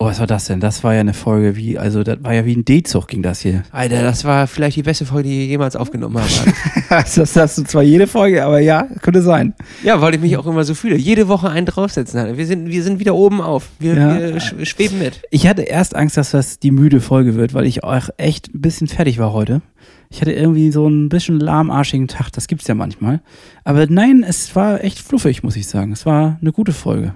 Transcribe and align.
Oh, 0.00 0.06
was 0.06 0.18
war 0.18 0.26
das 0.26 0.46
denn? 0.46 0.58
Das 0.58 0.82
war 0.82 0.92
ja 0.92 1.00
eine 1.00 1.14
Folge 1.14 1.54
wie, 1.54 1.78
also 1.78 2.02
das 2.02 2.18
war 2.24 2.34
ja 2.34 2.44
wie 2.44 2.56
ein 2.56 2.64
D-Zug 2.64 3.06
ging 3.06 3.22
das 3.22 3.40
hier. 3.40 3.62
Alter, 3.70 4.02
das 4.02 4.24
war 4.24 4.48
vielleicht 4.48 4.76
die 4.76 4.82
beste 4.82 5.06
Folge, 5.06 5.28
die 5.28 5.44
ich 5.44 5.48
jemals 5.50 5.76
aufgenommen 5.76 6.18
habe. 6.18 6.52
das 7.14 7.36
hast 7.36 7.58
du 7.58 7.62
zwar 7.62 7.84
jede 7.84 8.08
Folge, 8.08 8.44
aber 8.44 8.58
ja, 8.58 8.88
könnte 9.02 9.22
sein. 9.22 9.54
ja, 9.84 10.00
weil 10.00 10.12
ich 10.16 10.20
mich 10.20 10.36
auch 10.36 10.46
immer 10.46 10.64
so 10.64 10.74
fühle. 10.74 10.96
Jede 10.96 11.28
Woche 11.28 11.48
einen 11.48 11.64
draufsetzen. 11.66 12.18
Alter. 12.18 12.36
Wir 12.36 12.46
sind, 12.46 12.68
wir 12.70 12.82
sind 12.82 12.98
wieder 12.98 13.14
oben 13.14 13.40
auf. 13.40 13.68
Wir, 13.78 13.94
Ja. 13.94 14.18
wir 14.18 14.36
sch- 14.38 14.66
schweben 14.66 14.98
mit. 14.98 15.22
Ich 15.30 15.46
hatte 15.46 15.62
erst 15.62 15.94
Angst, 15.94 16.16
dass 16.16 16.32
das 16.32 16.58
die 16.58 16.72
müde 16.72 17.00
Folge 17.00 17.36
wird, 17.36 17.54
weil 17.54 17.64
ich 17.64 17.84
auch 17.84 18.08
echt 18.16 18.52
ein 18.52 18.60
bisschen 18.62 18.88
fertig 18.88 19.18
war 19.20 19.32
heute. 19.32 19.62
Ich 20.10 20.20
hatte 20.20 20.32
irgendwie 20.32 20.72
so 20.72 20.88
ein 20.88 21.08
bisschen 21.08 21.38
lahmarschigen 21.38 22.08
Tag, 22.08 22.30
das 22.32 22.48
gibt's 22.48 22.66
ja 22.66 22.74
manchmal. 22.74 23.20
Aber 23.62 23.86
nein, 23.88 24.24
es 24.26 24.54
war 24.56 24.82
echt 24.82 24.98
fluffig, 24.98 25.42
muss 25.44 25.54
ich 25.56 25.66
sagen. 25.68 25.92
Es 25.92 26.04
war 26.04 26.36
eine 26.40 26.52
gute 26.52 26.72
Folge. 26.72 27.14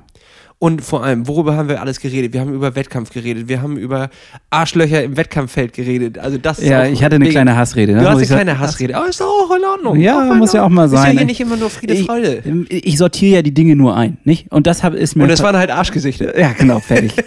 Und 0.61 0.83
vor 0.83 1.05
allem, 1.05 1.29
worüber 1.29 1.57
haben 1.57 1.69
wir 1.69 1.81
alles 1.81 2.01
geredet? 2.01 2.33
Wir 2.33 2.41
haben 2.41 2.53
über 2.53 2.75
Wettkampf 2.75 3.11
geredet. 3.13 3.47
Wir 3.49 3.63
haben 3.63 3.77
über 3.77 4.11
Arschlöcher 4.51 5.05
im 5.05 5.17
Wettkampffeld 5.17 5.73
geredet. 5.73 6.19
Also 6.19 6.37
das 6.37 6.59
ist 6.59 6.67
Ja, 6.69 6.85
ich 6.85 7.05
hatte 7.05 7.15
eine 7.15 7.27
mega- 7.27 7.31
kleine 7.33 7.57
Hassrede. 7.57 7.93
ne, 7.93 8.01
Du 8.01 8.07
hast 8.09 8.17
eine 8.17 8.25
sagen. 8.27 8.43
kleine 8.43 8.59
Hassrede. 8.59 8.97
Aber 8.97 9.09
ist 9.09 9.21
doch 9.21 9.27
auch 9.27 9.57
in 9.57 9.63
Ordnung. 9.65 10.01
Ja, 10.01 10.33
in 10.33 10.39
muss 10.39 10.53
ja 10.55 10.65
auch 10.65 10.69
mal 10.69 10.89
sein, 10.89 11.11
Ist 11.11 11.13
ja 11.13 11.19
hier 11.21 11.27
nicht 11.27 11.41
immer 11.41 11.57
nur 11.57 11.71
Friede, 11.71 11.95
Ich, 11.95 12.07
Freude. 12.07 12.43
ich 12.71 12.99
sortiere 12.99 13.37
ja 13.37 13.43
die 13.43 13.55
Dinge 13.55 13.77
nur 13.77 13.97
ein, 13.97 14.17
nicht? 14.25 14.51
Und 14.51 14.67
das 14.67 14.83
hab, 14.83 14.95
ist 14.95 15.15
mir. 15.15 15.23
Und 15.25 15.31
es 15.31 15.45
waren 15.45 15.57
halt 15.57 15.71
Arschgesichter. 15.71 16.37
Ja, 16.37 16.51
genau, 16.59 16.81
fertig. 16.81 17.13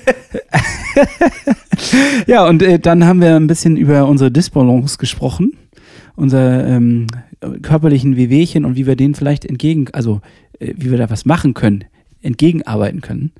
ja, 2.27 2.46
und 2.48 2.62
äh, 2.62 2.80
dann 2.80 3.05
haben 3.05 3.22
wir 3.22 3.36
ein 3.36 3.48
bisschen 3.48 3.77
über 3.77 4.08
unsere 4.08 4.32
Disbalance 4.32 4.98
gesprochen, 4.98 5.54
unsere 6.16 6.68
ähm, 6.68 7.08
körperlichen 7.62 8.16
Wehwehchen 8.18 8.66
und 8.66 8.76
wie 8.76 8.86
wir 8.88 8.96
denen 8.96 9.16
vielleicht 9.16 9.46
entgegen, 9.46 9.88
also 9.94 10.22
äh, 10.60 10.74
wie 10.76 10.91
wir 10.91 10.98
da 10.98 11.10
was 11.10 11.26
machen 11.26 11.54
können, 11.54 11.86
entgegenarbeiten 12.22 13.02
können. 13.02 13.32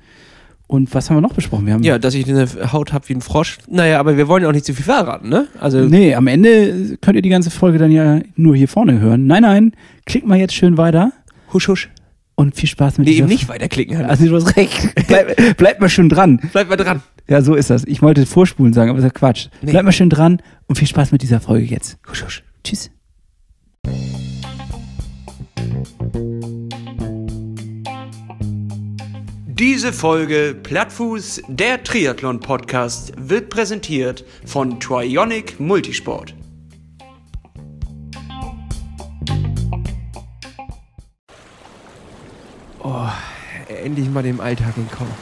Und 0.66 0.94
was 0.94 1.10
haben 1.10 1.18
wir 1.18 1.20
noch 1.20 1.34
besprochen? 1.34 1.66
Wir 1.66 1.74
haben 1.74 1.82
Ja, 1.82 1.98
dass 1.98 2.14
ich 2.14 2.26
eine 2.28 2.46
Haut 2.72 2.94
habe 2.94 3.06
wie 3.08 3.14
ein 3.14 3.20
Frosch. 3.20 3.58
Naja, 3.68 4.00
aber 4.00 4.16
wir 4.16 4.26
wollen 4.26 4.42
ja 4.42 4.48
auch 4.48 4.54
nicht 4.54 4.64
zu 4.64 4.72
viel 4.72 4.84
verraten, 4.86 5.28
ne? 5.28 5.46
Also, 5.60 5.80
Nee, 5.80 6.14
am 6.14 6.26
Ende 6.26 6.96
könnt 7.02 7.16
ihr 7.16 7.22
die 7.22 7.28
ganze 7.28 7.50
Folge 7.50 7.76
dann 7.78 7.90
ja 7.92 8.20
nur 8.36 8.56
hier 8.56 8.68
vorne 8.68 8.98
hören. 8.98 9.26
Nein, 9.26 9.42
nein, 9.42 9.72
klickt 10.06 10.26
mal 10.26 10.38
jetzt 10.38 10.54
schön 10.54 10.78
weiter 10.78 11.12
husch, 11.52 11.68
husch. 11.68 11.90
und 12.36 12.56
viel 12.56 12.68
Spaß 12.70 12.96
mit 12.96 13.06
Nee, 13.06 13.14
eben 13.14 13.26
nicht 13.28 13.48
weiterklicken. 13.48 13.98
Hannes. 13.98 14.10
Also 14.12 14.26
du 14.26 14.36
hast 14.36 14.56
recht. 14.56 14.94
Bleib, 15.08 15.56
bleib 15.58 15.80
mal 15.80 15.90
schön 15.90 16.08
dran. 16.08 16.40
Bleib 16.52 16.70
mal 16.70 16.76
dran. 16.76 17.02
Ja, 17.28 17.42
so 17.42 17.54
ist 17.54 17.68
das. 17.68 17.84
Ich 17.84 18.00
wollte 18.00 18.24
vorspulen 18.24 18.72
sagen, 18.72 18.90
aber 18.90 18.98
das 18.98 19.04
ist 19.06 19.12
ja 19.14 19.18
Quatsch. 19.18 19.48
Nee. 19.60 19.72
Bleib 19.72 19.84
mal 19.84 19.92
schön 19.92 20.08
dran 20.10 20.40
und 20.66 20.76
viel 20.78 20.88
Spaß 20.88 21.12
mit 21.12 21.20
dieser 21.22 21.40
Folge 21.40 21.66
jetzt. 21.66 21.98
Husch, 22.08 22.24
husch. 22.24 22.42
Tschüss. 22.64 22.90
Diese 29.62 29.92
Folge 29.92 30.56
Plattfuß, 30.60 31.42
der 31.46 31.84
Triathlon-Podcast, 31.84 33.12
wird 33.16 33.48
präsentiert 33.48 34.24
von 34.44 34.80
Trionic 34.80 35.60
Multisport. 35.60 36.34
Endlich 43.84 44.10
mal 44.10 44.24
dem 44.24 44.40
Alltag 44.40 44.76
entkommen. 44.76 45.14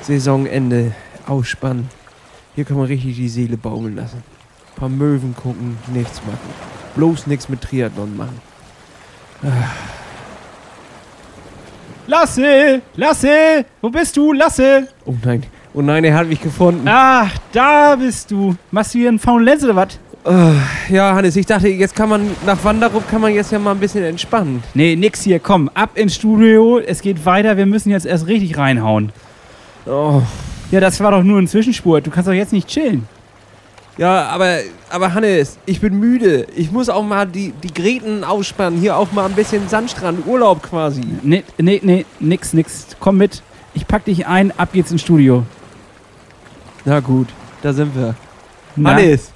Saisonende, 0.00 0.94
ausspannen. 1.26 1.90
Hier 2.54 2.64
kann 2.64 2.78
man 2.78 2.86
richtig 2.86 3.16
die 3.16 3.28
Seele 3.28 3.58
baumeln 3.58 3.96
lassen. 3.96 4.24
Ein 4.70 4.80
paar 4.80 4.88
Möwen 4.88 5.36
gucken, 5.36 5.76
nichts 5.92 6.22
machen. 6.24 6.54
Bloß 6.94 7.26
nichts 7.26 7.50
mit 7.50 7.60
Triathlon 7.60 8.16
machen. 8.16 8.40
Lasse! 12.06 12.82
Lasse! 12.96 13.64
Wo 13.80 13.88
bist 13.88 14.16
du? 14.16 14.32
Lasse! 14.32 14.88
Oh 15.06 15.14
nein, 15.24 15.42
oh 15.72 15.80
nein, 15.80 16.04
er 16.04 16.14
hat 16.16 16.28
mich 16.28 16.40
gefunden. 16.40 16.86
Ach, 16.86 17.30
da 17.52 17.96
bist 17.96 18.30
du. 18.30 18.54
Machst 18.70 18.94
du 18.94 18.98
hier 18.98 19.08
einen 19.08 19.18
faulen 19.18 19.44
Lenz 19.44 19.64
oder 19.64 19.76
was? 19.76 19.98
Ja, 20.88 21.14
Hannes, 21.14 21.36
ich 21.36 21.44
dachte, 21.44 21.68
jetzt 21.68 21.94
kann 21.94 22.08
man, 22.08 22.30
nach 22.46 22.64
Wanderup 22.64 23.06
kann 23.10 23.20
man 23.20 23.34
jetzt 23.34 23.52
ja 23.52 23.58
mal 23.58 23.72
ein 23.72 23.78
bisschen 23.78 24.04
entspannen. 24.04 24.62
Nee, 24.72 24.96
nix 24.96 25.22
hier. 25.22 25.38
Komm, 25.38 25.70
ab 25.74 25.90
ins 25.96 26.14
Studio. 26.14 26.78
Es 26.78 27.02
geht 27.02 27.26
weiter. 27.26 27.58
Wir 27.58 27.66
müssen 27.66 27.90
jetzt 27.90 28.06
erst 28.06 28.26
richtig 28.26 28.56
reinhauen. 28.56 29.12
Oh. 29.84 30.22
Ja, 30.70 30.80
das 30.80 30.98
war 31.00 31.10
doch 31.10 31.22
nur 31.22 31.38
ein 31.38 31.46
Zwischenspurt. 31.46 32.06
Du 32.06 32.10
kannst 32.10 32.26
doch 32.26 32.32
jetzt 32.32 32.54
nicht 32.54 32.68
chillen. 32.68 33.06
Ja, 33.96 34.26
aber, 34.28 34.58
aber 34.90 35.14
Hannes, 35.14 35.58
ich 35.66 35.80
bin 35.80 35.98
müde. 36.00 36.46
Ich 36.56 36.72
muss 36.72 36.88
auch 36.88 37.04
mal 37.04 37.26
die, 37.26 37.52
die 37.62 37.72
Gräten 37.72 38.24
ausspannen. 38.24 38.80
Hier 38.80 38.96
auch 38.96 39.12
mal 39.12 39.26
ein 39.26 39.34
bisschen 39.34 39.68
Sandstrand, 39.68 40.26
Urlaub 40.26 40.62
quasi. 40.62 41.00
Nee, 41.22 41.44
nee, 41.58 41.80
nee, 41.82 42.04
nix, 42.18 42.52
nix. 42.52 42.88
Komm 42.98 43.18
mit. 43.18 43.42
Ich 43.72 43.86
pack 43.86 44.04
dich 44.04 44.26
ein. 44.26 44.52
Ab 44.58 44.70
geht's 44.72 44.90
ins 44.90 45.02
Studio. 45.02 45.44
Na 46.84 47.00
gut, 47.00 47.28
da 47.62 47.72
sind 47.72 47.94
wir. 47.94 48.14
Na? 48.76 48.90
Hannes, 48.94 49.30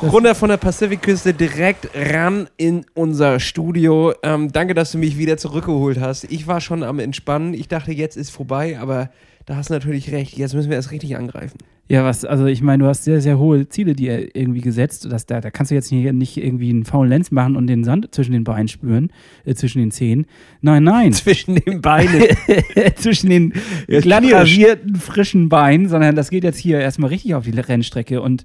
Das- 0.00 0.12
runter 0.12 0.34
von 0.34 0.50
der 0.50 0.56
Pazifikküste 0.58 1.32
direkt 1.32 1.88
ran 1.94 2.48
in 2.58 2.84
unser 2.94 3.40
Studio. 3.40 4.12
Ähm, 4.22 4.52
danke, 4.52 4.74
dass 4.74 4.92
du 4.92 4.98
mich 4.98 5.16
wieder 5.16 5.36
zurückgeholt 5.38 5.98
hast. 6.00 6.24
Ich 6.24 6.46
war 6.46 6.60
schon 6.60 6.82
am 6.82 6.98
Entspannen. 6.98 7.54
Ich 7.54 7.68
dachte, 7.68 7.92
jetzt 7.92 8.16
ist 8.18 8.30
vorbei, 8.30 8.78
aber 8.78 9.08
da 9.50 9.56
hast 9.56 9.68
du 9.68 9.74
natürlich 9.74 10.12
recht. 10.12 10.38
Jetzt 10.38 10.54
müssen 10.54 10.70
wir 10.70 10.76
erst 10.76 10.92
richtig 10.92 11.16
angreifen. 11.16 11.58
Ja, 11.88 12.04
was, 12.04 12.24
also 12.24 12.46
ich 12.46 12.62
meine, 12.62 12.84
du 12.84 12.88
hast 12.88 13.02
sehr, 13.02 13.20
sehr 13.20 13.36
hohe 13.36 13.68
Ziele 13.68 13.94
dir 13.94 14.36
irgendwie 14.36 14.60
gesetzt. 14.60 15.10
Dass 15.10 15.26
da, 15.26 15.40
da 15.40 15.50
kannst 15.50 15.72
du 15.72 15.74
jetzt 15.74 15.88
hier 15.88 16.12
nicht 16.12 16.36
irgendwie 16.36 16.70
einen 16.70 16.84
faulen 16.84 17.10
Lenz 17.10 17.32
machen 17.32 17.56
und 17.56 17.66
den 17.66 17.82
Sand 17.82 18.14
zwischen 18.14 18.30
den 18.30 18.44
Beinen 18.44 18.68
spüren, 18.68 19.12
äh, 19.44 19.54
zwischen 19.54 19.80
den 19.80 19.90
Zehen. 19.90 20.26
Nein, 20.60 20.84
nein. 20.84 21.12
Zwischen 21.20 21.56
den 21.56 21.80
Beinen. 21.80 22.26
zwischen 22.94 23.28
den 23.28 23.52
Jetzt 23.88 24.04
glatt 24.04 24.20
knirsch. 24.20 24.34
rasierten, 24.34 24.94
frischen 24.94 25.48
Beinen, 25.48 25.88
sondern 25.88 26.14
das 26.14 26.30
geht 26.30 26.44
jetzt 26.44 26.58
hier 26.58 26.78
erstmal 26.78 27.10
richtig 27.10 27.34
auf 27.34 27.42
die 27.42 27.50
Rennstrecke. 27.50 28.22
Und 28.22 28.44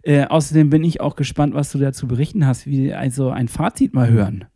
äh, 0.00 0.24
außerdem 0.24 0.70
bin 0.70 0.82
ich 0.82 1.02
auch 1.02 1.14
gespannt, 1.14 1.52
was 1.52 1.70
du 1.72 1.78
dazu 1.78 2.08
berichten 2.08 2.46
hast, 2.46 2.66
wie 2.66 2.94
also 2.94 3.28
ein 3.28 3.48
Fazit 3.48 3.92
mal 3.92 4.08
hören. 4.08 4.46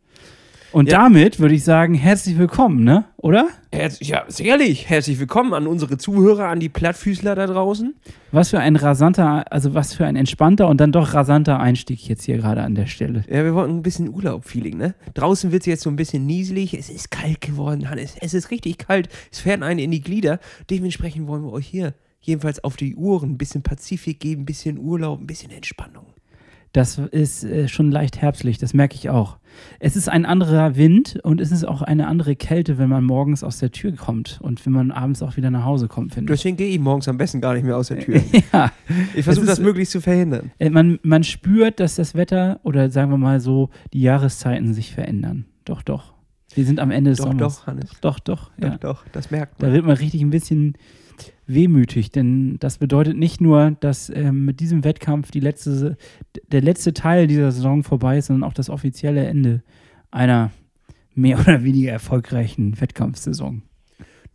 Und 0.73 0.89
Ja. 0.89 1.03
damit 1.03 1.39
würde 1.39 1.53
ich 1.53 1.63
sagen, 1.63 1.93
herzlich 1.93 2.35
willkommen, 2.39 2.83
ne? 2.83 3.05
Oder? 3.17 3.47
Herz, 3.71 3.99
ja, 4.01 4.23
sicherlich. 4.27 4.89
Herzlich 4.89 5.19
willkommen 5.19 5.53
an 5.53 5.67
unsere 5.67 5.99
Zuhörer, 5.99 6.47
an 6.47 6.59
die 6.59 6.67
Plattfüßler 6.67 7.35
da 7.35 7.45
draußen. 7.45 7.93
Was 8.31 8.49
für 8.49 8.59
ein 8.59 8.75
rasanter, 8.75 9.51
also 9.51 9.75
was 9.75 9.93
für 9.93 10.07
ein 10.07 10.15
entspannter 10.15 10.67
und 10.67 10.81
dann 10.81 10.91
doch 10.91 11.13
rasanter 11.13 11.59
Einstieg 11.59 12.07
jetzt 12.09 12.23
hier 12.23 12.37
gerade 12.37 12.63
an 12.63 12.73
der 12.73 12.87
Stelle. 12.87 13.23
Ja, 13.29 13.43
wir 13.43 13.53
wollten 13.53 13.77
ein 13.77 13.83
bisschen 13.83 14.09
Urlaub-Feeling, 14.11 14.75
ne? 14.75 14.95
Draußen 15.13 15.51
wird 15.51 15.61
es 15.61 15.67
jetzt 15.67 15.83
so 15.83 15.91
ein 15.91 15.95
bisschen 15.95 16.25
nieselig. 16.25 16.73
Es 16.73 16.89
ist 16.89 17.11
kalt 17.11 17.39
geworden, 17.41 17.87
Hannes. 17.91 18.15
Es 18.19 18.33
ist 18.33 18.49
richtig 18.49 18.79
kalt. 18.79 19.09
Es 19.31 19.41
fährt 19.41 19.61
einen 19.61 19.77
in 19.79 19.91
die 19.91 20.01
Glieder. 20.01 20.39
Dementsprechend 20.71 21.27
wollen 21.27 21.43
wir 21.43 21.51
euch 21.51 21.67
hier 21.67 21.93
jedenfalls 22.19 22.63
auf 22.63 22.77
die 22.77 22.95
Uhren 22.95 23.31
ein 23.33 23.37
bisschen 23.37 23.61
Pazifik 23.61 24.19
geben, 24.19 24.41
ein 24.41 24.45
bisschen 24.45 24.79
Urlaub, 24.79 25.21
ein 25.21 25.27
bisschen 25.27 25.51
Entspannung. 25.51 26.07
Das 26.73 26.97
ist 26.97 27.43
äh, 27.43 27.67
schon 27.67 27.91
leicht 27.91 28.19
herbstlich, 28.21 28.57
das 28.57 28.73
merke 28.73 28.95
ich 28.95 29.09
auch. 29.11 29.37
Es 29.79 29.95
ist 29.95 30.09
ein 30.09 30.25
anderer 30.25 30.75
Wind 30.75 31.19
und 31.21 31.39
es 31.39 31.51
ist 31.51 31.63
auch 31.67 31.83
eine 31.83 32.07
andere 32.07 32.35
Kälte, 32.35 32.79
wenn 32.79 32.89
man 32.89 33.03
morgens 33.03 33.43
aus 33.43 33.59
der 33.59 33.71
Tür 33.71 33.91
kommt 33.95 34.39
und 34.41 34.65
wenn 34.65 34.73
man 34.73 34.89
abends 34.89 35.21
auch 35.21 35.37
wieder 35.37 35.51
nach 35.51 35.65
Hause 35.65 35.87
kommt, 35.87 36.15
finde. 36.15 36.33
Deswegen 36.33 36.57
gehe 36.57 36.69
ich 36.69 36.79
morgens 36.79 37.07
am 37.07 37.17
besten 37.17 37.41
gar 37.41 37.53
nicht 37.53 37.63
mehr 37.63 37.77
aus 37.77 37.89
der 37.89 37.99
Tür. 38.03 38.19
Ja, 38.51 38.71
Ich 39.13 39.23
versuche 39.23 39.45
das 39.45 39.59
ist- 39.59 39.63
möglichst 39.63 39.91
zu 39.91 40.01
verhindern. 40.01 40.51
äh, 40.57 40.71
man, 40.71 40.97
man 41.03 41.23
spürt, 41.23 41.79
dass 41.79 41.93
das 41.95 42.15
Wetter 42.15 42.59
oder 42.63 42.89
sagen 42.89 43.11
wir 43.11 43.17
mal 43.19 43.39
so, 43.39 43.69
die 43.93 44.01
Jahreszeiten 44.01 44.73
sich 44.73 44.91
verändern. 44.93 45.45
Doch, 45.65 45.83
doch. 45.83 46.13
Wir 46.55 46.65
sind 46.65 46.79
am 46.79 46.89
Ende 46.89 47.11
des 47.11 47.19
Doch, 47.19 47.27
Sommers. 47.27 47.59
doch, 47.59 47.67
Hannes. 47.67 47.91
Doch, 48.01 48.17
doch. 48.19 48.49
Doch, 48.59 48.67
Ja. 48.69 48.77
doch, 48.77 49.05
das 49.11 49.29
merkt 49.29 49.61
Da 49.61 49.67
man. 49.67 49.75
wird 49.75 49.85
man 49.85 49.97
richtig 49.97 50.21
ein 50.21 50.31
bisschen 50.31 50.73
wehmütig, 51.47 52.11
denn 52.11 52.57
das 52.59 52.77
bedeutet 52.77 53.17
nicht 53.17 53.41
nur, 53.41 53.75
dass 53.79 54.09
ähm, 54.09 54.45
mit 54.45 54.59
diesem 54.59 54.83
Wettkampf 54.83 55.31
die 55.31 55.39
letzte, 55.39 55.97
der 56.51 56.61
letzte 56.61 56.93
Teil 56.93 57.27
dieser 57.27 57.51
Saison 57.51 57.83
vorbei 57.83 58.17
ist, 58.17 58.27
sondern 58.27 58.49
auch 58.49 58.53
das 58.53 58.69
offizielle 58.69 59.25
Ende 59.25 59.61
einer 60.11 60.51
mehr 61.15 61.39
oder 61.41 61.63
weniger 61.63 61.91
erfolgreichen 61.91 62.79
Wettkampfsaison. 62.79 63.63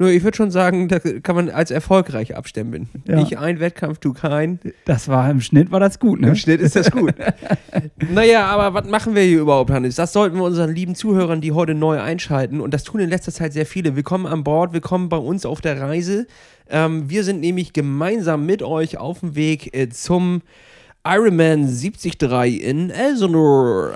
Nur 0.01 0.11
ich 0.11 0.23
würde 0.23 0.37
schon 0.37 0.53
sagen, 0.53 0.87
da 0.87 1.01
kann 1.01 1.35
man 1.35 1.51
als 1.51 1.73
erfolgreich 1.73 2.37
abstempeln. 2.37 2.89
Ja. 3.09 3.21
Ich 3.21 3.37
ein 3.37 3.59
Wettkampf, 3.59 3.99
du 3.99 4.13
kein. 4.13 4.61
Das 4.85 5.09
war 5.09 5.29
im 5.29 5.41
Schnitt 5.41 5.73
war 5.73 5.81
das 5.81 5.99
gut, 5.99 6.21
ne? 6.21 6.29
Im 6.29 6.35
Schnitt 6.37 6.61
ist 6.61 6.77
das 6.77 6.93
gut. 6.93 7.15
naja, 8.09 8.47
aber 8.47 8.75
was 8.75 8.89
machen 8.89 9.17
wir 9.17 9.23
hier 9.23 9.41
überhaupt, 9.41 9.73
Hannes? 9.73 9.97
Das 9.97 10.13
sollten 10.13 10.37
wir 10.37 10.45
unseren 10.45 10.73
lieben 10.73 10.95
Zuhörern, 10.95 11.41
die 11.41 11.51
heute 11.51 11.75
neu 11.75 12.01
einschalten, 12.01 12.61
und 12.61 12.75
das 12.75 12.85
tun 12.85 13.01
in 13.01 13.11
letzter 13.11 13.33
Zeit 13.33 13.53
sehr 13.53 13.67
viele. 13.67 13.97
Willkommen 13.97 14.27
an 14.27 14.45
Bord, 14.45 14.73
willkommen 14.73 15.09
bei 15.09 15.17
uns 15.17 15.45
auf 15.45 15.61
der 15.61 15.81
Reise. 15.81 16.29
Ähm, 16.71 17.09
wir 17.11 17.25
sind 17.25 17.41
nämlich 17.41 17.73
gemeinsam 17.73 18.47
mit 18.47 18.63
euch 18.63 18.99
auf 18.99 19.21
dem 19.21 19.35
Weg 19.35 19.75
äh, 19.75 19.89
zum 19.89 20.43
Ironman 21.07 21.67
73 21.67 22.63
in 22.63 22.91
Elsinore. 22.91 23.95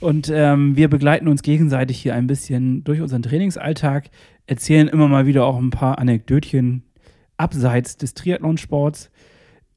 Und 0.00 0.30
ähm, 0.32 0.76
wir 0.76 0.88
begleiten 0.88 1.28
uns 1.28 1.42
gegenseitig 1.42 2.00
hier 2.00 2.14
ein 2.14 2.26
bisschen 2.26 2.84
durch 2.84 3.00
unseren 3.00 3.22
Trainingsalltag, 3.22 4.10
erzählen 4.46 4.88
immer 4.88 5.08
mal 5.08 5.26
wieder 5.26 5.44
auch 5.44 5.58
ein 5.58 5.70
paar 5.70 5.98
Anekdötchen 5.98 6.82
abseits 7.36 7.96
des 7.96 8.14
Triathlonsports 8.14 9.10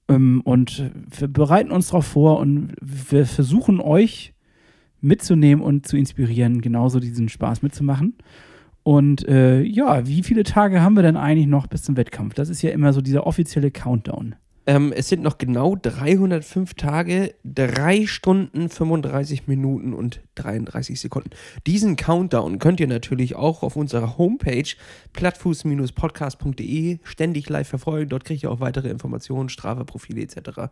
ähm, 0.09 0.41
und 0.43 0.91
wir 1.17 1.27
bereiten 1.27 1.71
uns 1.71 1.87
darauf 1.87 2.05
vor 2.05 2.39
und 2.39 2.73
wir 2.81 3.25
versuchen 3.25 3.79
euch 3.79 4.33
mitzunehmen 5.01 5.63
und 5.63 5.87
zu 5.87 5.97
inspirieren, 5.97 6.61
genauso 6.61 6.99
diesen 6.99 7.29
Spaß 7.29 7.61
mitzumachen. 7.61 8.15
Und 8.83 9.27
äh, 9.27 9.61
ja, 9.61 10.05
wie 10.07 10.23
viele 10.23 10.43
Tage 10.43 10.81
haben 10.81 10.95
wir 10.95 11.03
denn 11.03 11.17
eigentlich 11.17 11.47
noch 11.47 11.67
bis 11.67 11.83
zum 11.83 11.95
Wettkampf? 11.95 12.33
Das 12.33 12.49
ist 12.49 12.61
ja 12.61 12.71
immer 12.71 12.91
so 12.91 13.01
dieser 13.01 13.25
offizielle 13.25 13.71
Countdown. 13.71 14.35
Ähm, 14.65 14.93
es 14.95 15.09
sind 15.09 15.21
noch 15.21 15.37
genau 15.37 15.75
305 15.75 16.73
Tage, 16.75 17.33
3 17.43 18.05
Stunden, 18.05 18.69
35 18.69 19.47
Minuten 19.47 19.93
und 19.93 20.21
33 20.35 20.99
Sekunden. 20.99 21.31
Diesen 21.67 21.97
Countdown 21.97 22.59
könnt 22.59 22.79
ihr 22.79 22.87
natürlich 22.87 23.35
auch 23.35 23.63
auf 23.63 23.75
unserer 23.75 24.17
Homepage 24.17 24.69
plattfuß-podcast.de 25.11 26.99
ständig 27.03 27.49
live 27.49 27.67
verfolgen. 27.67 28.09
Dort 28.09 28.23
kriegt 28.23 28.43
ihr 28.43 28.51
auch 28.51 28.61
weitere 28.61 28.89
Informationen, 28.89 29.49
Strava-Profile 29.49 30.21
etc. 30.21 30.69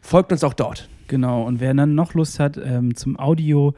Folgt 0.00 0.30
uns 0.30 0.44
auch 0.44 0.54
dort. 0.54 0.88
Genau, 1.08 1.42
und 1.44 1.58
wer 1.58 1.74
dann 1.74 1.96
noch 1.96 2.14
Lust 2.14 2.38
hat, 2.38 2.56
ähm, 2.56 2.94
zum 2.94 3.18
Audio- 3.18 3.74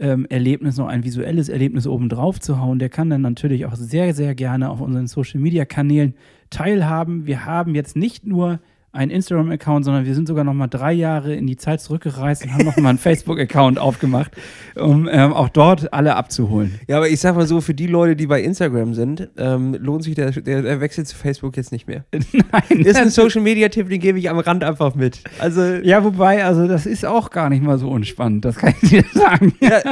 ähm, 0.00 0.26
Erlebnis 0.28 0.78
noch 0.78 0.88
ein 0.88 1.04
visuelles 1.04 1.48
Erlebnis 1.48 1.86
oben 1.86 2.08
drauf 2.08 2.40
zu 2.40 2.58
hauen, 2.58 2.78
der 2.78 2.88
kann 2.88 3.10
dann 3.10 3.22
natürlich 3.22 3.66
auch 3.66 3.74
sehr, 3.74 4.14
sehr 4.14 4.34
gerne 4.34 4.70
auf 4.70 4.80
unseren 4.80 5.06
Social 5.06 5.40
Media 5.40 5.64
Kanälen 5.64 6.14
teilhaben. 6.48 7.26
Wir 7.26 7.44
haben 7.44 7.74
jetzt 7.74 7.96
nicht 7.96 8.26
nur 8.26 8.60
einen 8.92 9.12
Instagram-Account, 9.12 9.84
sondern 9.84 10.04
wir 10.04 10.14
sind 10.16 10.26
sogar 10.26 10.42
noch 10.42 10.52
mal 10.52 10.66
drei 10.66 10.92
Jahre 10.92 11.34
in 11.34 11.46
die 11.46 11.56
Zeit 11.56 11.80
zurückgereist 11.80 12.44
und 12.44 12.52
haben 12.52 12.64
noch 12.64 12.76
mal 12.76 12.88
einen 12.88 12.98
Facebook-Account 13.10 13.78
aufgemacht, 13.78 14.32
um 14.74 15.08
ähm, 15.10 15.32
auch 15.32 15.48
dort 15.48 15.92
alle 15.92 16.16
abzuholen. 16.16 16.80
Ja, 16.88 16.96
aber 16.96 17.08
ich 17.08 17.20
sag 17.20 17.36
mal 17.36 17.46
so, 17.46 17.60
für 17.60 17.72
die 17.74 17.86
Leute, 17.86 18.16
die 18.16 18.26
bei 18.26 18.42
Instagram 18.42 18.94
sind, 18.94 19.28
ähm, 19.38 19.74
lohnt 19.74 20.02
sich 20.02 20.16
der, 20.16 20.32
der, 20.32 20.62
der, 20.62 20.80
Wechsel 20.80 21.06
zu 21.06 21.16
Facebook 21.16 21.56
jetzt 21.56 21.70
nicht 21.70 21.86
mehr. 21.86 22.04
Nein. 22.12 22.80
Ist 22.80 22.96
ein 22.96 23.10
Social-Media-Tipp, 23.10 23.88
den 23.88 24.00
gebe 24.00 24.18
ich 24.18 24.28
am 24.28 24.40
Rand 24.40 24.64
einfach 24.64 24.96
mit. 24.96 25.22
Also, 25.38 25.62
ja, 25.62 26.02
wobei, 26.02 26.44
also 26.44 26.66
das 26.66 26.86
ist 26.86 27.06
auch 27.06 27.30
gar 27.30 27.48
nicht 27.48 27.62
mal 27.62 27.78
so 27.78 27.88
unspannend, 27.88 28.44
das 28.44 28.56
kann 28.56 28.74
ich 28.82 28.88
dir 28.88 29.04
sagen. 29.14 29.52
Ja, 29.60 29.82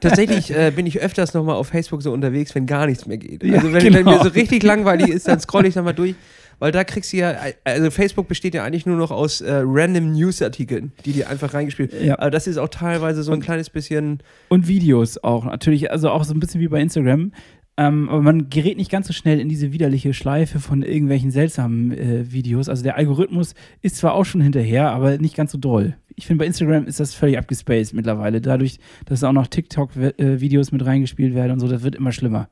tatsächlich 0.00 0.52
äh, 0.52 0.72
bin 0.74 0.86
ich 0.86 1.00
öfters 1.00 1.32
noch 1.32 1.44
mal 1.44 1.54
auf 1.54 1.68
Facebook 1.68 2.02
so 2.02 2.12
unterwegs, 2.12 2.56
wenn 2.56 2.66
gar 2.66 2.86
nichts 2.86 3.06
mehr 3.06 3.18
geht. 3.18 3.44
Also 3.44 3.68
Ja, 3.68 3.72
wenn, 3.72 3.84
genau. 3.84 3.98
wenn 3.98 4.04
mir 4.04 4.22
so 4.22 4.30
richtig 4.30 4.64
langweilig 4.64 5.10
ist, 5.10 5.28
dann 5.28 5.38
scroll 5.38 5.66
ich 5.66 5.74
da 5.74 5.82
mal 5.82 5.92
durch. 5.92 6.16
Weil 6.58 6.72
da 6.72 6.84
kriegst 6.84 7.12
du 7.12 7.18
ja, 7.18 7.34
also 7.64 7.90
Facebook 7.90 8.26
besteht 8.28 8.54
ja 8.54 8.64
eigentlich 8.64 8.84
nur 8.84 8.96
noch 8.96 9.10
aus 9.10 9.40
äh, 9.40 9.62
random 9.64 10.12
News-Artikeln, 10.12 10.92
die 11.04 11.12
dir 11.12 11.28
einfach 11.30 11.54
reingespielt 11.54 11.92
Ja. 12.02 12.18
Aber 12.18 12.30
das 12.30 12.46
ist 12.46 12.58
auch 12.58 12.68
teilweise 12.68 13.22
so 13.22 13.32
ein 13.32 13.40
kleines 13.40 13.70
bisschen. 13.70 14.18
Und 14.48 14.66
Videos 14.66 15.22
auch 15.22 15.44
natürlich, 15.44 15.90
also 15.90 16.10
auch 16.10 16.24
so 16.24 16.34
ein 16.34 16.40
bisschen 16.40 16.60
wie 16.60 16.68
bei 16.68 16.80
Instagram. 16.80 17.32
Ähm, 17.78 18.08
aber 18.08 18.22
man 18.22 18.50
gerät 18.50 18.76
nicht 18.76 18.90
ganz 18.90 19.06
so 19.06 19.12
schnell 19.12 19.38
in 19.38 19.48
diese 19.48 19.72
widerliche 19.72 20.12
Schleife 20.12 20.58
von 20.58 20.82
irgendwelchen 20.82 21.30
seltsamen 21.30 21.92
äh, 21.92 22.32
Videos. 22.32 22.68
Also 22.68 22.82
der 22.82 22.96
Algorithmus 22.96 23.54
ist 23.82 23.96
zwar 23.96 24.14
auch 24.14 24.24
schon 24.24 24.40
hinterher, 24.40 24.90
aber 24.90 25.18
nicht 25.18 25.36
ganz 25.36 25.52
so 25.52 25.58
doll. 25.58 25.94
Ich 26.16 26.26
finde, 26.26 26.42
bei 26.42 26.46
Instagram 26.46 26.88
ist 26.88 26.98
das 26.98 27.14
völlig 27.14 27.38
abgespaced 27.38 27.94
mittlerweile. 27.94 28.40
Dadurch, 28.40 28.80
dass 29.06 29.22
auch 29.22 29.32
noch 29.32 29.46
TikTok-Videos 29.46 30.72
mit 30.72 30.84
reingespielt 30.84 31.36
werden 31.36 31.52
und 31.52 31.60
so, 31.60 31.68
das 31.68 31.84
wird 31.84 31.94
immer 31.94 32.10
schlimmer. 32.10 32.48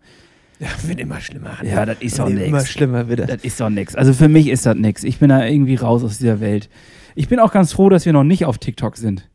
Ja, 0.58 0.68
wird 0.84 1.00
immer 1.00 1.20
schlimmer. 1.20 1.58
Ja, 1.62 1.84
das 1.84 1.98
ist 2.00 2.18
auch 2.20 2.28
Wird 2.30 2.40
Immer 2.40 2.64
schlimmer 2.64 3.08
wird 3.08 3.20
das. 3.20 3.26
Das 3.28 3.44
ist 3.44 3.60
doch 3.60 3.68
nix. 3.68 3.94
Also 3.94 4.12
für 4.14 4.28
mich 4.28 4.48
ist 4.48 4.64
das 4.64 4.76
nix. 4.76 5.04
Ich 5.04 5.18
bin 5.18 5.28
da 5.28 5.44
irgendwie 5.44 5.74
raus 5.74 6.02
aus 6.02 6.18
dieser 6.18 6.40
Welt. 6.40 6.70
Ich 7.14 7.28
bin 7.28 7.38
auch 7.40 7.52
ganz 7.52 7.72
froh, 7.72 7.88
dass 7.88 8.06
wir 8.06 8.12
noch 8.12 8.24
nicht 8.24 8.44
auf 8.46 8.58
TikTok 8.58 8.96
sind. 8.96 9.28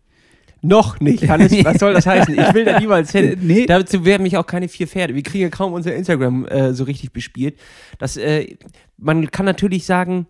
Noch 0.64 1.00
nicht, 1.00 1.28
Hannes. 1.28 1.52
Was 1.64 1.80
soll 1.80 1.94
das 1.94 2.06
heißen? 2.08 2.38
Ich 2.38 2.54
will 2.54 2.66
da 2.66 2.80
niemals 2.80 3.12
hin. 3.12 3.38
Nee. 3.42 3.66
Dazu 3.66 4.06
werden 4.06 4.24
mich 4.24 4.38
auch 4.38 4.46
keine 4.46 4.68
vier 4.68 4.88
Pferde. 4.88 5.16
Wir 5.16 5.24
kriegen 5.24 5.44
ja 5.44 5.50
kaum 5.50 5.74
unser 5.74 5.96
Instagram 5.96 6.46
äh, 6.46 6.74
so 6.74 6.84
richtig 6.84 7.12
bespielt. 7.12 7.58
Das, 7.98 8.18
äh, 8.18 8.56
man 8.98 9.30
kann 9.32 9.46
natürlich 9.46 9.86
sagen, 9.86 10.28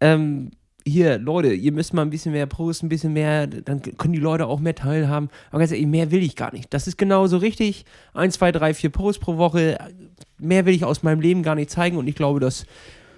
ähm, 0.00 0.50
hier, 0.86 1.18
Leute, 1.18 1.52
ihr 1.52 1.72
müsst 1.72 1.94
mal 1.94 2.02
ein 2.02 2.10
bisschen 2.10 2.32
mehr 2.32 2.46
posten, 2.46 2.86
ein 2.86 2.88
bisschen 2.88 3.12
mehr, 3.12 3.48
dann 3.48 3.82
können 3.82 4.14
die 4.14 4.20
Leute 4.20 4.46
auch 4.46 4.60
mehr 4.60 4.74
teilhaben. 4.74 5.28
Aber 5.50 5.58
ganz 5.58 5.72
ehrlich, 5.72 5.86
mehr 5.86 6.12
will 6.12 6.22
ich 6.22 6.36
gar 6.36 6.52
nicht. 6.52 6.72
Das 6.72 6.86
ist 6.86 6.96
genauso 6.96 7.38
richtig. 7.38 7.84
Eins, 8.14 8.34
zwei, 8.34 8.52
drei, 8.52 8.72
vier 8.72 8.90
Posts 8.90 9.20
pro 9.20 9.36
Woche. 9.36 9.78
Mehr 10.38 10.64
will 10.64 10.74
ich 10.74 10.84
aus 10.84 11.02
meinem 11.02 11.20
Leben 11.20 11.42
gar 11.42 11.56
nicht 11.56 11.70
zeigen. 11.70 11.96
Und 11.96 12.06
ich 12.06 12.14
glaube, 12.14 12.38
dass, 12.38 12.66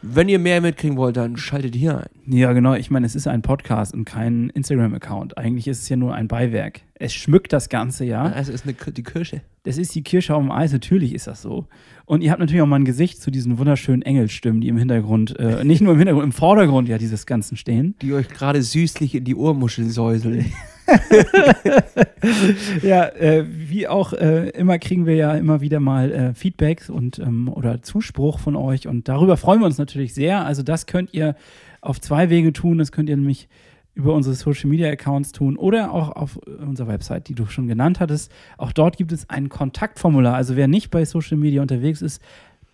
wenn 0.02 0.28
ihr 0.28 0.38
mehr 0.38 0.60
mitkriegen 0.60 0.96
wollt, 0.96 1.16
dann 1.16 1.36
schaltet 1.36 1.74
hier 1.74 1.98
ein. 1.98 2.32
Ja, 2.32 2.52
genau. 2.52 2.74
Ich 2.74 2.90
meine, 2.90 3.06
es 3.06 3.14
ist 3.14 3.26
ein 3.26 3.42
Podcast 3.42 3.94
und 3.94 4.04
kein 4.04 4.50
Instagram-Account. 4.50 5.36
Eigentlich 5.38 5.66
ist 5.66 5.82
es 5.82 5.88
ja 5.88 5.96
nur 5.96 6.14
ein 6.14 6.28
Beiwerk. 6.28 6.80
Es 6.94 7.12
schmückt 7.12 7.52
das 7.52 7.68
Ganze, 7.68 8.04
ja. 8.04 8.28
Das 8.28 8.48
ist 8.48 8.64
eine, 8.64 8.74
die 8.74 9.02
Kirsche. 9.02 9.42
Das 9.64 9.76
ist 9.76 9.94
die 9.94 10.02
Kirsche 10.02 10.34
auf 10.34 10.42
dem 10.42 10.50
Eis, 10.50 10.72
natürlich 10.72 11.14
ist 11.14 11.26
das 11.26 11.42
so. 11.42 11.66
Und 12.06 12.22
ihr 12.22 12.30
habt 12.30 12.40
natürlich 12.40 12.62
auch 12.62 12.66
mal 12.66 12.76
ein 12.76 12.84
Gesicht 12.84 13.20
zu 13.20 13.30
diesen 13.30 13.58
wunderschönen 13.58 14.02
Engelstimmen, 14.02 14.60
die 14.60 14.68
im 14.68 14.78
Hintergrund, 14.78 15.38
äh, 15.38 15.64
nicht 15.64 15.80
nur 15.80 15.92
im 15.92 15.98
Hintergrund, 15.98 16.24
im 16.24 16.32
Vordergrund 16.32 16.88
ja 16.88 16.98
dieses 16.98 17.26
Ganzen 17.26 17.56
stehen. 17.56 17.94
Die 18.00 18.12
euch 18.14 18.28
gerade 18.28 18.62
süßlich 18.62 19.14
in 19.14 19.24
die 19.24 19.34
Ohrmuschel 19.34 19.88
säuseln. 19.90 20.52
Ja, 22.82 23.06
äh, 23.06 23.44
wie 23.46 23.86
auch 23.88 24.12
äh, 24.12 24.48
immer 24.50 24.78
kriegen 24.78 25.06
wir 25.06 25.14
ja 25.14 25.34
immer 25.34 25.60
wieder 25.60 25.80
mal 25.80 26.12
äh, 26.12 26.34
Feedbacks 26.34 26.90
und 26.90 27.18
ähm, 27.18 27.48
oder 27.48 27.82
Zuspruch 27.82 28.38
von 28.38 28.56
euch 28.56 28.88
und 28.88 29.08
darüber 29.08 29.36
freuen 29.36 29.60
wir 29.60 29.66
uns 29.66 29.78
natürlich 29.78 30.14
sehr. 30.14 30.44
Also 30.44 30.62
das 30.62 30.86
könnt 30.86 31.14
ihr 31.14 31.36
auf 31.80 32.00
zwei 32.00 32.30
Wege 32.30 32.52
tun. 32.52 32.78
Das 32.78 32.92
könnt 32.92 33.08
ihr 33.08 33.16
nämlich 33.16 33.48
über 33.94 34.14
unsere 34.14 34.34
Social 34.34 34.70
Media 34.70 34.88
Accounts 34.90 35.32
tun 35.32 35.56
oder 35.56 35.92
auch 35.92 36.10
auf 36.10 36.36
unserer 36.36 36.88
Website, 36.88 37.28
die 37.28 37.34
du 37.34 37.46
schon 37.46 37.66
genannt 37.66 38.00
hattest. 38.00 38.32
Auch 38.56 38.72
dort 38.72 38.96
gibt 38.96 39.12
es 39.12 39.28
ein 39.28 39.48
Kontaktformular. 39.48 40.34
Also 40.34 40.56
wer 40.56 40.68
nicht 40.68 40.90
bei 40.90 41.04
Social 41.04 41.36
Media 41.36 41.62
unterwegs 41.62 42.00
ist, 42.00 42.22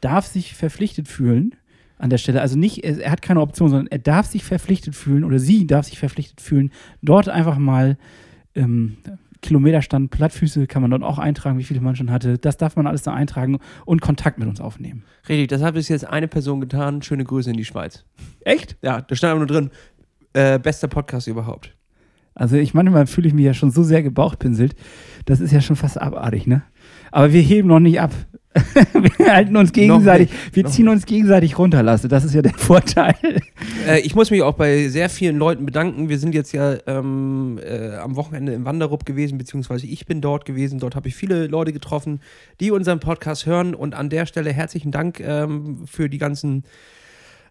darf 0.01 0.27
sich 0.27 0.55
verpflichtet 0.55 1.09
fühlen 1.09 1.55
an 2.05 2.11
der 2.11 2.19
Stelle. 2.19 2.43
Also 2.43 2.59
nicht, 2.59 2.85
er 2.85 3.11
hat 3.11 3.23
keine 3.23 3.41
Option, 3.41 3.71
sondern 3.71 3.87
er 3.87 3.99
darf 3.99 4.27
sich 4.27 4.45
verpflichtet 4.45 4.95
fühlen 4.95 5.25
oder 5.25 5.39
sie 5.39 5.67
darf 5.67 5.87
sich 5.87 5.99
verpflichtet 5.99 6.43
fühlen, 6.43 6.71
dort 7.01 7.31
einfach 7.31 7.57
mal 7.57 7.97
ähm, 8.55 8.99
Kilometerstand, 9.41 10.11
Plattfüße 10.11 10.67
kann 10.67 10.83
man 10.83 10.91
dort 10.91 11.03
auch 11.03 11.19
eintragen, 11.19 11.59
wie 11.59 11.65
viele 11.65 11.81
man 11.81 11.97
schon 11.97 12.11
hatte. 12.11 12.37
Das 12.37 12.59
darf 12.59 12.77
man 12.77 12.87
alles 12.87 13.03
da 13.03 13.15
eintragen 13.15 13.59
und 13.87 14.03
Kontakt 14.03 14.39
mit 14.39 14.49
uns 14.49 14.61
aufnehmen. 14.61 15.03
Richtig, 15.29 15.49
das 15.49 15.63
hat 15.63 15.75
bis 15.75 15.89
jetzt 15.89 16.07
eine 16.07 16.29
Person 16.29 16.61
getan. 16.61 17.01
Schöne 17.01 17.25
Grüße 17.25 17.51
in 17.51 17.57
die 17.57 17.65
Schweiz. 17.65 18.05
Echt? 18.41 18.77
Ja, 18.83 19.01
da 19.01 19.17
stand 19.17 19.31
aber 19.31 19.41
nur 19.41 19.47
drin, 19.47 19.71
äh, 20.35 20.59
bester 20.59 20.89
Podcast 20.89 21.27
überhaupt. 21.27 21.75
Also 22.35 22.57
ich 22.57 22.75
manchmal 22.75 23.07
fühle 23.07 23.29
ich 23.29 23.35
mich 23.35 23.47
ja 23.47 23.55
schon 23.55 23.71
so 23.71 23.83
sehr 23.83 24.03
gebauchpinselt. 24.03 24.75
Das 25.25 25.41
ist 25.41 25.53
ja 25.53 25.63
schon 25.63 25.77
fast 25.77 25.99
abartig, 25.99 26.47
ne? 26.47 26.63
Aber 27.13 27.33
wir 27.33 27.41
heben 27.41 27.69
noch 27.69 27.81
nicht 27.81 28.01
ab. 28.01 28.13
wir 28.93 29.33
halten 29.33 29.57
uns 29.57 29.73
gegenseitig, 29.73 30.31
nicht, 30.31 30.57
wir 30.57 30.67
ziehen 30.67 30.89
uns 30.89 31.07
gegenseitig 31.07 31.59
runter, 31.59 31.83
Lasse. 31.83 32.07
Das 32.07 32.25
ist 32.25 32.35
ja 32.35 32.43
der 32.43 32.55
Vorteil. 32.57 33.15
Äh, 33.89 34.01
ich 34.01 34.15
muss 34.15 34.31
mich 34.31 34.43
auch 34.43 34.55
bei 34.55 34.89
sehr 34.89 35.09
vielen 35.09 35.39
Leuten 35.39 35.67
bedanken. 35.67 36.09
Wir 36.09 36.19
sind 36.19 36.35
jetzt 36.35 36.53
ja 36.53 36.77
ähm, 36.87 37.59
äh, 37.63 37.97
am 37.97 38.15
Wochenende 38.17 38.53
im 38.53 38.65
Wanderup 38.65 39.05
gewesen, 39.05 39.39
beziehungsweise 39.39 39.87
ich 39.87 40.07
bin 40.07 40.21
dort 40.21 40.45
gewesen. 40.45 40.79
Dort 40.79 40.95
habe 40.95 41.09
ich 41.09 41.17
viele 41.17 41.47
Leute 41.49 41.73
getroffen, 41.73 42.21
die 42.61 42.71
unseren 42.71 43.01
Podcast 43.01 43.47
hören. 43.47 43.75
Und 43.75 43.95
an 43.95 44.09
der 44.09 44.27
Stelle 44.27 44.53
herzlichen 44.53 44.93
Dank 44.93 45.19
ähm, 45.21 45.85
für 45.87 46.09
die 46.09 46.19
ganzen 46.19 46.63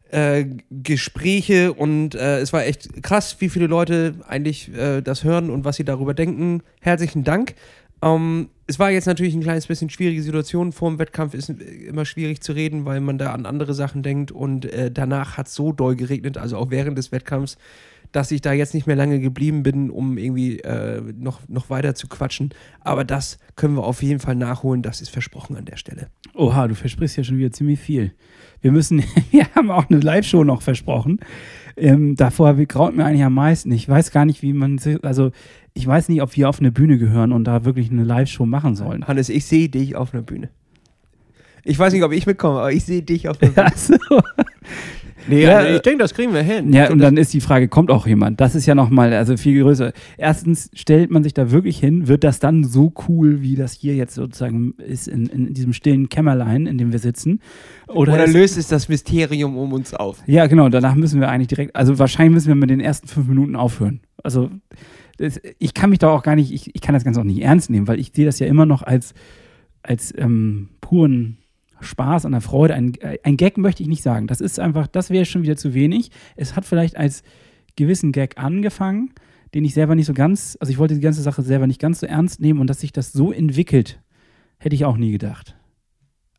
äh, 0.09 0.45
Gespräche. 0.69 1.73
Und 1.73 2.15
äh, 2.15 2.39
es 2.39 2.53
war 2.53 2.65
echt 2.65 3.03
krass, 3.03 3.37
wie 3.39 3.49
viele 3.49 3.67
Leute 3.67 4.15
eigentlich 4.27 4.73
äh, 4.73 5.01
das 5.01 5.25
hören 5.25 5.49
und 5.49 5.65
was 5.65 5.75
sie 5.75 5.83
darüber 5.83 6.13
denken. 6.13 6.63
Herzlichen 6.79 7.25
Dank. 7.25 7.55
Ähm, 8.03 8.49
es 8.67 8.79
war 8.79 8.91
jetzt 8.91 9.05
natürlich 9.05 9.33
ein 9.33 9.41
kleines 9.41 9.67
bisschen 9.67 9.89
schwierige 9.89 10.21
Situation. 10.21 10.71
Vor 10.71 10.89
dem 10.89 10.99
Wettkampf 10.99 11.33
ist 11.33 11.49
immer 11.49 12.05
schwierig 12.05 12.41
zu 12.41 12.53
reden, 12.53 12.85
weil 12.85 12.99
man 12.99 13.17
da 13.17 13.33
an 13.33 13.45
andere 13.45 13.73
Sachen 13.73 14.03
denkt. 14.03 14.31
Und 14.31 14.65
äh, 14.65 14.91
danach 14.91 15.37
hat 15.37 15.47
es 15.47 15.55
so 15.55 15.71
doll 15.71 15.95
geregnet, 15.95 16.37
also 16.37 16.57
auch 16.57 16.69
während 16.69 16.97
des 16.97 17.11
Wettkampfs, 17.11 17.57
dass 18.11 18.31
ich 18.31 18.41
da 18.41 18.53
jetzt 18.53 18.73
nicht 18.73 18.85
mehr 18.85 18.95
lange 18.95 19.19
geblieben 19.19 19.63
bin, 19.63 19.89
um 19.89 20.17
irgendwie 20.17 20.59
äh, 20.59 21.01
noch, 21.17 21.47
noch 21.49 21.69
weiter 21.69 21.95
zu 21.95 22.07
quatschen. 22.07 22.53
Aber 22.81 23.03
das 23.03 23.39
können 23.55 23.75
wir 23.75 23.83
auf 23.83 24.03
jeden 24.03 24.19
Fall 24.19 24.35
nachholen. 24.35 24.81
Das 24.81 25.01
ist 25.01 25.09
versprochen 25.09 25.57
an 25.57 25.65
der 25.65 25.77
Stelle. 25.77 26.07
Oha, 26.35 26.67
du 26.67 26.75
versprichst 26.75 27.17
ja 27.17 27.23
schon 27.23 27.37
wieder 27.37 27.51
ziemlich 27.51 27.79
viel. 27.79 28.13
Wir 28.61 28.71
müssen, 28.71 29.03
wir 29.31 29.47
haben 29.55 29.71
auch 29.71 29.89
eine 29.89 29.99
Live-Show 29.99 30.43
noch 30.43 30.61
versprochen. 30.61 31.19
Ähm, 31.75 32.15
davor 32.15 32.53
graut 32.53 32.95
mir 32.95 33.03
eigentlich 33.03 33.23
am 33.23 33.33
meisten. 33.33 33.71
Ich 33.71 33.89
weiß 33.89 34.11
gar 34.11 34.25
nicht, 34.25 34.41
wie 34.43 34.53
man, 34.53 34.79
also 35.01 35.31
ich 35.73 35.85
weiß 35.87 36.09
nicht, 36.09 36.21
ob 36.21 36.35
wir 36.35 36.49
auf 36.49 36.59
eine 36.59 36.71
Bühne 36.71 36.97
gehören 36.97 37.31
und 37.31 37.45
da 37.45 37.65
wirklich 37.65 37.89
eine 37.91 38.03
Live-Show 38.03 38.45
machen 38.45 38.75
sollen. 38.75 39.07
Hannes, 39.07 39.29
ich 39.29 39.45
sehe 39.45 39.69
dich 39.69 39.95
auf 39.95 40.13
einer 40.13 40.23
Bühne. 40.23 40.49
Ich 41.63 41.79
weiß 41.79 41.93
nicht, 41.93 42.03
ob 42.03 42.11
ich 42.11 42.25
mitkomme, 42.25 42.59
aber 42.59 42.71
ich 42.73 42.83
sehe 42.83 43.01
dich 43.01 43.27
auf 43.29 43.41
einer 43.41 43.51
Bühne. 43.51 43.65
Also, 43.71 43.95
Nee, 45.25 45.43
Ja, 45.43 45.59
also 45.59 45.75
ich 45.77 45.81
denke, 45.81 45.99
das 45.99 46.13
kriegen 46.13 46.33
wir 46.33 46.41
hin. 46.41 46.73
ja, 46.73 46.91
und 46.91 46.99
dann 46.99 47.15
ist 47.15 47.33
die 47.33 47.39
Frage, 47.39 47.69
kommt 47.69 47.89
auch 47.89 48.05
jemand? 48.05 48.41
Das 48.41 48.55
ist 48.55 48.65
ja 48.65 48.75
nochmal, 48.75 49.13
also 49.13 49.37
viel 49.37 49.63
größer. 49.63 49.93
Erstens, 50.17 50.69
stellt 50.73 51.11
man 51.11 51.23
sich 51.23 51.33
da 51.33 51.49
wirklich 51.49 51.79
hin, 51.79 52.09
wird 52.09 52.25
das 52.25 52.39
dann 52.39 52.65
so 52.65 52.91
cool, 53.07 53.41
wie 53.41 53.55
das 53.55 53.71
hier 53.71 53.95
jetzt 53.95 54.15
sozusagen 54.15 54.73
ist, 54.85 55.07
in, 55.07 55.27
in 55.27 55.53
diesem 55.53 55.71
stillen 55.71 56.09
Kämmerlein, 56.09 56.67
in 56.67 56.77
dem 56.77 56.91
wir 56.91 56.99
sitzen? 56.99 57.39
Oder, 57.87 58.15
Oder 58.15 58.25
ist- 58.25 58.33
löst 58.33 58.57
es 58.57 58.67
das 58.67 58.89
Mysterium 58.89 59.55
um 59.55 59.71
uns 59.71 59.93
auf? 59.93 60.21
Ja, 60.27 60.47
genau, 60.47 60.67
danach 60.67 60.95
müssen 60.95 61.21
wir 61.21 61.29
eigentlich 61.29 61.47
direkt, 61.47 61.73
also 61.73 61.97
wahrscheinlich 61.99 62.33
müssen 62.33 62.49
wir 62.49 62.55
mit 62.55 62.69
den 62.69 62.81
ersten 62.81 63.07
fünf 63.07 63.25
Minuten 63.29 63.55
aufhören. 63.55 64.01
Also 64.23 64.49
das, 65.17 65.39
ich 65.59 65.73
kann 65.73 65.89
mich 65.89 65.99
da 65.99 66.09
auch 66.09 66.23
gar 66.23 66.35
nicht, 66.35 66.51
ich, 66.51 66.73
ich 66.73 66.81
kann 66.81 66.93
das 66.93 67.03
Ganze 67.03 67.19
auch 67.19 67.25
nicht 67.25 67.41
ernst 67.41 67.69
nehmen, 67.69 67.87
weil 67.87 67.99
ich 67.99 68.11
sehe 68.13 68.25
das 68.25 68.39
ja 68.39 68.47
immer 68.47 68.65
noch 68.65 68.81
als, 68.81 69.13
als 69.83 70.13
ähm, 70.17 70.69
puren 70.81 71.37
Spaß 71.81 72.25
und 72.25 72.31
der 72.31 72.41
Freude. 72.41 72.73
Ein, 72.73 72.93
ein 73.23 73.37
Gag 73.37 73.57
möchte 73.57 73.83
ich 73.83 73.89
nicht 73.89 74.03
sagen. 74.03 74.27
Das 74.27 74.41
ist 74.41 74.59
einfach, 74.59 74.87
das 74.87 75.09
wäre 75.09 75.25
schon 75.25 75.43
wieder 75.43 75.57
zu 75.57 75.73
wenig. 75.73 76.11
Es 76.35 76.55
hat 76.55 76.65
vielleicht 76.65 76.97
als 76.97 77.23
gewissen 77.75 78.11
Gag 78.11 78.37
angefangen, 78.37 79.11
den 79.53 79.65
ich 79.65 79.73
selber 79.73 79.95
nicht 79.95 80.05
so 80.05 80.13
ganz, 80.13 80.57
also 80.59 80.71
ich 80.71 80.79
wollte 80.79 80.95
die 80.95 81.01
ganze 81.01 81.21
Sache 81.21 81.41
selber 81.41 81.67
nicht 81.67 81.81
ganz 81.81 81.99
so 81.99 82.07
ernst 82.07 82.39
nehmen 82.39 82.59
und 82.59 82.67
dass 82.67 82.79
sich 82.79 82.91
das 82.91 83.13
so 83.13 83.31
entwickelt, 83.31 84.01
hätte 84.57 84.75
ich 84.75 84.85
auch 84.85 84.97
nie 84.97 85.11
gedacht. 85.11 85.55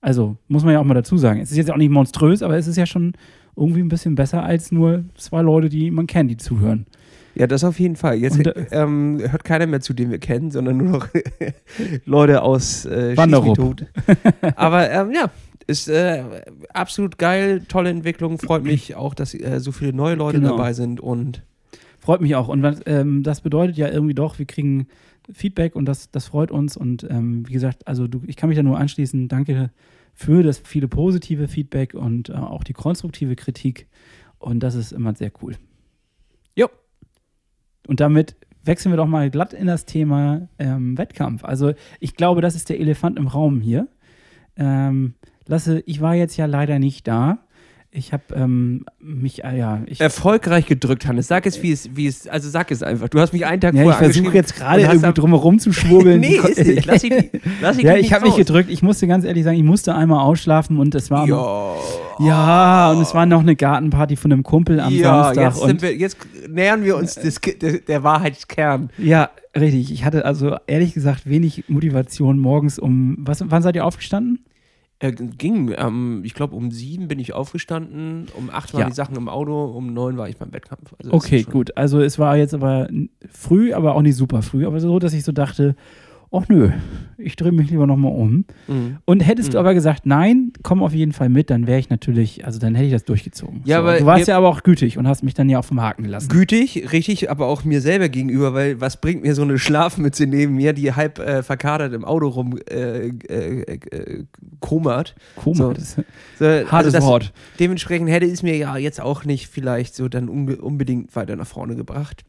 Also 0.00 0.36
muss 0.48 0.64
man 0.64 0.74
ja 0.74 0.80
auch 0.80 0.84
mal 0.84 0.94
dazu 0.94 1.16
sagen. 1.16 1.40
Es 1.40 1.50
ist 1.50 1.56
jetzt 1.56 1.70
auch 1.70 1.76
nicht 1.76 1.90
monströs, 1.90 2.42
aber 2.42 2.56
es 2.56 2.66
ist 2.66 2.76
ja 2.76 2.86
schon 2.86 3.12
irgendwie 3.56 3.80
ein 3.80 3.88
bisschen 3.88 4.16
besser 4.16 4.42
als 4.42 4.72
nur 4.72 5.04
zwei 5.14 5.42
Leute, 5.42 5.68
die 5.68 5.90
man 5.90 6.06
kennt, 6.06 6.30
die 6.30 6.36
zuhören. 6.36 6.86
Ja, 7.34 7.46
das 7.46 7.64
auf 7.64 7.80
jeden 7.80 7.96
Fall. 7.96 8.16
Jetzt 8.16 8.38
Und, 8.38 8.46
äh, 8.46 8.66
ähm, 8.70 9.20
hört 9.20 9.44
keiner 9.44 9.66
mehr 9.66 9.80
zu, 9.80 9.92
den 9.92 10.10
wir 10.10 10.18
kennen, 10.18 10.50
sondern 10.50 10.76
nur 10.76 10.88
noch 10.90 11.08
Leute 12.04 12.42
aus 12.42 12.86
äh, 12.86 13.16
Wanderup. 13.16 13.56
Tot. 13.56 13.86
Aber 14.56 14.90
ähm, 14.90 15.12
ja, 15.12 15.30
ist 15.66 15.88
äh, 15.88 16.22
absolut 16.72 17.18
geil, 17.18 17.62
tolle 17.68 17.90
Entwicklung. 17.90 18.38
Freut 18.38 18.62
mich 18.62 18.94
auch, 18.94 19.14
dass 19.14 19.34
äh, 19.34 19.58
so 19.60 19.72
viele 19.72 19.92
neue 19.92 20.14
Leute 20.14 20.38
Genau. 20.38 20.50
dabei 20.50 20.72
sind 20.72 21.00
und 21.00 21.42
Freut 22.04 22.20
mich 22.20 22.36
auch. 22.36 22.48
Und 22.48 22.62
was, 22.62 22.82
ähm, 22.84 23.22
das 23.22 23.40
bedeutet 23.40 23.78
ja 23.78 23.88
irgendwie 23.88 24.12
doch, 24.12 24.38
wir 24.38 24.44
kriegen 24.44 24.88
Feedback 25.32 25.74
und 25.74 25.86
das, 25.86 26.10
das 26.10 26.26
freut 26.26 26.50
uns. 26.50 26.76
Und 26.76 27.06
ähm, 27.08 27.48
wie 27.48 27.52
gesagt, 27.54 27.88
also 27.88 28.06
du, 28.06 28.20
ich 28.26 28.36
kann 28.36 28.50
mich 28.50 28.56
da 28.56 28.62
nur 28.62 28.78
anschließen. 28.78 29.26
Danke 29.26 29.70
für 30.12 30.42
das 30.42 30.58
viele 30.58 30.86
positive 30.86 31.48
Feedback 31.48 31.94
und 31.94 32.28
äh, 32.28 32.34
auch 32.34 32.62
die 32.62 32.74
konstruktive 32.74 33.36
Kritik. 33.36 33.86
Und 34.38 34.60
das 34.60 34.74
ist 34.74 34.92
immer 34.92 35.14
sehr 35.14 35.32
cool. 35.40 35.56
Jo. 36.54 36.68
Und 37.86 38.00
damit 38.00 38.36
wechseln 38.64 38.92
wir 38.92 38.96
doch 38.96 39.06
mal 39.06 39.30
glatt 39.30 39.52
in 39.52 39.66
das 39.66 39.84
Thema 39.84 40.48
ähm, 40.58 40.96
Wettkampf. 40.96 41.44
Also 41.44 41.72
ich 42.00 42.14
glaube, 42.14 42.40
das 42.40 42.54
ist 42.54 42.68
der 42.68 42.80
Elefant 42.80 43.18
im 43.18 43.26
Raum 43.26 43.60
hier. 43.60 43.88
Ähm, 44.56 45.14
Lasse, 45.46 45.82
ich 45.86 46.00
war 46.00 46.14
jetzt 46.14 46.36
ja 46.36 46.46
leider 46.46 46.78
nicht 46.78 47.06
da. 47.06 47.38
Ich 47.96 48.12
habe 48.12 48.24
ähm, 48.34 48.84
mich, 48.98 49.44
äh, 49.44 49.56
ja, 49.56 49.80
ich, 49.86 50.00
erfolgreich 50.00 50.66
gedrückt, 50.66 51.06
Hannes. 51.06 51.28
Sag 51.28 51.46
es, 51.46 51.62
wie 51.62 51.70
es, 51.70 51.94
wie 51.94 52.08
es, 52.08 52.26
also 52.26 52.50
sag 52.50 52.72
es 52.72 52.82
einfach. 52.82 53.08
Du 53.08 53.20
hast 53.20 53.32
mich 53.32 53.46
einen 53.46 53.60
Tag 53.60 53.72
ja, 53.72 53.82
ich 53.82 53.84
vorher 53.84 53.98
versuche 54.06 54.26
angeschrieben 54.26 54.34
jetzt 54.34 54.56
gerade 54.56 54.82
irgendwie 54.82 55.12
drumherum 55.12 55.60
zu 55.60 55.72
schwurbeln. 55.72 56.18
nee, 56.20 56.34
ist 56.34 56.66
nicht. 56.66 56.86
Lass 56.86 57.04
ich, 57.04 57.12
lass 57.60 57.78
ich 57.78 57.84
ja, 57.84 57.94
ich 57.94 58.12
habe 58.12 58.26
mich 58.26 58.34
gedrückt. 58.34 58.68
Ich 58.68 58.82
musste 58.82 59.06
ganz 59.06 59.24
ehrlich 59.24 59.44
sagen, 59.44 59.56
ich 59.56 59.62
musste 59.62 59.94
einmal 59.94 60.24
ausschlafen 60.24 60.80
und 60.80 60.92
es 60.96 61.12
war 61.12 61.28
Ja. 61.28 61.76
ja 62.18 62.90
und 62.90 63.00
es 63.00 63.14
war 63.14 63.26
noch 63.26 63.42
eine 63.42 63.54
Gartenparty 63.54 64.16
von 64.16 64.32
einem 64.32 64.42
Kumpel 64.42 64.80
am 64.80 64.92
ja, 64.92 65.32
Samstag 65.32 65.54
jetzt, 65.54 65.64
sind 65.64 65.82
wir, 65.82 65.96
jetzt 65.96 66.16
nähern 66.48 66.82
wir 66.82 66.96
uns 66.96 67.14
des, 67.14 67.40
der, 67.40 67.78
der 67.78 68.02
Wahrheitskern. 68.02 68.90
ja, 68.98 69.30
richtig. 69.56 69.92
Ich 69.92 70.04
hatte 70.04 70.24
also 70.24 70.56
ehrlich 70.66 70.94
gesagt 70.94 71.30
wenig 71.30 71.66
Motivation 71.68 72.40
morgens 72.40 72.80
um 72.80 73.18
was 73.20 73.44
wann 73.48 73.62
seid 73.62 73.76
ihr 73.76 73.84
aufgestanden? 73.84 74.43
Äh, 75.04 75.12
ging, 75.12 75.74
ähm, 75.76 76.22
ich 76.24 76.32
glaube, 76.32 76.56
um 76.56 76.70
sieben 76.70 77.08
bin 77.08 77.18
ich 77.18 77.34
aufgestanden, 77.34 78.28
um 78.38 78.48
acht 78.48 78.72
waren 78.72 78.80
Ja. 78.80 78.86
die 78.88 78.94
Sachen 78.94 79.16
im 79.16 79.28
Auto, 79.28 79.64
um 79.66 79.92
neun 79.92 80.16
war 80.16 80.30
ich 80.30 80.38
beim 80.38 80.50
Wettkampf. 80.54 80.94
Also 80.98 81.12
Okay, 81.12 81.42
gut. 81.42 81.76
Also 81.76 82.00
es 82.00 82.18
war 82.18 82.38
jetzt 82.38 82.54
aber 82.54 82.88
früh, 83.30 83.74
aber 83.74 83.94
auch 83.96 84.00
nicht 84.02 84.16
super 84.16 84.40
früh, 84.40 84.64
aber 84.66 84.80
so, 84.80 84.98
dass 84.98 85.12
ich 85.12 85.22
so 85.22 85.32
dachte, 85.32 85.76
ach 86.34 86.48
nö, 86.48 86.70
ich 87.16 87.36
drehe 87.36 87.52
mich 87.52 87.70
lieber 87.70 87.86
nochmal 87.86 88.12
um. 88.12 88.44
Mhm. 88.66 88.96
Und 89.04 89.20
hättest 89.20 89.54
du 89.54 89.58
Mhm. 89.58 89.60
aber 89.60 89.74
gesagt, 89.74 90.04
nein, 90.04 90.52
komm 90.62 90.82
auf 90.82 90.92
jeden 90.92 91.12
Fall 91.12 91.28
mit, 91.28 91.48
dann 91.50 91.66
wäre 91.66 91.78
ich 91.78 91.88
natürlich, 91.90 92.44
also 92.44 92.58
dann 92.58 92.74
hätte 92.74 92.86
ich 92.86 92.92
das 92.92 93.04
durchgezogen. 93.04 93.62
Ja, 93.64 93.76
so, 93.76 93.82
aber 93.82 93.98
du 93.98 94.06
warst 94.06 94.26
ja 94.28 94.36
aber 94.36 94.48
auch 94.48 94.62
gütig 94.64 94.98
und 94.98 95.06
hast 95.06 95.22
mich 95.22 95.34
dann 95.34 95.48
ja 95.48 95.58
auch 95.60 95.64
vom 95.64 95.80
Haken 95.80 96.02
gelassen. 96.02 96.28
Gütig, 96.28 96.92
richtig, 96.92 97.30
aber 97.30 97.46
auch 97.46 97.64
mir 97.64 97.80
selber 97.80 98.08
gegenüber, 98.08 98.52
weil 98.52 98.80
was 98.80 99.00
bringt 99.00 99.22
mir 99.22 99.34
so 99.34 99.42
eine 99.42 99.58
Schlafmütze 99.58 100.26
neben 100.26 100.56
mir, 100.56 100.72
die 100.72 100.92
halb 100.92 101.18
äh, 101.20 101.42
verkadert 101.42 101.92
im 101.92 102.04
Auto 102.04 102.26
rum 102.28 102.58
äh, 102.68 103.08
äh, 103.08 103.62
äh, 103.72 104.24
komert. 104.60 105.14
Komisch. 105.36 105.58
So. 105.58 106.02
So, 106.38 106.44
also 106.46 106.70
Hartes 106.72 106.92
das, 106.94 107.04
Wort. 107.04 107.32
Dementsprechend 107.60 108.10
hätte 108.10 108.26
es 108.26 108.42
mir 108.42 108.56
ja 108.56 108.76
jetzt 108.76 109.00
auch 109.00 109.24
nicht 109.24 109.46
vielleicht 109.48 109.94
so 109.94 110.08
dann 110.08 110.28
unbedingt 110.28 111.14
weiter 111.14 111.36
nach 111.36 111.46
vorne 111.46 111.76
gebracht. 111.76 112.24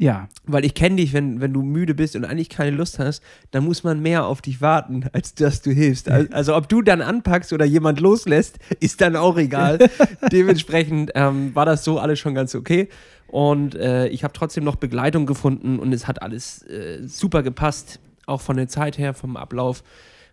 Ja, 0.00 0.28
Weil 0.44 0.64
ich 0.64 0.74
kenne 0.74 0.94
dich, 0.96 1.12
wenn, 1.12 1.40
wenn 1.40 1.52
du 1.52 1.62
müde 1.62 1.92
bist 1.92 2.14
und 2.14 2.24
eigentlich 2.24 2.48
keine 2.48 2.70
Lust 2.70 3.00
hast, 3.00 3.20
dann 3.50 3.64
muss 3.64 3.82
man 3.82 4.00
mehr 4.00 4.26
auf 4.26 4.40
dich 4.40 4.60
warten, 4.60 5.04
als 5.12 5.34
dass 5.34 5.60
du 5.60 5.72
hilfst. 5.72 6.08
Al- 6.08 6.28
Also 6.30 6.54
ob 6.56 6.68
du 6.68 6.82
dann 6.82 7.02
anpackst 7.02 7.52
oder 7.52 7.64
jemand 7.64 7.98
loslässt, 7.98 8.60
ist 8.78 9.00
dann 9.00 9.16
auch 9.16 9.36
egal. 9.36 9.78
Dementsprechend 10.32 11.10
ähm, 11.16 11.52
war 11.56 11.66
das 11.66 11.82
so 11.82 11.98
alles 11.98 12.20
schon 12.20 12.34
ganz 12.36 12.54
okay. 12.54 12.88
Und 13.26 13.74
äh, 13.74 14.06
ich 14.08 14.22
habe 14.22 14.32
trotzdem 14.32 14.62
noch 14.62 14.76
Begleitung 14.76 15.26
gefunden 15.26 15.80
und 15.80 15.92
es 15.92 16.06
hat 16.06 16.22
alles 16.22 16.62
äh, 16.68 17.00
super 17.06 17.42
gepasst, 17.42 17.98
auch 18.26 18.40
von 18.40 18.56
der 18.56 18.68
Zeit 18.68 18.98
her, 18.98 19.14
vom 19.14 19.36
Ablauf. 19.36 19.82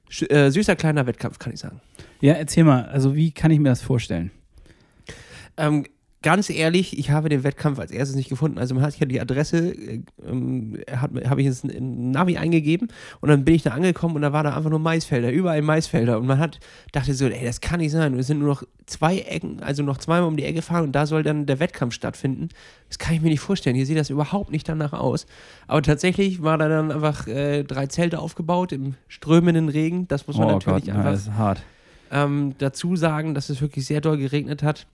Sch 0.09 0.29
äh, 0.29 0.51
süßer 0.51 0.75
kleiner 0.75 1.07
Wettkampf, 1.07 1.39
kann 1.39 1.51
ich 1.53 1.59
sagen. 1.59 1.81
ja, 2.21 2.33
erzähl 2.35 2.63
mal, 2.65 2.85
also 2.85 3.15
wie 3.15 3.31
kann 3.31 3.49
ich 3.49 3.59
mir 3.59 3.69
das 3.69 3.81
vorstellen? 3.81 4.29
Ähm, 5.57 5.85
ganz 6.21 6.49
ehrlich, 6.49 6.97
ich 6.97 7.11
habe 7.11 7.29
den 7.29 7.43
Wettkampf 7.43 7.77
als 7.77 7.91
erstes 7.91 8.15
nicht 8.15 8.29
gefunden. 8.29 8.57
Also 8.57 8.73
man 8.73 8.83
hat 8.83 8.97
ja 8.97 9.05
die 9.05 9.21
Adresse, 9.21 9.73
äh, 9.73 10.01
ähm, 10.25 10.77
habe 10.99 11.41
ich 11.41 11.47
ins 11.47 11.63
in 11.63 12.09
Navi 12.11 12.37
eingegeben 12.37 12.87
und 13.21 13.29
dann 13.29 13.45
bin 13.45 13.53
ich 13.53 13.61
da 13.61 13.71
angekommen 13.71 14.15
und 14.15 14.23
da 14.23 14.33
war 14.33 14.43
da 14.43 14.55
einfach 14.55 14.71
nur 14.71 14.79
Maisfelder, 14.79 15.31
überall 15.31 15.61
Maisfelder 15.61 16.17
und 16.17 16.25
man 16.25 16.39
hat 16.39 16.59
dachte 16.93 17.13
so, 17.13 17.27
ey, 17.27 17.45
das 17.45 17.61
kann 17.61 17.79
nicht 17.79 17.91
sein. 17.91 18.15
Wir 18.15 18.23
sind 18.23 18.39
nur 18.39 18.47
noch 18.47 18.63
zwei 18.87 19.19
Ecken, 19.19 19.61
also 19.61 19.83
noch 19.83 19.97
zweimal 19.99 20.27
um 20.27 20.35
die 20.35 20.45
Ecke 20.45 20.61
fahren 20.63 20.85
und 20.85 20.91
da 20.93 21.05
soll 21.05 21.21
dann 21.21 21.45
der 21.45 21.59
Wettkampf 21.59 21.93
stattfinden. 21.93 22.49
Das 22.87 22.97
kann 22.97 23.13
ich 23.15 23.21
mir 23.21 23.29
nicht 23.29 23.39
vorstellen. 23.39 23.75
Hier 23.75 23.85
sieht 23.85 23.97
das 23.97 24.09
überhaupt 24.09 24.51
nicht 24.51 24.67
danach 24.67 24.93
aus. 24.93 25.27
Aber 25.67 25.81
tatsächlich 25.83 26.41
war 26.41 26.57
da 26.57 26.67
dann 26.69 26.91
einfach 26.91 27.27
äh, 27.27 27.63
drei 27.63 27.85
Zelte 27.87 28.17
aufgebaut 28.19 28.71
im 28.71 28.95
strömenden 29.07 29.69
Regen. 29.69 30.07
Das 30.07 30.25
muss 30.27 30.37
man 30.37 30.47
natürlich 30.47 30.85
na, 30.87 30.93
einfach 30.93 31.09
Oh 31.09 31.11
das 31.11 31.21
ist 31.21 31.33
hart. 31.33 31.61
ähm, 32.11 32.55
dazu 32.57 32.95
sagen, 32.95 33.33
dass 33.35 33.49
es 33.49 33.61
wirklich 33.61 33.85
sehr 33.85 34.01
doll 34.01 34.17
geregnet 34.17 34.63
hat. 34.63 34.87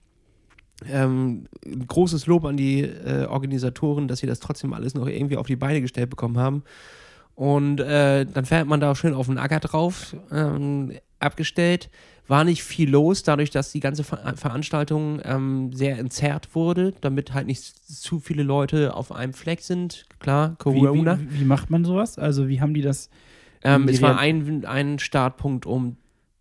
Ähm, 0.90 1.46
ein 1.64 1.86
großes 1.86 2.26
Lob 2.26 2.44
an 2.44 2.56
die 2.56 2.80
äh, 2.82 3.26
Organisatoren, 3.26 4.08
dass 4.08 4.20
sie 4.20 4.26
das 4.26 4.40
trotzdem 4.40 4.72
alles 4.72 4.94
noch 4.94 5.06
irgendwie 5.06 5.36
auf 5.36 5.46
die 5.46 5.56
Beine 5.56 5.80
gestellt 5.80 6.10
bekommen 6.10 6.38
haben. 6.38 6.62
Und 7.34 7.80
äh, 7.80 8.26
dann 8.26 8.44
fährt 8.44 8.66
man 8.66 8.80
da 8.80 8.94
schön 8.94 9.14
auf 9.14 9.26
den 9.26 9.38
Acker 9.38 9.60
drauf, 9.60 10.14
ähm, 10.30 10.92
abgestellt. 11.18 11.88
War 12.28 12.44
nicht 12.44 12.62
viel 12.62 12.88
los, 12.90 13.22
dadurch, 13.22 13.50
dass 13.50 13.72
die 13.72 13.80
ganze 13.80 14.04
Ver 14.04 14.34
Veranstaltung 14.36 15.20
ähm, 15.24 15.72
sehr 15.72 15.98
entzerrt 15.98 16.54
wurde, 16.54 16.92
damit 17.00 17.34
halt 17.34 17.46
nicht 17.46 17.62
zu 17.62 18.20
viele 18.20 18.42
Leute 18.42 18.94
auf 18.94 19.12
einem 19.12 19.32
Fleck 19.32 19.60
sind. 19.60 20.06
Klar, 20.20 20.50
Wie, 20.50 20.56
Corona. 20.62 21.18
wie, 21.18 21.40
wie 21.40 21.44
macht 21.44 21.70
man 21.70 21.84
sowas? 21.84 22.18
Also 22.18 22.48
wie 22.48 22.60
haben 22.60 22.74
die 22.74 22.82
das? 22.82 23.10
Ähm, 23.64 23.88
es 23.88 24.02
war 24.02 24.18
ein, 24.18 24.64
ein 24.66 24.98
Startpunkt 24.98 25.66
um 25.66 25.96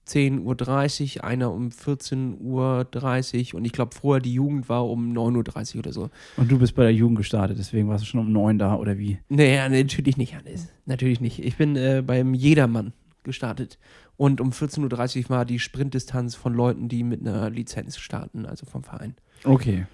10.30 0.08 1.18
Uhr, 1.18 1.24
einer 1.24 1.52
um 1.52 1.70
14.30 1.70 3.54
Uhr 3.54 3.58
und 3.58 3.66
ich 3.66 3.72
glaube 3.72 3.96
vorher 3.96 4.22
die 4.22 4.34
Jugend 4.34 4.68
war 4.68 4.88
um 4.90 5.14
9.30 5.14 5.76
Uhr 5.76 5.80
oder 5.80 5.94
so. 5.94 6.10
Und 6.38 6.52
du 6.52 6.60
bist 6.60 6.76
bei 6.76 6.84
der 6.84 6.94
Jugend 6.94 7.18
gestartet, 7.18 7.58
deswegen 7.60 7.88
warst 7.88 8.04
du 8.04 8.08
schon 8.08 8.20
um 8.20 8.32
neun 8.32 8.60
da 8.60 8.76
oder 8.76 8.98
wie? 8.98 9.20
Naja, 9.30 9.70
natürlich 9.70 10.18
nicht, 10.18 10.36
Hannes. 10.36 10.70
Natürlich 10.86 11.22
nicht. 11.22 11.40
Ich 11.44 11.58
bin 11.58 11.76
äh, 11.76 12.04
beim 12.06 12.34
Jedermann 12.34 12.94
gestartet. 13.24 13.78
Und 14.18 14.42
um 14.42 14.52
14.30 14.52 15.24
Uhr 15.24 15.30
war 15.30 15.46
die 15.46 15.60
Sprintdistanz 15.60 16.36
von 16.36 16.54
Leuten, 16.54 16.88
die 16.90 17.04
mit 17.04 17.22
einer 17.22 17.50
Lizenz 17.50 17.98
starten, 17.98 18.46
also 18.46 18.66
vom 18.66 18.84
Verein. 18.84 19.16
Okay. 19.44 19.86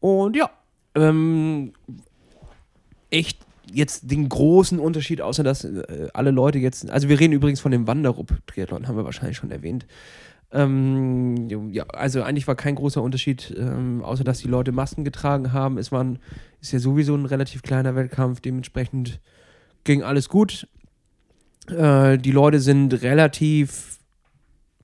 Und 0.00 0.36
ja, 0.36 0.50
ähm, 0.94 1.72
echt 3.10 3.45
jetzt 3.72 4.10
den 4.10 4.28
großen 4.28 4.78
Unterschied, 4.78 5.20
außer 5.20 5.42
dass 5.42 5.64
äh, 5.64 6.08
alle 6.14 6.30
Leute 6.30 6.58
jetzt, 6.58 6.90
also 6.90 7.08
wir 7.08 7.18
reden 7.18 7.32
übrigens 7.32 7.60
von 7.60 7.72
dem 7.72 7.86
Wanderup-Triathlon, 7.86 8.88
haben 8.88 8.96
wir 8.96 9.04
wahrscheinlich 9.04 9.36
schon 9.36 9.50
erwähnt. 9.50 9.86
Ähm, 10.52 11.48
ja, 11.72 11.84
also 11.88 12.22
eigentlich 12.22 12.46
war 12.46 12.54
kein 12.54 12.76
großer 12.76 13.02
Unterschied, 13.02 13.54
ähm, 13.58 14.02
außer 14.02 14.24
dass 14.24 14.38
die 14.38 14.48
Leute 14.48 14.72
Masken 14.72 15.04
getragen 15.04 15.52
haben. 15.52 15.76
Es 15.76 15.90
war 15.90 16.06
ist 16.60 16.72
ja 16.72 16.78
sowieso 16.78 17.14
ein 17.14 17.26
relativ 17.26 17.62
kleiner 17.62 17.96
Wettkampf, 17.96 18.40
dementsprechend 18.40 19.20
ging 19.84 20.02
alles 20.02 20.28
gut. 20.28 20.68
Äh, 21.68 22.18
die 22.18 22.30
Leute 22.30 22.60
sind 22.60 23.02
relativ 23.02 23.98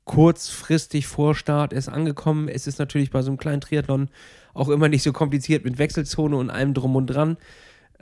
kurzfristig 0.04 1.06
vor 1.06 1.34
Start 1.34 1.72
erst 1.72 1.88
angekommen. 1.88 2.48
Es 2.48 2.66
ist 2.66 2.78
natürlich 2.78 3.10
bei 3.10 3.22
so 3.22 3.30
einem 3.30 3.38
kleinen 3.38 3.60
Triathlon 3.60 4.08
auch 4.52 4.68
immer 4.68 4.88
nicht 4.88 5.02
so 5.02 5.12
kompliziert 5.12 5.64
mit 5.64 5.78
Wechselzone 5.78 6.36
und 6.36 6.50
allem 6.50 6.74
drum 6.74 6.96
und 6.96 7.06
dran. 7.06 7.36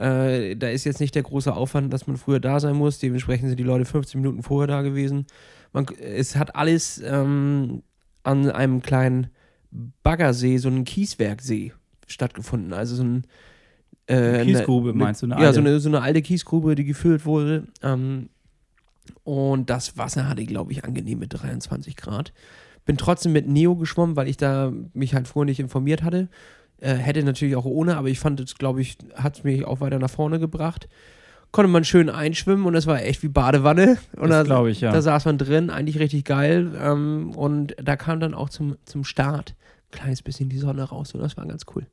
Äh, 0.01 0.57
da 0.57 0.69
ist 0.71 0.85
jetzt 0.85 1.01
nicht 1.01 1.15
der 1.15 1.23
große 1.23 1.55
Aufwand, 1.55 1.93
dass 1.93 2.07
man 2.07 2.17
früher 2.17 2.41
da 2.41 2.59
sein 2.59 2.75
muss. 2.75 2.99
Dementsprechend 2.99 3.49
sind 3.49 3.59
die 3.59 3.65
Leute 3.65 3.85
15 3.85 4.21
Minuten 4.21 4.43
vorher 4.43 4.67
da 4.67 4.81
gewesen. 4.83 5.27
Man, 5.73 5.87
es 6.01 6.37
hat 6.37 6.57
alles 6.57 7.03
ähm, 7.05 7.83
an 8.23 8.51
einem 8.51 8.81
kleinen 8.81 9.29
Baggersee, 10.03 10.57
so 10.57 10.69
einem 10.69 10.85
Kieswerksee 10.85 11.73
stattgefunden. 12.07 12.73
Also 12.73 12.97
so 12.97 13.05
ein 13.05 13.25
äh, 14.07 14.43
Kiesgrube 14.45 14.91
eine- 14.91 14.99
meinst 14.99 15.21
du? 15.23 15.27
Eine 15.27 15.35
ja, 15.35 15.49
alte? 15.49 15.55
so 15.55 15.61
eine, 15.61 15.81
so 15.81 15.89
eine 15.91 16.01
alte 16.01 16.23
Kiesgrube, 16.23 16.75
die 16.75 16.85
gefüllt 16.85 17.27
wurde. 17.27 17.65
Ähm, 17.83 18.31
und 19.25 19.69
das 19.69 19.99
Wasser 19.99 20.29
hatte, 20.29 20.45
glaube 20.45 20.73
ich, 20.73 20.85
angenehm 20.85 21.19
mit 21.19 21.35
23 21.35 21.97
Grad. 21.97 22.33
Bin 22.87 22.97
trotzdem 22.97 23.33
mit 23.33 23.47
Neo 23.47 23.77
geschwommen, 23.77 24.17
weil 24.17 24.29
ich 24.29 24.39
da 24.39 24.73
mich 24.95 25.15
halt 25.15 25.29
vorher 25.29 25.47
nicht 25.47 25.61
informiert 25.61 26.03
hatte. 26.03 26.29
Äh, 26.81 26.95
hätte 26.95 27.23
natürlich 27.23 27.57
auch 27.57 27.67
ohne, 27.67 27.97
aber 27.97 28.09
ich 28.09 28.19
fand 28.19 28.41
es, 28.41 28.57
glaube 28.57 28.81
ich, 28.81 28.97
hat 29.15 29.39
es 29.39 29.45
mich 29.45 29.65
auch 29.65 29.81
weiter 29.81 29.99
nach 29.99 30.11
vorne 30.11 30.39
gebracht. 30.39 30.89
Konnte 31.53 31.71
man 31.71 31.85
schön 31.85 32.09
einschwimmen 32.09 32.65
und 32.65 32.73
das 32.75 32.87
war 32.87 33.03
echt 33.03 33.23
wie 33.23 33.29
Badewanne. 33.29 33.99
Und 34.17 34.31
Das 34.31 34.39
da, 34.39 34.43
glaube 34.45 34.71
ich, 34.71 34.81
ja. 34.81 34.93
da 34.93 35.03
saß 35.03 35.25
man 35.25 35.37
drin, 35.37 35.69
eigentlich 35.69 35.99
richtig 35.99 36.25
geil. 36.25 36.73
Ähm, 36.81 37.33
und 37.35 37.75
da 37.83 37.97
kam 37.97 38.21
dann 38.21 38.35
auch 38.35 38.49
zum, 38.49 38.77
zum 38.85 39.05
Start 39.05 39.55
ein 39.93 39.99
kleines 39.99 40.23
bisschen 40.23 40.49
die 40.49 40.59
Sonne 40.59 40.83
raus 40.85 41.13
und 41.15 41.21
das 41.21 41.37
war 41.37 41.47
ganz 41.47 41.67
cool. 41.75 41.87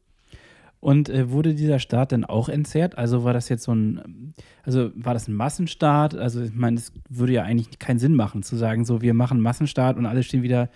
Und 0.79 1.09
äh, 1.09 1.31
wurde 1.31 1.55
dieser 1.55 1.79
Start 1.79 2.11
dann 2.11 2.23
auch 2.23 2.49
entzerrt? 2.49 2.97
Also 2.97 3.23
war 3.23 3.33
das 3.33 3.49
jetzt 3.49 3.63
so 3.63 3.73
ein, 3.73 4.33
also 4.63 4.91
war 4.95 5.13
das 5.13 5.27
ein 5.27 5.33
Massenstart? 5.33 6.15
Also 6.15 6.43
ich 6.43 6.53
meine, 6.53 6.77
es 6.77 6.93
würde 7.09 7.33
ja 7.33 7.43
eigentlich 7.43 7.79
keinen 7.79 7.99
Sinn 7.99 8.15
machen, 8.15 8.43
zu 8.43 8.55
sagen, 8.55 8.85
so 8.85 9.01
wir 9.01 9.15
machen 9.15 9.41
Massenstart 9.41 9.97
und 9.97 10.05
alle 10.05 10.23
stehen 10.23 10.43
wieder 10.43 10.69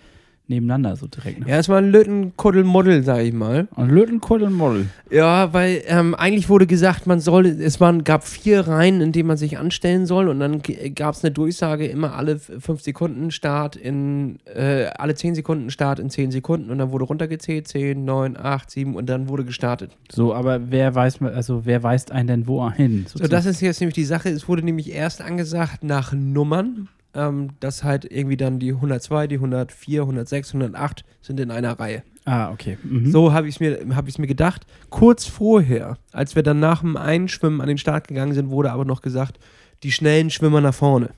nebeneinander, 0.48 0.96
so 0.96 1.06
direkt. 1.06 1.40
Ne? 1.40 1.48
Ja, 1.48 1.58
es 1.58 1.68
war 1.68 1.78
ein 1.78 1.90
Lötenkuddelmuddel, 1.90 3.02
sag 3.02 3.22
ich 3.22 3.32
mal. 3.32 3.68
Und 3.74 3.90
Lötenkuddel 3.90 4.48
und 4.48 4.54
Model. 4.54 4.86
Ja, 5.10 5.52
weil 5.52 5.82
ähm, 5.86 6.14
eigentlich 6.14 6.48
wurde 6.48 6.66
gesagt, 6.66 7.06
man 7.06 7.20
soll, 7.20 7.46
es 7.46 7.80
waren, 7.80 8.04
gab 8.04 8.24
vier 8.24 8.66
Reihen, 8.66 9.00
in 9.00 9.12
denen 9.12 9.28
man 9.28 9.36
sich 9.36 9.58
anstellen 9.58 10.06
soll 10.06 10.28
und 10.28 10.40
dann 10.40 10.62
gab 10.94 11.14
es 11.14 11.24
eine 11.24 11.32
Durchsage, 11.32 11.86
immer 11.86 12.14
alle 12.14 12.38
fünf 12.38 12.82
Sekunden 12.82 13.30
Start 13.30 13.76
in, 13.76 14.38
äh, 14.46 14.86
alle 14.96 15.14
zehn 15.14 15.34
Sekunden 15.34 15.70
Start 15.70 15.98
in 15.98 16.10
zehn 16.10 16.30
Sekunden 16.30 16.70
und 16.70 16.78
dann 16.78 16.92
wurde 16.92 17.04
runtergezählt, 17.04 17.68
zehn, 17.68 18.04
neun, 18.04 18.36
acht, 18.36 18.70
sieben 18.70 18.94
und 18.96 19.08
dann 19.08 19.28
wurde 19.28 19.44
gestartet. 19.44 19.96
So, 20.10 20.34
aber 20.34 20.70
wer 20.70 20.94
weiß, 20.94 21.22
also 21.22 21.64
wer 21.64 21.82
weist 21.82 22.12
einen 22.12 22.28
denn 22.28 22.46
wo 22.46 22.70
hin? 22.70 23.06
So, 23.08 23.26
das 23.26 23.46
ist 23.46 23.60
jetzt 23.60 23.80
nämlich 23.80 23.94
die 23.94 24.04
Sache, 24.04 24.28
es 24.28 24.48
wurde 24.48 24.62
nämlich 24.62 24.92
erst 24.92 25.20
angesagt 25.22 25.84
nach 25.84 26.12
Nummern, 26.12 26.88
ähm, 27.14 27.50
dass 27.60 27.84
halt 27.84 28.04
irgendwie 28.04 28.36
dann 28.36 28.58
die 28.58 28.72
102, 28.72 29.26
die 29.26 29.36
104, 29.36 30.02
106, 30.02 30.54
108 30.54 31.04
sind 31.20 31.40
in 31.40 31.50
einer 31.50 31.78
Reihe. 31.78 32.02
ah, 32.24 32.50
okay. 32.52 32.78
Mhm. 32.82 33.10
So 33.10 33.32
habe 33.32 33.48
ich 33.48 33.56
es 33.56 33.60
mir, 33.60 33.96
hab 33.96 34.08
ich's 34.08 34.18
mir 34.18 34.26
gedacht. 34.26 34.66
Kurz 34.90 35.26
vorher, 35.26 35.98
als 36.12 36.36
wir 36.36 36.42
dann 36.42 36.60
nach 36.60 36.80
dem 36.80 36.96
Einschwimmen 36.96 37.60
an 37.60 37.68
den 37.68 37.78
Start 37.78 38.08
gegangen 38.08 38.34
sind, 38.34 38.50
wurde 38.50 38.72
aber 38.72 38.84
noch 38.84 39.02
gesagt, 39.02 39.38
die 39.82 39.92
schnellen 39.92 40.30
Schwimmer 40.30 40.60
nach 40.60 40.74
vorne. 40.74 41.10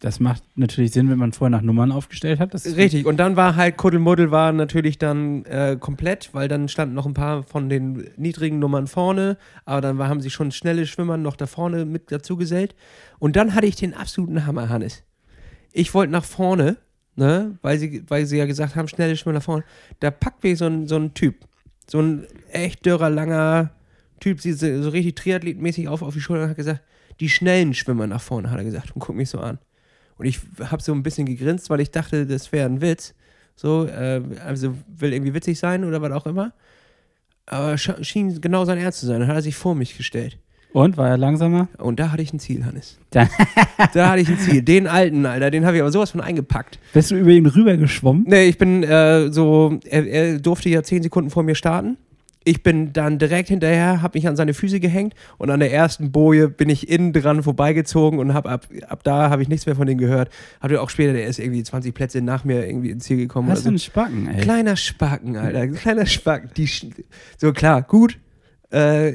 Das 0.00 0.20
macht 0.20 0.44
natürlich 0.54 0.92
Sinn, 0.92 1.10
wenn 1.10 1.18
man 1.18 1.32
vorher 1.32 1.50
nach 1.50 1.62
Nummern 1.62 1.90
aufgestellt 1.90 2.38
hat. 2.38 2.54
Richtig, 2.54 3.04
und 3.04 3.16
dann 3.16 3.34
war 3.34 3.56
halt 3.56 3.76
Kuddelmuddel 3.76 4.30
war 4.30 4.52
natürlich 4.52 4.96
dann 4.96 5.44
äh, 5.46 5.76
komplett, 5.78 6.30
weil 6.34 6.46
dann 6.46 6.68
standen 6.68 6.94
noch 6.94 7.04
ein 7.06 7.14
paar 7.14 7.42
von 7.42 7.68
den 7.68 8.08
niedrigen 8.16 8.60
Nummern 8.60 8.86
vorne, 8.86 9.38
aber 9.64 9.80
dann 9.80 9.98
war, 9.98 10.08
haben 10.08 10.20
sie 10.20 10.30
schon 10.30 10.52
schnelle 10.52 10.86
Schwimmer 10.86 11.16
noch 11.16 11.34
da 11.34 11.46
vorne 11.46 11.84
mit 11.84 12.12
dazu 12.12 12.36
gesellt. 12.36 12.76
Und 13.18 13.34
dann 13.34 13.56
hatte 13.56 13.66
ich 13.66 13.74
den 13.74 13.92
absoluten 13.92 14.46
Hammer, 14.46 14.68
Hannes. 14.68 15.02
Ich 15.72 15.92
wollte 15.94 16.12
nach 16.12 16.24
vorne, 16.24 16.76
ne, 17.16 17.58
weil 17.62 17.78
sie, 17.80 18.04
weil 18.06 18.24
sie 18.24 18.38
ja 18.38 18.46
gesagt 18.46 18.76
haben, 18.76 18.86
schnelle 18.86 19.16
Schwimmer 19.16 19.34
nach 19.34 19.42
vorne. 19.42 19.64
Da 19.98 20.12
packt 20.12 20.44
mich 20.44 20.58
so 20.58 20.66
ein, 20.66 20.86
so 20.86 20.94
ein 20.94 21.12
Typ, 21.14 21.44
so 21.88 22.00
ein 22.00 22.24
echt 22.52 22.86
dürrer, 22.86 23.10
langer 23.10 23.70
Typ, 24.20 24.40
so, 24.40 24.52
so 24.52 24.90
richtig 24.90 25.16
triathletmäßig 25.16 25.88
auf, 25.88 26.02
auf 26.02 26.14
die 26.14 26.20
Schulter 26.20 26.44
und 26.44 26.50
hat 26.50 26.56
gesagt, 26.56 26.82
die 27.18 27.28
schnellen 27.28 27.74
Schwimmer 27.74 28.06
nach 28.06 28.20
vorne, 28.20 28.48
hat 28.50 28.58
er 28.58 28.64
gesagt 28.64 28.92
und 28.94 29.00
guckt 29.00 29.18
mich 29.18 29.30
so 29.30 29.40
an. 29.40 29.58
Und 30.18 30.26
ich 30.26 30.40
habe 30.70 30.82
so 30.82 30.92
ein 30.92 31.02
bisschen 31.02 31.26
gegrinst, 31.26 31.70
weil 31.70 31.80
ich 31.80 31.90
dachte, 31.90 32.26
das 32.26 32.50
wäre 32.52 32.68
ein 32.68 32.80
Witz. 32.80 33.14
So, 33.56 33.86
äh, 33.86 34.20
also 34.44 34.74
will 34.88 35.12
irgendwie 35.12 35.34
witzig 35.34 35.58
sein 35.58 35.84
oder 35.84 36.02
was 36.02 36.12
auch 36.12 36.26
immer. 36.26 36.52
Aber 37.46 37.74
sch- 37.74 38.02
schien 38.04 38.40
genau 38.40 38.64
sein 38.64 38.78
Ernst 38.78 39.00
zu 39.00 39.06
sein. 39.06 39.20
Dann 39.20 39.28
hat 39.28 39.36
er 39.36 39.42
sich 39.42 39.56
vor 39.56 39.74
mich 39.74 39.96
gestellt. 39.96 40.38
Und 40.72 40.96
war 40.98 41.08
er 41.08 41.16
langsamer? 41.16 41.68
Und 41.78 41.98
da 41.98 42.12
hatte 42.12 42.22
ich 42.22 42.32
ein 42.32 42.38
Ziel, 42.38 42.64
Hannes. 42.64 42.98
Da- 43.10 43.28
da 43.94 44.10
hatte 44.10 44.20
ich 44.20 44.28
ein 44.28 44.38
Ziel. 44.38 44.60
Den 44.62 44.86
alten, 44.86 45.24
Alter, 45.24 45.50
den 45.50 45.64
habe 45.64 45.76
ich 45.76 45.82
aber 45.82 45.90
sowas 45.90 46.10
von 46.10 46.20
eingepackt. 46.20 46.78
Bist 46.92 47.10
du 47.10 47.16
über 47.16 47.30
ihn 47.30 47.46
rüber 47.46 47.76
geschwommen? 47.76 48.24
Nee, 48.26 48.44
ich 48.48 48.58
bin 48.58 48.82
äh, 48.82 49.32
so, 49.32 49.80
er, 49.86 50.06
er 50.06 50.38
durfte 50.38 50.68
ja 50.68 50.82
zehn 50.82 51.02
Sekunden 51.02 51.30
vor 51.30 51.42
mir 51.42 51.54
starten. 51.54 51.96
Ich 52.48 52.62
bin 52.62 52.94
dann 52.94 53.18
direkt 53.18 53.48
hinterher, 53.50 54.00
habe 54.00 54.16
mich 54.16 54.26
an 54.26 54.34
seine 54.36 54.54
Füße 54.54 54.80
gehängt 54.80 55.14
und 55.36 55.50
an 55.50 55.60
der 55.60 55.70
ersten 55.70 56.12
Boje 56.12 56.48
bin 56.48 56.70
ich 56.70 56.88
innen 56.88 57.12
dran 57.12 57.42
vorbeigezogen 57.42 58.18
und 58.18 58.32
hab 58.32 58.46
ab, 58.48 58.66
ab 58.88 59.04
da 59.04 59.28
habe 59.28 59.42
ich 59.42 59.48
nichts 59.48 59.66
mehr 59.66 59.76
von 59.76 59.86
dem 59.86 59.98
gehört. 59.98 60.30
Hatte 60.60 60.80
auch 60.80 60.88
später, 60.88 61.12
der 61.12 61.26
ist 61.26 61.38
irgendwie 61.38 61.62
20 61.62 61.94
Plätze 61.94 62.22
nach 62.22 62.44
mir 62.44 62.66
irgendwie 62.66 62.88
ins 62.88 63.04
Ziel 63.04 63.18
gekommen. 63.18 63.50
Du 63.50 63.56
so. 63.56 63.68
einen 63.68 63.78
Spacken, 63.78 64.28
ey? 64.28 64.40
Kleiner 64.40 64.76
Spacken, 64.76 65.36
Alter. 65.36 65.66
Kleiner 65.68 66.06
Spacken. 66.06 66.50
Die, 66.56 66.68
so 67.36 67.52
klar, 67.52 67.82
gut. 67.82 68.18
Äh, 68.70 69.14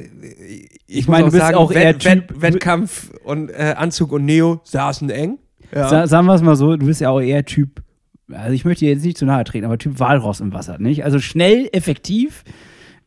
ich 0.86 1.08
meine, 1.08 1.26
du 1.26 1.32
bist 1.32 1.54
auch 1.54 1.70
Wett, 1.70 2.04
eher 2.04 2.12
Wett, 2.12 2.30
Typ- 2.30 2.40
Wettkampf 2.40 3.10
und 3.24 3.50
äh, 3.50 3.74
Anzug 3.76 4.12
und 4.12 4.24
Neo 4.24 4.60
saßen 4.64 5.10
eng. 5.10 5.38
Ja. 5.74 5.88
Sa 5.88 6.06
sagen 6.06 6.26
wir 6.26 6.34
es 6.34 6.42
mal 6.42 6.56
so, 6.56 6.76
du 6.76 6.86
bist 6.86 7.00
ja 7.00 7.10
auch 7.10 7.20
eher 7.20 7.44
Typ, 7.44 7.82
also 8.30 8.52
ich 8.52 8.64
möchte 8.64 8.84
dir 8.84 8.92
jetzt 8.92 9.04
nicht 9.04 9.18
zu 9.18 9.26
nahe 9.26 9.42
treten, 9.44 9.64
aber 9.64 9.78
Typ 9.78 9.98
Walross 9.98 10.40
im 10.40 10.52
Wasser, 10.52 10.78
nicht? 10.78 11.04
Also 11.04 11.18
schnell, 11.18 11.68
effektiv, 11.72 12.44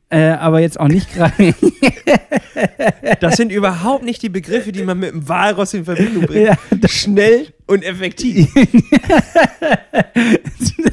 äh, 0.10 0.30
aber 0.32 0.60
jetzt 0.60 0.80
auch 0.80 0.88
nicht 0.88 1.14
gerade. 1.14 1.54
Das 3.20 3.38
sind 3.38 3.52
überhaupt 3.52 4.04
nicht 4.04 4.22
die 4.22 4.30
Begriffe, 4.30 4.72
die 4.72 4.84
man 4.84 5.00
mit 5.00 5.12
dem 5.12 5.28
Walross 5.30 5.74
in 5.74 5.86
Verbindung 5.86 6.26
bringt. 6.26 6.48
Ja, 6.48 6.58
Schnell 6.88 7.48
und 7.68 7.84
effektiv. 7.84 8.48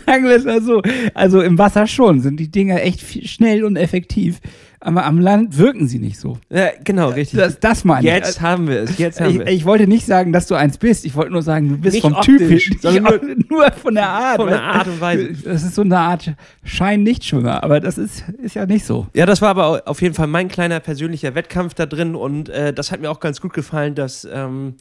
Sagen 0.06 0.24
wir 0.24 0.36
es 0.36 0.44
mal 0.44 0.62
so. 0.62 0.82
Also 1.14 1.40
im 1.40 1.58
Wasser 1.58 1.86
schon 1.86 2.20
sind 2.20 2.38
die 2.38 2.50
Dinger 2.50 2.82
echt 2.82 3.00
schnell 3.28 3.64
und 3.64 3.76
effektiv, 3.76 4.40
aber 4.80 5.04
am 5.06 5.18
Land 5.18 5.56
wirken 5.56 5.88
sie 5.88 5.98
nicht 5.98 6.18
so. 6.18 6.38
Ja, 6.50 6.68
genau, 6.84 7.08
richtig. 7.08 7.38
Das, 7.40 7.58
das 7.58 7.84
meine 7.84 8.06
ich. 8.06 8.12
Jetzt 8.12 8.40
haben 8.40 8.68
wir 8.68 8.80
es. 8.82 8.98
Jetzt 8.98 9.20
haben 9.20 9.30
Ich, 9.30 9.38
wir 9.38 9.46
ich 9.48 9.64
wollte 9.64 9.86
nicht 9.86 10.04
sagen, 10.06 10.32
dass 10.32 10.46
du 10.46 10.54
eins 10.54 10.76
bist. 10.78 11.04
Ich 11.06 11.14
wollte 11.14 11.32
nur 11.32 11.42
sagen, 11.42 11.68
du 11.70 11.78
bist 11.78 11.94
Nicht 11.94 12.02
vom 12.02 12.12
optisch, 12.14 12.68
Typ, 12.70 12.80
sondern 12.82 13.04
nur, 13.48 13.62
nur 13.62 13.72
von 13.72 13.94
der 13.94 14.08
Art. 14.08 14.36
Von 14.36 14.48
der? 14.48 14.62
Art 14.62 14.86
und 14.86 15.00
Weise. 15.00 15.32
Das 15.44 15.62
ist 15.62 15.74
so 15.74 15.82
eine 15.82 15.98
Art 15.98 16.32
Schein-Nichtschwimmer, 16.64 17.62
aber 17.64 17.80
das 17.80 17.96
ist, 17.98 18.24
ist 18.42 18.54
ja 18.54 18.66
nicht 18.66 18.84
so. 18.84 19.06
Ja, 19.14 19.24
das 19.26 19.40
war 19.40 19.48
aber 19.50 19.66
au- 19.68 19.90
auf 19.90 20.02
jeden 20.02 20.14
Fall 20.14 20.26
mein 20.26 20.48
kleiner 20.48 20.80
persönlicher 20.80 21.34
Wettkampf 21.34 21.74
da 21.74 21.86
drin 21.86 22.14
und 22.14 22.48
äh, 22.50 22.72
das 22.74 22.92
hat 22.92 23.00
mir 23.00 23.10
auch 23.10 23.20
ganz 23.20 23.40
gut 23.40 23.54
gefallen, 23.54 23.94
dass, 23.94 24.28
ähm, 24.30 24.74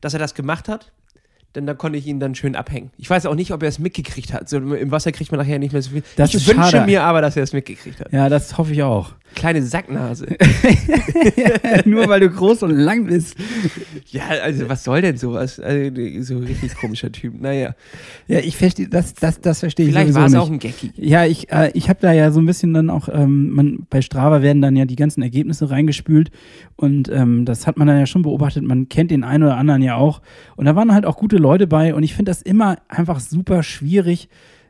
dass 0.00 0.12
er 0.12 0.20
das 0.20 0.34
gemacht 0.34 0.68
hat. 0.68 0.92
Denn 1.54 1.66
da 1.66 1.74
konnte 1.74 1.98
ich 1.98 2.06
ihn 2.06 2.20
dann 2.20 2.34
schön 2.34 2.54
abhängen. 2.54 2.90
Ich 2.98 3.08
weiß 3.08 3.24
auch 3.26 3.34
nicht, 3.34 3.52
ob 3.52 3.62
er 3.62 3.70
es 3.70 3.78
mitgekriegt 3.78 4.32
hat. 4.34 4.48
So, 4.48 4.58
Im 4.58 4.90
Wasser 4.90 5.12
kriegt 5.12 5.32
man 5.32 5.40
nachher 5.40 5.58
nicht 5.58 5.72
mehr 5.72 5.80
so 5.80 5.90
viel. 5.90 6.02
Das 6.16 6.34
ich 6.34 6.46
wünsche 6.46 6.70
schade. 6.70 6.86
mir 6.86 7.02
aber, 7.02 7.22
dass 7.22 7.36
er 7.36 7.42
es 7.42 7.52
mitgekriegt 7.54 8.00
hat. 8.00 8.12
Ja, 8.12 8.28
das 8.28 8.58
hoffe 8.58 8.72
ich 8.72 8.82
auch. 8.82 9.12
Kleine 9.34 9.62
Sacknase. 9.62 10.26
nur 11.84 12.08
weil 12.08 12.20
du 12.20 12.30
groß 12.30 12.62
und 12.64 12.70
lang 12.70 13.06
bist. 13.06 13.36
ja, 14.06 14.22
also 14.42 14.68
was 14.68 14.84
soll 14.84 15.02
denn 15.02 15.16
sowas? 15.16 15.60
Also, 15.60 15.90
so 16.22 16.36
ein 16.36 16.44
richtig 16.44 16.74
komischer 16.76 17.12
Typ. 17.12 17.40
Naja, 17.40 17.74
Ja, 18.26 18.38
ich 18.40 18.56
verstehe, 18.56 18.88
das, 18.88 19.14
das, 19.14 19.40
das 19.40 19.60
verstehe 19.60 19.86
ich 19.86 19.92
vielleicht 19.92 20.14
war 20.14 20.26
es 20.26 20.34
auch 20.34 20.50
ein 20.50 20.58
Gecki. 20.58 20.92
Ja, 20.96 21.24
ich, 21.24 21.52
äh, 21.52 21.70
ich 21.74 21.88
habe 21.88 22.00
da 22.00 22.12
ja 22.12 22.30
so 22.30 22.40
ein 22.40 22.46
bisschen 22.46 22.74
dann 22.74 22.90
auch, 22.90 23.08
ähm, 23.12 23.50
man, 23.50 23.86
bei 23.90 24.00
Strava 24.02 24.42
werden 24.42 24.62
dann 24.62 24.76
ja 24.76 24.84
die 24.84 24.96
ganzen 24.96 25.22
Ergebnisse 25.22 25.70
reingespült 25.70 26.30
und 26.76 27.08
ähm, 27.10 27.44
das 27.44 27.66
hat 27.66 27.76
man 27.76 27.86
dann 27.86 27.98
ja 27.98 28.06
schon 28.06 28.22
beobachtet. 28.22 28.64
Man 28.64 28.88
kennt 28.88 29.10
den 29.10 29.24
einen 29.24 29.44
oder 29.44 29.56
anderen 29.56 29.82
ja 29.82 29.96
auch. 29.96 30.20
Und 30.56 30.64
da 30.64 30.74
waren 30.74 30.92
halt 30.92 31.06
auch 31.06 31.16
gute 31.16 31.36
Leute 31.36 31.66
bei 31.66 31.94
und 31.94 32.02
ich 32.02 32.14
finde 32.14 32.30
das 32.30 32.42
immer 32.42 32.78
einfach 32.88 33.20
super 33.20 33.62
schwierig, 33.62 34.28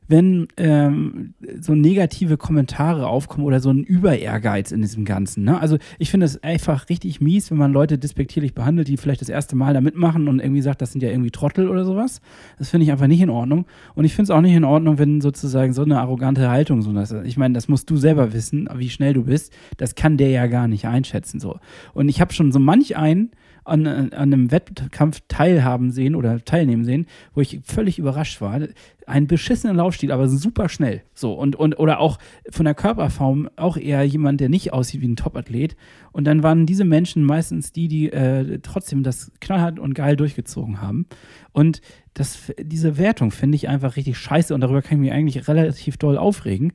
wenn 0.08 0.48
ähm, 0.56 1.34
so 1.60 1.74
negative 1.74 2.38
Kommentare 2.38 3.06
aufkommen 3.06 3.44
oder 3.46 3.60
so 3.60 3.70
ein 3.70 3.84
Über-Ehrgeiz 3.84 4.72
in 4.72 4.80
diesem 4.80 5.04
Ganzen. 5.04 5.44
Ne? 5.44 5.60
Also 5.60 5.76
ich 5.98 6.10
finde 6.10 6.26
es 6.26 6.42
einfach 6.42 6.88
richtig 6.88 7.20
mies, 7.20 7.50
wenn 7.50 7.58
man 7.58 7.72
Leute 7.72 7.98
despektierlich 7.98 8.54
behandelt, 8.54 8.88
die 8.88 8.96
vielleicht 8.96 9.20
das 9.20 9.28
erste 9.28 9.54
Mal 9.54 9.74
da 9.74 9.80
mitmachen 9.80 10.26
und 10.28 10.40
irgendwie 10.40 10.62
sagt, 10.62 10.80
das 10.80 10.92
sind 10.92 11.02
ja 11.02 11.10
irgendwie 11.10 11.30
Trottel 11.30 11.68
oder 11.68 11.84
sowas. 11.84 12.20
Das 12.58 12.70
finde 12.70 12.84
ich 12.84 12.92
einfach 12.92 13.06
nicht 13.06 13.20
in 13.20 13.30
Ordnung. 13.30 13.66
Und 13.94 14.06
ich 14.06 14.14
finde 14.14 14.32
es 14.32 14.36
auch 14.36 14.40
nicht 14.40 14.54
in 14.54 14.64
Ordnung, 14.64 14.98
wenn 14.98 15.20
sozusagen 15.20 15.74
so 15.74 15.82
eine 15.82 16.00
arrogante 16.00 16.48
Haltung 16.48 16.80
so 16.80 16.92
das, 16.92 17.12
Ich 17.12 17.36
meine, 17.36 17.54
das 17.54 17.68
musst 17.68 17.90
du 17.90 17.96
selber 17.96 18.32
wissen, 18.32 18.68
wie 18.74 18.88
schnell 18.88 19.12
du 19.12 19.24
bist. 19.24 19.52
Das 19.76 19.94
kann 19.94 20.16
der 20.16 20.30
ja 20.30 20.46
gar 20.46 20.68
nicht 20.68 20.86
einschätzen. 20.86 21.38
so. 21.38 21.58
Und 21.92 22.08
ich 22.08 22.20
habe 22.20 22.32
schon 22.32 22.50
so 22.50 22.58
manch 22.58 22.96
einen 22.96 23.30
an, 23.68 23.86
an 23.86 24.12
einem 24.12 24.50
Wettkampf 24.50 25.20
teilhaben 25.28 25.90
sehen 25.90 26.14
oder 26.14 26.44
teilnehmen 26.44 26.84
sehen, 26.84 27.06
wo 27.34 27.40
ich 27.40 27.60
völlig 27.64 27.98
überrascht 27.98 28.40
war. 28.40 28.60
Ein 29.06 29.26
beschissenen 29.26 29.76
Laufstil, 29.76 30.12
aber 30.12 30.28
super 30.28 30.68
schnell. 30.68 31.02
So 31.14 31.32
und, 31.34 31.56
und 31.56 31.78
oder 31.78 32.00
auch 32.00 32.18
von 32.50 32.64
der 32.64 32.74
Körperform 32.74 33.48
auch 33.56 33.76
eher 33.76 34.04
jemand, 34.04 34.40
der 34.40 34.48
nicht 34.48 34.72
aussieht 34.72 35.00
wie 35.00 35.08
ein 35.08 35.16
Topathlet. 35.16 35.76
Und 36.12 36.24
dann 36.24 36.42
waren 36.42 36.66
diese 36.66 36.84
Menschen 36.84 37.24
meistens 37.24 37.72
die, 37.72 37.88
die 37.88 38.12
äh, 38.12 38.58
trotzdem 38.62 39.02
das 39.02 39.32
knallhart 39.40 39.78
und 39.78 39.94
geil 39.94 40.16
durchgezogen 40.16 40.80
haben. 40.80 41.06
Und 41.52 41.80
das, 42.14 42.52
diese 42.60 42.98
Wertung 42.98 43.30
finde 43.30 43.56
ich 43.56 43.68
einfach 43.68 43.96
richtig 43.96 44.18
scheiße 44.18 44.54
und 44.54 44.60
darüber 44.60 44.82
kann 44.82 44.98
ich 44.98 45.02
mich 45.02 45.12
eigentlich 45.12 45.48
relativ 45.48 45.96
doll 45.96 46.18
aufregen. 46.18 46.72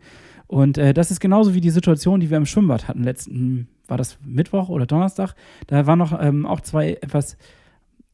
Und 0.47 0.77
äh, 0.77 0.93
das 0.93 1.09
ist 1.09 1.19
genauso 1.19 1.53
wie 1.53 1.61
die 1.61 1.69
Situation, 1.69 2.19
die 2.19 2.29
wir 2.29 2.37
im 2.37 2.45
Schwimmbad 2.45 2.87
hatten 2.87 3.03
letzten, 3.03 3.67
war 3.93 3.97
das 3.99 4.17
Mittwoch 4.25 4.69
oder 4.69 4.87
Donnerstag? 4.87 5.35
Da 5.67 5.85
waren 5.85 5.99
noch 5.99 6.19
ähm, 6.19 6.47
auch 6.47 6.61
zwei 6.61 6.93
etwas, 6.93 7.37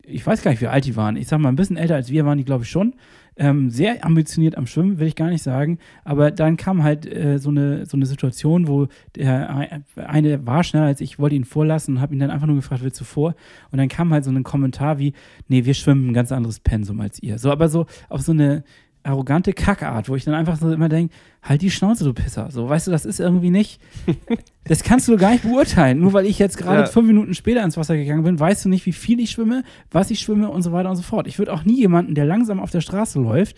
ich 0.04 0.28
weiß 0.28 0.42
gar 0.42 0.52
nicht, 0.52 0.60
wie 0.60 0.68
alt 0.68 0.84
die 0.84 0.98
waren. 0.98 1.16
Ich 1.16 1.30
sag 1.30 1.40
mal, 1.40 1.48
ein 1.48 1.56
bisschen 1.56 1.78
älter 1.78 1.96
als 1.96 2.12
wir 2.12 2.26
waren 2.26 2.38
die, 2.38 2.44
glaube 2.44 2.66
ich, 2.66 2.70
schon. 2.70 2.96
Ähm, 3.38 3.70
sehr 3.70 4.04
ambitioniert 4.04 4.58
am 4.58 4.68
Schwimmen, 4.68 5.00
will 5.00 5.08
ich 5.08 5.16
gar 5.16 5.30
nicht 5.30 5.42
sagen. 5.42 5.80
Aber 6.04 6.32
dann 6.32 6.58
kam 6.58 6.84
halt 6.84 7.06
äh, 7.06 7.40
so, 7.40 7.50
eine, 7.50 7.86
so 7.86 7.96
eine 7.96 8.06
Situation, 8.06 8.68
wo 8.68 8.88
der 9.16 9.82
eine 9.96 10.46
war 10.46 10.66
schneller 10.66 10.88
als 10.88 11.00
ich, 11.00 11.18
wollte 11.18 11.38
ihn 11.38 11.46
vorlassen 11.46 11.96
und 11.96 12.02
habe 12.02 12.14
ihn 12.14 12.20
dann 12.20 12.30
einfach 12.30 12.48
nur 12.48 12.58
gefragt, 12.58 12.84
willst 12.84 13.00
du 13.00 13.06
vor? 13.06 13.36
Und 13.72 13.78
dann 13.78 13.88
kam 13.88 14.12
halt 14.12 14.26
so 14.26 14.32
ein 14.32 14.44
Kommentar 14.44 15.00
wie, 15.00 15.14
nee, 15.48 15.64
wir 15.64 15.74
schwimmen 15.74 16.10
ein 16.10 16.14
ganz 16.14 16.34
anderes 16.34 16.60
Pensum 16.60 17.00
als 17.00 17.24
ihr. 17.24 17.38
So, 17.38 17.54
aber 17.54 17.70
so 17.70 17.86
auf 18.10 18.20
so 18.20 18.34
eine 18.34 18.66
arrogante 19.10 19.54
Kackart, 19.54 20.08
wo 20.10 20.16
ich 20.16 20.24
dann 20.26 20.34
einfach 20.34 20.58
so 20.58 20.72
immer 20.72 20.90
denke, 20.90 21.14
halt 21.42 21.62
die 21.62 21.72
Schnauze, 21.72 22.04
du 22.04 22.14
Pisser. 22.14 22.50
So, 22.52 22.70
weißt 22.70 22.88
du, 22.88 22.92
das 22.92 23.06
ist 23.06 23.20
irgendwie 23.20 23.50
nicht, 23.50 23.80
das 24.66 24.84
kannst 24.84 25.08
du 25.08 25.18
gar 25.18 25.32
nicht 25.32 25.44
beurteilen. 25.44 26.00
Nur 26.00 26.14
weil 26.14 26.26
ich 26.26 26.40
jetzt 26.40 26.58
gerade 26.58 26.82
Ja. 26.82 26.86
fünf 26.86 27.08
Minuten 27.08 27.34
später 27.34 27.64
ins 27.64 27.78
Wasser 27.78 27.96
gegangen 27.98 28.24
bin, 28.24 28.40
weißt 28.40 28.66
du 28.66 28.70
nicht, 28.70 28.86
wie 28.86 28.92
viel 28.94 29.20
ich 29.20 29.32
schwimme, 29.32 29.64
was 29.92 30.12
ich 30.12 30.20
schwimme 30.20 30.50
und 30.50 30.62
so 30.62 30.72
weiter 30.72 30.90
und 30.90 30.96
so 30.96 31.02
fort. 31.04 31.28
Ich 31.28 31.40
würde 31.40 31.54
auch 31.54 31.64
nie 31.66 31.78
jemanden, 31.80 32.16
der 32.16 32.26
langsam 32.26 32.60
auf 32.60 32.72
der 32.72 32.82
Straße 32.82 33.20
läuft, 33.20 33.56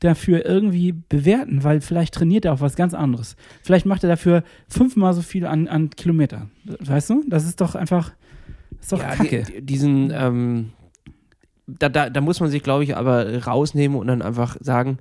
dafür 0.00 0.44
irgendwie 0.44 0.92
bewerten, 0.92 1.62
weil 1.64 1.80
vielleicht 1.80 2.14
trainiert 2.14 2.44
er 2.44 2.52
auf 2.54 2.60
was 2.60 2.76
ganz 2.76 2.94
anderes. 2.94 3.36
Vielleicht 3.62 3.86
macht 3.86 4.02
er 4.04 4.08
dafür 4.10 4.42
fünfmal 4.68 5.14
so 5.14 5.22
viel 5.22 5.46
an, 5.46 5.68
an 5.68 5.90
Kilometern. 5.90 6.50
Weißt 6.80 7.10
du? 7.10 7.22
Das 7.28 7.44
ist 7.44 7.60
doch 7.60 7.74
einfach, 7.74 8.12
das 8.70 8.80
ist 8.82 8.92
doch 8.92 8.98
Ja, 9.00 9.14
Kacke. 9.14 9.42
die, 9.44 9.62
diesen, 9.62 10.10
ähm, 10.14 10.70
da, 11.66 11.88
da, 11.88 12.10
da 12.10 12.20
muss 12.20 12.40
man 12.40 12.50
sich, 12.50 12.62
glaube 12.62 12.84
ich, 12.84 12.96
aber 12.96 13.44
rausnehmen 13.44 13.98
und 13.98 14.06
dann 14.06 14.22
einfach 14.22 14.56
sagen, 14.60 14.98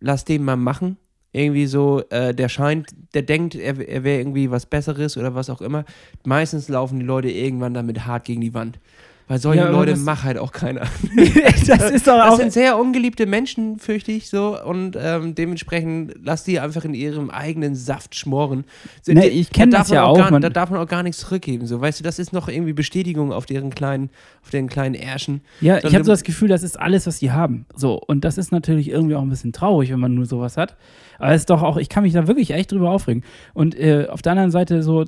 lass 0.00 0.24
den 0.24 0.44
mal 0.44 0.56
machen. 0.56 0.96
Irgendwie 1.32 1.66
so, 1.66 2.02
äh, 2.10 2.32
der 2.32 2.48
scheint, 2.48 2.94
der 3.14 3.22
denkt, 3.22 3.56
er, 3.56 3.76
er 3.80 4.04
wäre 4.04 4.20
irgendwie 4.20 4.50
was 4.50 4.66
Besseres 4.66 5.16
oder 5.16 5.34
was 5.34 5.50
auch 5.50 5.60
immer. 5.60 5.84
Meistens 6.24 6.68
laufen 6.68 7.00
die 7.00 7.06
Leute 7.06 7.28
irgendwann 7.28 7.74
damit 7.74 8.06
hart 8.06 8.24
gegen 8.24 8.40
die 8.40 8.54
Wand. 8.54 8.78
Weil 9.26 9.38
solche 9.38 9.62
Ja, 9.62 9.70
Leute 9.70 9.96
macht 9.96 10.24
halt 10.24 10.36
auch 10.36 10.52
keiner. 10.52 10.80
das 11.66 11.90
ist 11.90 12.06
doch 12.06 12.16
Das 12.18 12.32
auch. 12.34 12.36
sind 12.36 12.52
sehr 12.52 12.78
ungeliebte 12.78 13.24
Menschen, 13.24 13.78
fürchte 13.78 14.12
ich 14.12 14.28
so. 14.28 14.62
Und 14.62 14.98
ähm, 15.00 15.34
dementsprechend 15.34 16.14
lass 16.22 16.44
die 16.44 16.60
einfach 16.60 16.84
in 16.84 16.92
ihrem 16.92 17.30
eigenen 17.30 17.74
Saft 17.74 18.14
schmoren. 18.14 18.64
So, 19.00 19.12
Nee, 19.14 19.28
ich 19.28 19.50
kenn 19.50 19.70
da 19.70 19.78
das 19.78 19.88
ja 19.88 20.04
auch, 20.04 20.18
Gar, 20.18 20.40
da 20.40 20.50
darf 20.50 20.68
man 20.70 20.78
auch 20.80 20.86
gar 20.86 21.02
nichts 21.02 21.20
zurückgeben. 21.22 21.66
So, 21.66 21.80
weißt 21.80 22.00
du, 22.00 22.04
das 22.04 22.18
ist 22.18 22.34
noch 22.34 22.48
irgendwie 22.48 22.74
Bestätigung 22.74 23.32
auf 23.32 23.46
deren 23.46 23.70
kleinen, 23.74 24.10
auf 24.42 24.50
deren 24.50 24.68
kleinen 24.68 24.94
Ärschen. 24.94 25.40
Ja, 25.62 25.76
ich 25.76 25.82
Sondern- 25.82 25.94
habe 25.94 26.04
so 26.04 26.12
das 26.12 26.22
Gefühl, 26.24 26.48
das 26.48 26.62
ist 26.62 26.78
alles, 26.78 27.06
was 27.06 27.18
die 27.18 27.32
haben. 27.32 27.64
So, 27.74 27.94
und 27.98 28.24
das 28.26 28.36
ist 28.36 28.52
natürlich 28.52 28.90
irgendwie 28.90 29.14
auch 29.14 29.22
ein 29.22 29.30
bisschen 29.30 29.54
traurig, 29.54 29.90
wenn 29.90 30.00
man 30.00 30.14
nur 30.14 30.26
sowas 30.26 30.58
hat. 30.58 30.76
Aber 31.18 31.30
es 31.32 31.42
ist 31.42 31.50
doch 31.50 31.62
auch, 31.62 31.78
ich 31.78 31.88
kann 31.88 32.02
mich 32.02 32.12
da 32.12 32.26
wirklich 32.26 32.50
echt 32.50 32.72
drüber 32.72 32.90
aufregen. 32.90 33.22
Und 33.54 33.74
äh, 33.78 34.08
auf 34.10 34.20
der 34.20 34.32
anderen 34.32 34.50
Seite 34.50 34.82
so, 34.82 35.04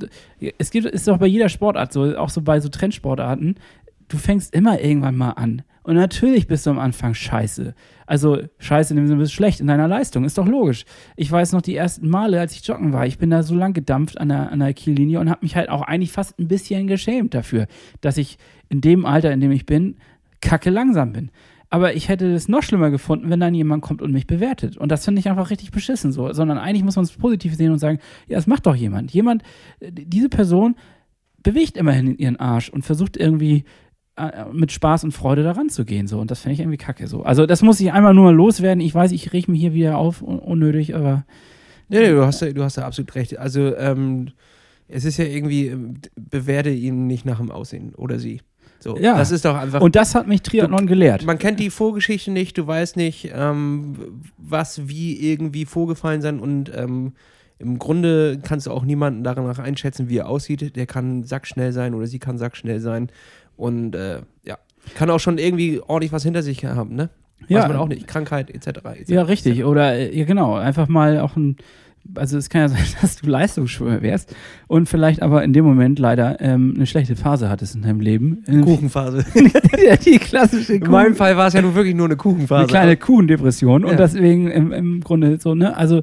es 0.56 0.70
gibt, 0.70 0.86
ist 0.86 1.06
doch 1.06 1.18
bei 1.18 1.26
jeder 1.26 1.50
Sportart 1.50 1.92
so, 1.92 2.16
auch 2.16 2.30
so 2.30 2.40
bei 2.40 2.60
so 2.60 2.68
Trendsportarten, 2.70 3.56
du 4.08 4.18
fängst 4.18 4.54
immer 4.54 4.80
irgendwann 4.80 5.16
mal 5.16 5.30
an. 5.30 5.62
Und 5.82 5.94
natürlich 5.94 6.48
bist 6.48 6.66
du 6.66 6.70
am 6.70 6.80
Anfang 6.80 7.14
scheiße. 7.14 7.72
Also 8.06 8.40
scheiße 8.58 8.92
in 8.92 8.96
dem 8.96 9.06
Sinne, 9.06 9.18
du 9.18 9.22
bist 9.22 9.32
schlecht 9.32 9.60
in 9.60 9.68
deiner 9.68 9.86
Leistung, 9.86 10.24
ist 10.24 10.36
doch 10.36 10.46
logisch. 10.46 10.84
Ich 11.14 11.30
weiß 11.30 11.52
noch 11.52 11.62
die 11.62 11.76
ersten 11.76 12.08
Male, 12.08 12.40
als 12.40 12.54
ich 12.54 12.66
joggen 12.66 12.92
war, 12.92 13.06
ich 13.06 13.18
bin 13.18 13.30
da 13.30 13.44
so 13.44 13.54
lang 13.54 13.72
gedampft 13.72 14.18
an 14.18 14.28
der, 14.28 14.50
an 14.50 14.58
der 14.58 14.74
Kiellinie 14.74 15.20
und 15.20 15.30
habe 15.30 15.44
mich 15.44 15.54
halt 15.54 15.68
auch 15.68 15.82
eigentlich 15.82 16.10
fast 16.10 16.38
ein 16.40 16.48
bisschen 16.48 16.88
geschämt 16.88 17.34
dafür, 17.34 17.68
dass 18.00 18.16
ich 18.16 18.38
in 18.68 18.80
dem 18.80 19.06
Alter, 19.06 19.32
in 19.32 19.40
dem 19.40 19.52
ich 19.52 19.64
bin, 19.64 19.96
kacke 20.40 20.70
langsam 20.70 21.12
bin. 21.12 21.30
Aber 21.68 21.94
ich 21.94 22.08
hätte 22.08 22.32
es 22.32 22.48
noch 22.48 22.62
schlimmer 22.62 22.90
gefunden, 22.90 23.30
wenn 23.30 23.40
dann 23.40 23.54
jemand 23.54 23.82
kommt 23.82 24.02
und 24.02 24.12
mich 24.12 24.26
bewertet. 24.26 24.76
Und 24.76 24.90
das 24.90 25.04
finde 25.04 25.20
ich 25.20 25.28
einfach 25.28 25.50
richtig 25.50 25.72
beschissen 25.72 26.12
so. 26.12 26.32
Sondern 26.32 26.58
eigentlich 26.58 26.84
muss 26.84 26.96
man 26.96 27.04
es 27.04 27.12
positiv 27.12 27.54
sehen 27.54 27.72
und 27.72 27.78
sagen, 27.78 27.98
ja, 28.28 28.38
es 28.38 28.46
macht 28.46 28.66
doch 28.66 28.74
jemand. 28.74 29.12
Jemand, 29.12 29.42
äh, 29.80 29.90
diese 29.92 30.28
Person 30.28 30.76
bewegt 31.42 31.76
immerhin 31.76 32.16
ihren 32.18 32.36
Arsch 32.36 32.70
und 32.70 32.82
versucht 32.82 33.16
irgendwie 33.16 33.64
mit 34.52 34.72
Spaß 34.72 35.04
und 35.04 35.12
Freude 35.12 35.42
daran 35.42 35.68
zu 35.68 35.84
gehen. 35.84 36.06
So. 36.06 36.18
Und 36.20 36.30
das 36.30 36.40
finde 36.40 36.54
ich 36.54 36.60
irgendwie 36.60 36.78
kacke 36.78 37.06
so. 37.06 37.22
Also 37.22 37.44
das 37.46 37.62
muss 37.62 37.80
ich 37.80 37.92
einmal 37.92 38.14
nur 38.14 38.24
mal 38.24 38.34
loswerden. 38.34 38.80
Ich 38.80 38.94
weiß, 38.94 39.12
ich 39.12 39.32
reg 39.32 39.48
mich 39.48 39.60
hier 39.60 39.74
wieder 39.74 39.98
auf, 39.98 40.22
un 40.22 40.38
unnötig, 40.38 40.94
aber 40.94 41.24
Nee, 41.88 42.00
nee, 42.00 42.08
du 42.10 42.24
hast, 42.24 42.40
ja- 42.42 42.52
du 42.52 42.64
hast 42.64 42.76
ja 42.76 42.84
absolut 42.86 43.14
recht. 43.14 43.38
Also, 43.38 43.76
ähm, 43.76 44.30
es 44.88 45.04
ist 45.04 45.18
ja 45.18 45.24
irgendwie, 45.24 45.66
ähm, 45.68 45.94
bewerte 46.16 46.70
ihn 46.70 47.06
nicht 47.06 47.24
nach 47.24 47.38
dem 47.38 47.50
Aussehen 47.52 47.94
oder 47.94 48.18
sie. 48.18 48.40
So, 48.80 48.96
Ja. 48.98 49.16
das 49.16 49.30
ist 49.30 49.44
doch 49.44 49.54
einfach. 49.56 49.80
und 49.80 49.94
das 49.96 50.14
hat 50.16 50.26
mich 50.26 50.42
Triathlon 50.42 50.86
gelehrt. 50.86 51.24
man 51.24 51.38
kennt 51.38 51.60
die 51.60 51.70
Vorgeschichte 51.70 52.30
nicht, 52.32 52.58
du 52.58 52.66
weißt 52.66 52.96
nicht, 52.96 53.30
ähm, 53.34 53.94
was 54.36 54.88
wie 54.88 55.30
irgendwie 55.30 55.64
vorgefallen 55.64 56.22
sein 56.22 56.40
und 56.40 56.72
ähm, 56.74 57.12
im 57.58 57.78
Grunde 57.78 58.38
kannst 58.42 58.66
du 58.66 58.70
auch 58.72 58.84
niemanden 58.84 59.22
danach 59.24 59.58
einschätzen, 59.60 60.08
wie 60.08 60.18
er 60.18 60.28
aussieht. 60.28 60.74
Der 60.76 60.86
kann 60.86 61.22
sackschnell 61.24 61.72
sein 61.72 61.94
oder 61.94 62.06
sie 62.06 62.18
kann 62.18 62.36
sackschnell 62.36 62.80
sein 62.80 63.10
und 63.56 63.94
äh, 63.94 64.20
ja, 64.44 64.58
kann 64.94 65.10
auch 65.10 65.20
schon 65.20 65.38
irgendwie 65.38 65.80
ordentlich 65.80 66.12
was 66.12 66.22
hinter 66.22 66.42
sich 66.42 66.64
haben, 66.64 66.94
ne? 66.94 67.10
Ja. 67.48 67.60
Weiß 67.62 67.68
man 67.68 67.76
auch 67.76 67.88
nicht. 67.88 68.06
Krankheit 68.06 68.50
etc. 68.50 68.66
etc. 68.68 69.08
Ja, 69.10 69.22
richtig. 69.22 69.64
Oder, 69.64 69.94
äh, 69.94 70.16
ja, 70.18 70.24
genau, 70.24 70.54
einfach 70.54 70.88
mal 70.88 71.20
auch 71.20 71.36
ein. 71.36 71.56
Also, 72.14 72.38
es 72.38 72.48
kann 72.48 72.62
ja 72.62 72.68
sein, 72.68 72.84
dass 73.00 73.16
du 73.16 73.28
Leistungsschwimmer 73.28 74.00
wärst 74.00 74.34
und 74.68 74.88
vielleicht 74.88 75.22
aber 75.22 75.42
in 75.44 75.52
dem 75.52 75.64
Moment 75.64 75.98
leider 75.98 76.40
ähm, 76.40 76.72
eine 76.76 76.86
schlechte 76.86 77.16
Phase 77.16 77.48
hattest 77.50 77.74
in 77.74 77.82
deinem 77.82 78.00
Leben. 78.00 78.44
Ähm, 78.48 78.62
Kuchenphase. 78.64 79.24
ja, 79.86 79.96
die 79.96 80.18
klassische 80.18 80.74
In 80.74 80.90
meinem 80.90 81.16
Fall 81.16 81.36
war 81.36 81.48
es 81.48 81.54
ja 81.54 81.62
nur 81.62 81.74
wirklich 81.74 81.94
nur 81.94 82.06
eine 82.06 82.12
eine 82.12 82.16
Kuchenphase. 82.16 82.66
kleine 82.68 82.96
Kuchendepression 82.96 83.82
Ja. 83.82 83.88
und 83.90 83.98
deswegen 83.98 84.50
im, 84.50 84.72
im 84.72 85.00
Grunde 85.00 85.38
so, 85.40 85.54
ne? 85.54 85.76
Also, 85.76 86.02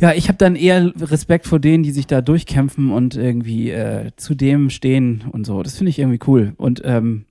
ja, 0.00 0.12
ich 0.12 0.28
habe 0.28 0.38
dann 0.38 0.56
eher 0.56 0.92
Respekt 1.00 1.46
vor 1.46 1.58
denen, 1.60 1.82
die 1.82 1.90
sich 1.90 2.06
da 2.06 2.20
durchkämpfen 2.22 2.90
und 2.90 3.16
irgendwie 3.16 3.70
äh, 3.70 4.10
zu 4.16 4.34
dem 4.34 4.70
stehen 4.70 5.24
und 5.30 5.44
so. 5.46 5.62
Das 5.62 5.76
finde 5.76 5.90
ich 5.90 5.98
irgendwie 5.98 6.20
cool. 6.26 6.52
Und 6.56 6.82
ähm, 6.84 7.26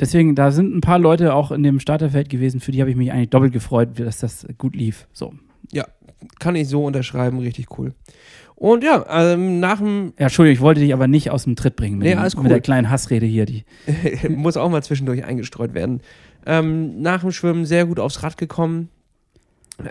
deswegen, 0.00 0.34
da 0.34 0.50
sind 0.50 0.74
ein 0.74 0.80
paar 0.80 0.98
Leute 0.98 1.34
auch 1.34 1.52
in 1.52 1.62
dem 1.62 1.80
Starterfeld 1.80 2.28
gewesen, 2.28 2.60
für 2.60 2.72
die 2.72 2.80
habe 2.80 2.90
ich 2.90 2.96
mich 2.96 3.12
eigentlich 3.12 3.30
doppelt 3.30 3.52
gefreut, 3.52 3.90
dass 3.98 4.18
das 4.18 4.46
gut 4.58 4.74
lief. 4.74 5.06
So. 5.12 5.32
Ja, 5.70 5.86
kann 6.40 6.56
ich 6.56 6.68
so 6.68 6.84
unterschreiben, 6.84 7.38
richtig 7.38 7.78
cool. 7.78 7.94
Und 8.56 8.84
ja, 8.84 9.04
ähm, 9.10 9.58
nach 9.58 9.78
dem, 9.78 10.12
Ja, 10.18 10.26
Entschuldigung, 10.26 10.54
ich 10.54 10.60
wollte 10.60 10.80
dich 10.80 10.92
aber 10.94 11.08
nicht 11.08 11.30
aus 11.30 11.44
dem 11.44 11.56
Tritt 11.56 11.74
bringen 11.74 11.98
mit, 11.98 12.06
Nee, 12.06 12.14
alles 12.14 12.36
mit 12.36 12.44
cool. 12.44 12.48
der 12.48 12.60
kleinen 12.60 12.90
Hassrede 12.90 13.26
hier. 13.26 13.44
Die, 13.44 13.64
muss 14.28 14.56
auch 14.56 14.68
mal 14.70 14.82
zwischendurch 14.82 15.24
eingestreut 15.24 15.74
werden. 15.74 16.00
Ähm, 16.46 17.00
nach 17.00 17.22
dem 17.22 17.32
Schwimmen 17.32 17.64
sehr 17.64 17.86
gut 17.86 17.98
aufs 17.98 18.22
Rad 18.22 18.36
gekommen. 18.36 18.88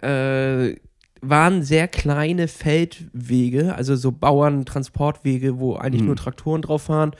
Äh, 0.01 0.75
waren 1.21 1.61
sehr 1.63 1.87
kleine 1.87 2.47
Feldwege, 2.47 3.75
also 3.75 3.95
so 3.95 4.11
Bauern-Transportwege, 4.11 5.59
wo 5.59 5.75
eigentlich 5.75 6.01
Mhm. 6.01 6.07
nur 6.07 6.15
Traktoren 6.15 6.61
drauf 6.61 6.83
fahren. 6.83 7.11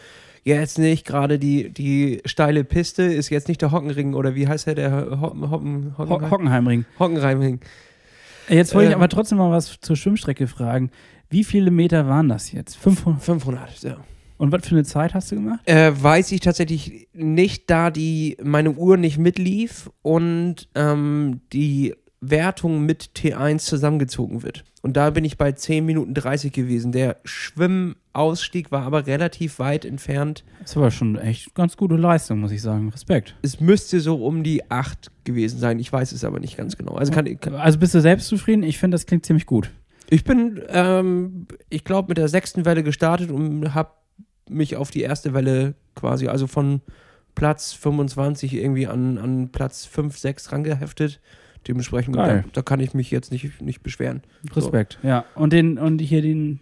Jetzt 0.43 0.79
nicht, 0.79 1.05
gerade 1.05 1.37
die, 1.37 1.69
die 1.69 2.21
steile 2.25 2.63
Piste 2.63 3.03
ist 3.03 3.29
jetzt 3.29 3.47
nicht 3.47 3.61
der 3.61 3.71
Hockenring 3.71 4.15
oder 4.15 4.33
wie 4.33 4.47
heißt 4.47 4.65
der, 4.67 4.73
der 4.75 5.21
Hoppen, 5.21 5.51
Hoppen, 5.51 5.93
Ho 5.97 6.09
Hockenheim? 6.09 6.31
Hockenheimring. 6.31 6.85
Hockenheimring. 6.97 7.59
Jetzt 8.49 8.73
wollte 8.73 8.87
ich 8.89 8.93
Ähm. 8.93 8.97
aber 8.99 9.07
trotzdem 9.09 9.37
mal 9.37 9.51
was 9.51 9.79
zur 9.81 9.95
Schwimmstrecke 9.95 10.47
fragen. 10.47 10.89
Wie 11.29 11.43
viele 11.43 11.69
Meter 11.69 12.07
waren 12.07 12.27
das 12.27 12.51
jetzt? 12.51 12.75
500. 12.77 13.21
500, 13.23 13.83
ja. 13.83 13.97
Und 14.37 14.51
was 14.51 14.67
für 14.67 14.73
eine 14.73 14.83
Zeit 14.83 15.13
hast 15.13 15.31
du 15.31 15.35
gemacht? 15.35 15.59
Äh, 15.65 15.91
weiß 16.01 16.31
ich 16.31 16.39
tatsächlich 16.39 17.07
nicht, 17.13 17.69
da 17.69 17.91
die 17.91 18.35
meine 18.43 18.71
Uhr 18.71 18.97
nicht 18.97 19.19
mitlief 19.19 19.91
und 20.01 20.67
ähm, 20.73 21.41
die 21.53 21.93
Wertung 22.21 22.85
mit 22.85 23.11
T1 23.15 23.59
zusammengezogen 23.59 24.43
wird. 24.43 24.63
Und 24.83 24.95
da 24.95 25.09
bin 25.09 25.25
ich 25.25 25.37
bei 25.37 25.51
10 25.51 25.85
Minuten 25.85 26.13
30 26.13 26.53
gewesen. 26.53 26.91
Der 26.91 27.17
Schwimmausstieg 27.23 28.71
war 28.71 28.83
aber 28.83 29.07
relativ 29.07 29.57
weit 29.59 29.85
entfernt. 29.85 30.43
Das 30.61 30.75
war 30.75 30.91
schon 30.91 31.17
echt 31.17 31.53
ganz 31.55 31.77
gute 31.77 31.95
Leistung, 31.95 32.39
muss 32.39 32.51
ich 32.51 32.61
sagen. 32.61 32.89
Respekt. 32.89 33.35
Es 33.41 33.59
müsste 33.59 33.99
so 33.99 34.23
um 34.23 34.43
die 34.43 34.69
8 34.69 35.11
gewesen 35.23 35.59
sein. 35.59 35.79
Ich 35.79 35.91
weiß 35.91 36.11
es 36.11 36.23
aber 36.23 36.39
nicht 36.39 36.57
ganz 36.57 36.77
genau. 36.77 36.93
Also 36.93 37.11
kann, 37.11 37.25
kann 37.39 37.55
Also 37.55 37.79
bist 37.79 37.95
du 37.95 38.01
selbst 38.01 38.27
zufrieden? 38.27 38.63
Ich 38.63 38.77
finde, 38.77 38.95
das 38.95 39.07
klingt 39.07 39.25
ziemlich 39.25 39.47
gut. 39.47 39.71
ich 40.09 40.23
bin, 40.23 40.61
ähm, 40.69 41.47
ich 41.69 41.83
glaube, 41.83 42.09
mit 42.09 42.17
der 42.17 42.27
sechsten 42.27 42.65
Welle 42.65 42.83
gestartet 42.83 43.31
und 43.31 43.73
habe 43.73 43.91
mich 44.47 44.75
auf 44.75 44.91
die 44.91 45.01
erste 45.01 45.33
Welle 45.33 45.73
quasi, 45.95 46.27
also 46.27 46.45
von 46.45 46.81
Platz 47.33 47.73
25 47.73 48.53
irgendwie 48.53 48.87
an, 48.87 49.17
an 49.17 49.49
Platz 49.51 49.85
5, 49.85 50.17
6 50.17 50.51
rangeheftet. 50.51 51.19
Dementsprechend, 51.67 52.15
da, 52.15 52.43
da 52.53 52.61
kann 52.61 52.79
ich 52.79 52.93
mich 52.93 53.11
jetzt 53.11 53.31
nicht, 53.31 53.61
nicht 53.61 53.83
beschweren. 53.83 54.21
Respekt, 54.55 54.97
ja. 55.03 55.25
Und 55.35 55.53
den 55.53 55.77
und 55.77 56.01
hier 56.01 56.21
den 56.21 56.59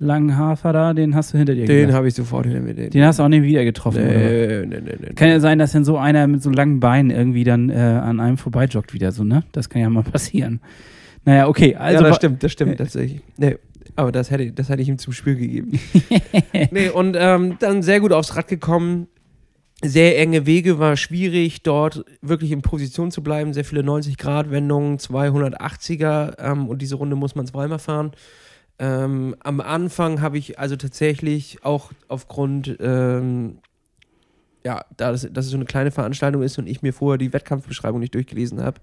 langen 0.00 0.36
Hafer 0.36 0.72
da, 0.72 0.94
den 0.94 1.14
hast 1.14 1.32
du 1.32 1.38
hinter 1.38 1.54
dir 1.54 1.66
Den 1.66 1.92
habe 1.92 2.08
ich 2.08 2.14
sofort 2.14 2.46
hinter 2.46 2.60
mir. 2.60 2.74
Den, 2.74 2.90
Den 2.90 3.04
hast 3.04 3.18
du 3.18 3.22
auch 3.22 3.28
nicht 3.28 3.42
wieder 3.42 3.64
getroffen, 3.64 4.02
nee, 4.04 4.66
nee, 4.66 4.80
nee, 4.80 4.96
nee. 4.98 5.12
Kann 5.14 5.28
ja 5.28 5.38
sein, 5.40 5.58
dass 5.58 5.72
dann 5.72 5.84
so 5.84 5.98
einer 5.98 6.26
mit 6.26 6.42
so 6.42 6.50
langen 6.50 6.80
Beinen 6.80 7.10
irgendwie 7.10 7.44
dann 7.44 7.68
äh, 7.68 7.74
an 7.74 8.18
einem 8.18 8.38
vorbeijoggt 8.38 8.94
wieder 8.94 9.12
so, 9.12 9.22
ne? 9.22 9.44
Das 9.52 9.68
kann 9.68 9.82
ja 9.82 9.90
mal 9.90 10.02
passieren. 10.10 10.60
Naja, 11.24 11.48
okay, 11.48 11.76
also. 11.76 12.02
ja, 12.02 12.08
das 12.08 12.16
stimmt, 12.16 12.42
das 12.42 12.50
stimmt 12.50 12.78
tatsächlich. 12.78 13.20
Nee, 13.36 13.56
aber 13.94 14.10
das 14.10 14.30
hätte, 14.30 14.50
das 14.52 14.70
hätte 14.70 14.80
ich 14.80 14.88
ihm 14.88 14.98
zum 14.98 15.12
Spiel 15.12 15.36
gegeben. 15.36 15.78
nee, 16.70 16.88
und 16.88 17.16
ähm, 17.18 17.56
dann 17.60 17.82
sehr 17.82 18.00
gut 18.00 18.12
aufs 18.12 18.36
Rad 18.36 18.48
gekommen. 18.48 19.06
Sehr 19.82 20.18
enge 20.18 20.44
Wege, 20.44 20.78
war 20.78 20.96
schwierig, 20.96 21.62
dort 21.62 22.04
wirklich 22.20 22.52
in 22.52 22.60
Position 22.60 23.10
zu 23.10 23.22
bleiben. 23.22 23.54
Sehr 23.54 23.64
viele 23.64 23.80
90-Grad-Wendungen, 23.82 24.98
280er 24.98 26.34
ähm, 26.38 26.68
und 26.68 26.82
diese 26.82 26.96
Runde 26.96 27.16
muss 27.16 27.34
man 27.34 27.46
zweimal 27.46 27.78
fahren. 27.78 28.12
Ähm, 28.78 29.34
am 29.40 29.60
Anfang 29.60 30.20
habe 30.20 30.36
ich 30.38 30.58
also 30.58 30.76
tatsächlich 30.76 31.64
auch 31.64 31.92
aufgrund, 32.08 32.76
ähm, 32.80 33.58
ja, 34.64 34.84
da 34.98 35.12
das, 35.12 35.28
dass 35.32 35.46
es 35.46 35.50
so 35.50 35.56
eine 35.56 35.64
kleine 35.64 35.90
Veranstaltung 35.90 36.42
ist 36.42 36.58
und 36.58 36.66
ich 36.66 36.82
mir 36.82 36.92
vorher 36.92 37.16
die 37.18 37.32
Wettkampfbeschreibung 37.32 38.00
nicht 38.00 38.14
durchgelesen 38.14 38.62
habe, 38.62 38.80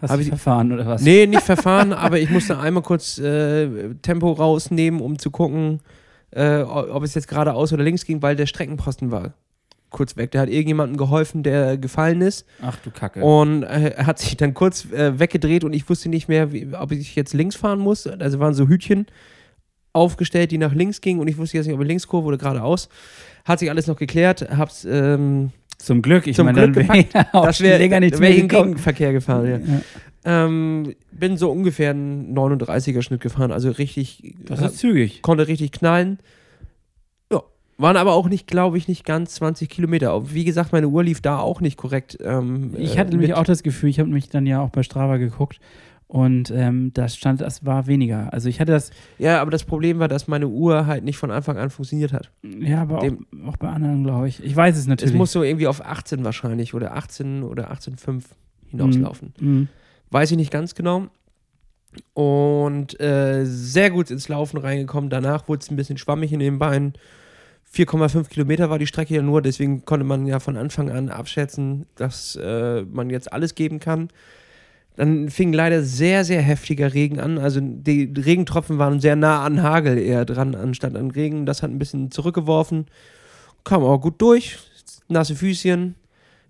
Hast 0.00 0.10
hab 0.10 0.16
du 0.18 0.22
ich- 0.22 0.28
verfahren 0.28 0.72
oder 0.72 0.86
was? 0.86 1.02
Nee, 1.02 1.26
nicht 1.26 1.42
verfahren, 1.44 1.92
aber 1.92 2.20
ich 2.20 2.30
musste 2.30 2.58
einmal 2.58 2.82
kurz 2.84 3.18
äh, 3.18 3.94
Tempo 4.02 4.30
rausnehmen, 4.32 5.00
um 5.00 5.18
zu 5.18 5.30
gucken, 5.32 5.80
äh, 6.30 6.60
ob 6.60 7.02
es 7.02 7.14
jetzt 7.14 7.26
geradeaus 7.28 7.72
oder 7.72 7.82
links 7.82 8.04
ging, 8.04 8.22
weil 8.22 8.36
der 8.36 8.46
Streckenposten 8.46 9.10
war 9.10 9.32
kurz 9.96 10.16
weg. 10.16 10.30
Der 10.30 10.42
hat 10.42 10.48
irgendjemandem 10.48 10.96
geholfen, 10.96 11.42
der 11.42 11.76
gefallen 11.78 12.20
ist 12.20 12.46
Ach 12.62 12.76
du 12.84 12.90
Kacke. 12.90 13.24
und 13.24 13.62
äh, 13.64 13.88
er 13.96 14.06
hat 14.06 14.18
sich 14.20 14.36
dann 14.36 14.54
kurz 14.54 14.84
äh, 14.92 15.18
weggedreht 15.18 15.64
und 15.64 15.72
ich 15.72 15.88
wusste 15.88 16.08
nicht 16.08 16.28
mehr, 16.28 16.52
wie, 16.52 16.68
ob 16.78 16.92
ich 16.92 17.16
jetzt 17.16 17.34
links 17.34 17.56
fahren 17.56 17.78
muss. 17.80 18.06
Also 18.06 18.38
waren 18.38 18.54
so 18.54 18.68
Hütchen 18.68 19.06
aufgestellt, 19.92 20.50
die 20.52 20.58
nach 20.58 20.74
links 20.74 21.00
gingen 21.00 21.20
und 21.20 21.28
ich 21.28 21.38
wusste 21.38 21.56
jetzt 21.56 21.66
nicht, 21.66 21.74
ob 21.74 21.80
er 21.80 21.86
Linkskurve 21.86 22.26
oder 22.28 22.38
geradeaus. 22.38 22.88
Hat 23.44 23.58
sich 23.58 23.70
alles 23.70 23.86
noch 23.86 23.96
geklärt, 23.96 24.46
hab's 24.56 24.84
ähm, 24.88 25.50
Zum 25.78 26.02
Glück, 26.02 26.26
ich 26.26 26.36
zum 26.36 26.46
meine, 26.46 26.70
Glück 26.70 26.86
dann 26.86 26.88
wäre 26.88 26.98
ich 26.98 27.08
das 27.32 27.60
wäre 27.60 27.78
länger 27.78 28.00
nicht 28.00 28.18
wär 28.20 28.30
ich 28.30 28.34
mehr 28.36 28.42
in. 28.42 28.48
Gegenverkehr 28.48 29.12
gefahren. 29.12 29.82
Ja. 30.24 30.44
Ähm, 30.44 30.94
bin 31.12 31.36
so 31.36 31.50
ungefähr 31.50 31.90
einen 31.90 32.36
39er 32.36 33.00
Schnitt 33.02 33.20
gefahren, 33.20 33.52
also 33.52 33.70
richtig, 33.70 34.34
Das 34.44 34.60
ist 34.60 34.78
zügig. 34.78 35.22
konnte 35.22 35.46
richtig 35.48 35.72
knallen. 35.72 36.18
Waren 37.78 37.96
aber 37.98 38.14
auch 38.14 38.28
nicht, 38.28 38.46
glaube 38.46 38.78
ich, 38.78 38.88
nicht 38.88 39.04
ganz 39.04 39.34
20 39.34 39.68
Kilometer. 39.68 40.32
Wie 40.32 40.44
gesagt, 40.44 40.72
meine 40.72 40.88
Uhr 40.88 41.04
lief 41.04 41.20
da 41.20 41.38
auch 41.40 41.60
nicht 41.60 41.76
korrekt. 41.76 42.16
Ähm, 42.22 42.72
Ich 42.78 42.96
äh, 42.96 42.98
hatte 42.98 43.10
nämlich 43.10 43.28
mit- 43.30 43.36
auch 43.38 43.44
das 43.44 43.62
Gefühl, 43.62 43.90
ich 43.90 44.00
habe 44.00 44.08
mich 44.10 44.30
dann 44.30 44.46
ja 44.46 44.60
auch 44.60 44.70
bei 44.70 44.82
Strava 44.82 45.18
geguckt 45.18 45.60
und 46.08 46.50
ähm, 46.52 46.92
da 46.94 47.06
stand, 47.08 47.40
das 47.42 47.66
war 47.66 47.86
weniger. 47.86 48.32
Also 48.32 48.48
ich 48.48 48.60
hatte 48.60 48.72
das, 48.72 48.90
Ja, 49.18 49.42
aber 49.42 49.50
das 49.50 49.64
Problem 49.64 49.98
war, 49.98 50.08
dass 50.08 50.26
meine 50.26 50.48
Uhr 50.48 50.86
halt 50.86 51.04
nicht 51.04 51.18
von 51.18 51.30
Anfang 51.30 51.58
an 51.58 51.68
funktioniert 51.68 52.12
hat. 52.14 52.30
ja, 52.42 52.80
aber 52.80 52.98
auch, 52.98 53.02
Dem- 53.02 53.26
auch 53.46 53.56
bei 53.58 53.68
anderen, 53.68 54.04
glaube 54.04 54.28
ich. 54.28 54.42
Ich 54.42 54.56
weiß 54.56 54.74
es 54.74 54.82
Es 54.82 54.86
natürlich. 54.86 55.14
muss 55.14 55.32
so 55.32 55.42
irgendwie 55.42 55.66
auf 55.66 55.84
18 55.84 56.24
wahrscheinlich 56.24 56.72
oder 56.72 56.96
18 56.96 57.42
oder 57.42 57.70
18,5 57.72 58.22
hinauslaufen. 58.70 59.34
Mhm. 59.38 59.68
Weiß 60.10 60.30
ich 60.30 60.36
nicht 60.38 60.50
ganz 60.52 60.74
genau. 60.74 61.08
Und 62.14 62.98
äh, 63.00 63.44
sehr 63.44 63.90
gut 63.90 64.10
ins 64.10 64.28
Laufen 64.28 64.58
reingekommen. 64.58 65.10
Danach 65.10 65.48
wurde 65.48 65.60
es 65.62 65.70
ein 65.70 65.76
bisschen 65.76 65.98
schwammig 65.98 66.32
in 66.32 66.40
den 66.40 66.58
Beinen. 66.58 66.94
4,5 67.74 68.28
Kilometer 68.28 68.70
war 68.70 68.78
die 68.78 68.86
Strecke 68.86 69.14
ja 69.14 69.22
nur, 69.22 69.42
deswegen 69.42 69.84
konnte 69.84 70.04
man 70.04 70.26
ja 70.26 70.40
von 70.40 70.56
Anfang 70.56 70.90
an 70.90 71.08
abschätzen, 71.10 71.86
dass 71.96 72.36
äh, 72.36 72.82
man 72.82 73.10
jetzt 73.10 73.32
alles 73.32 73.54
geben 73.54 73.80
kann. 73.80 74.08
Dann 74.96 75.28
fing 75.28 75.52
leider 75.52 75.82
sehr, 75.82 76.24
sehr 76.24 76.40
heftiger 76.40 76.94
Regen 76.94 77.20
an. 77.20 77.38
Also 77.38 77.60
die 77.60 78.12
Regentropfen 78.16 78.78
waren 78.78 78.98
sehr 78.98 79.14
nah 79.14 79.44
an 79.44 79.62
Hagel 79.62 79.98
eher 79.98 80.24
dran, 80.24 80.54
anstatt 80.54 80.96
an 80.96 81.10
Regen. 81.10 81.44
Das 81.44 81.62
hat 81.62 81.70
ein 81.70 81.78
bisschen 81.78 82.10
zurückgeworfen. 82.10 82.86
Kam 83.62 83.82
auch 83.82 84.00
gut 84.00 84.20
durch. 84.22 84.58
Nasse 85.08 85.36
Füßchen, 85.36 85.96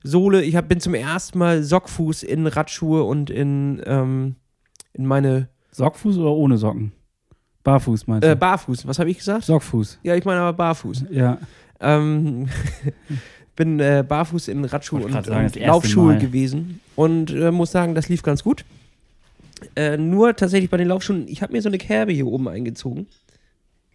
Sohle. 0.04 0.42
Ich 0.42 0.54
hab, 0.54 0.68
bin 0.68 0.80
zum 0.80 0.94
ersten 0.94 1.38
Mal 1.38 1.64
Sockfuß 1.64 2.22
in 2.22 2.46
Radschuhe 2.46 3.02
und 3.02 3.30
in, 3.30 3.82
ähm, 3.84 4.36
in 4.92 5.06
meine 5.06 5.48
Sockfuß 5.72 6.16
oder 6.18 6.30
ohne 6.30 6.56
Socken? 6.56 6.92
Barfuß 7.66 8.06
meinst 8.06 8.24
du? 8.24 8.30
äh, 8.30 8.36
Barfuß. 8.36 8.86
Was 8.86 8.98
habe 9.00 9.10
ich 9.10 9.18
gesagt? 9.18 9.44
Sockfuß. 9.44 9.98
Ja, 10.04 10.14
ich 10.14 10.24
meine 10.24 10.40
aber 10.40 10.56
Barfuß. 10.56 11.06
Ja. 11.10 11.38
Ähm, 11.80 12.48
bin 13.56 13.80
äh, 13.80 14.04
barfuß 14.06 14.48
in 14.48 14.64
Radschuhe 14.64 15.02
Wollte 15.02 15.16
und, 15.16 15.26
sagen, 15.26 15.46
und 15.46 15.56
Laufschuhe 15.56 16.12
Mal. 16.12 16.18
gewesen 16.18 16.80
und 16.94 17.30
äh, 17.32 17.50
muss 17.50 17.72
sagen, 17.72 17.94
das 17.94 18.08
lief 18.08 18.22
ganz 18.22 18.44
gut. 18.44 18.64
Äh, 19.74 19.96
nur 19.96 20.36
tatsächlich 20.36 20.70
bei 20.70 20.76
den 20.76 20.88
Laufschuhen, 20.88 21.26
ich 21.26 21.42
habe 21.42 21.54
mir 21.54 21.62
so 21.62 21.68
eine 21.68 21.78
Kerbe 21.78 22.12
hier 22.12 22.26
oben 22.26 22.46
eingezogen. 22.48 23.06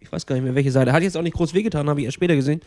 Ich 0.00 0.12
weiß 0.12 0.26
gar 0.26 0.34
nicht 0.34 0.44
mehr, 0.44 0.54
welche 0.54 0.72
Seite. 0.72 0.92
Hat 0.92 1.02
jetzt 1.02 1.16
auch 1.16 1.22
nicht 1.22 1.36
groß 1.36 1.54
wehgetan, 1.54 1.88
habe 1.88 2.00
ich 2.00 2.06
erst 2.06 2.16
später 2.16 2.34
gesehen. 2.34 2.60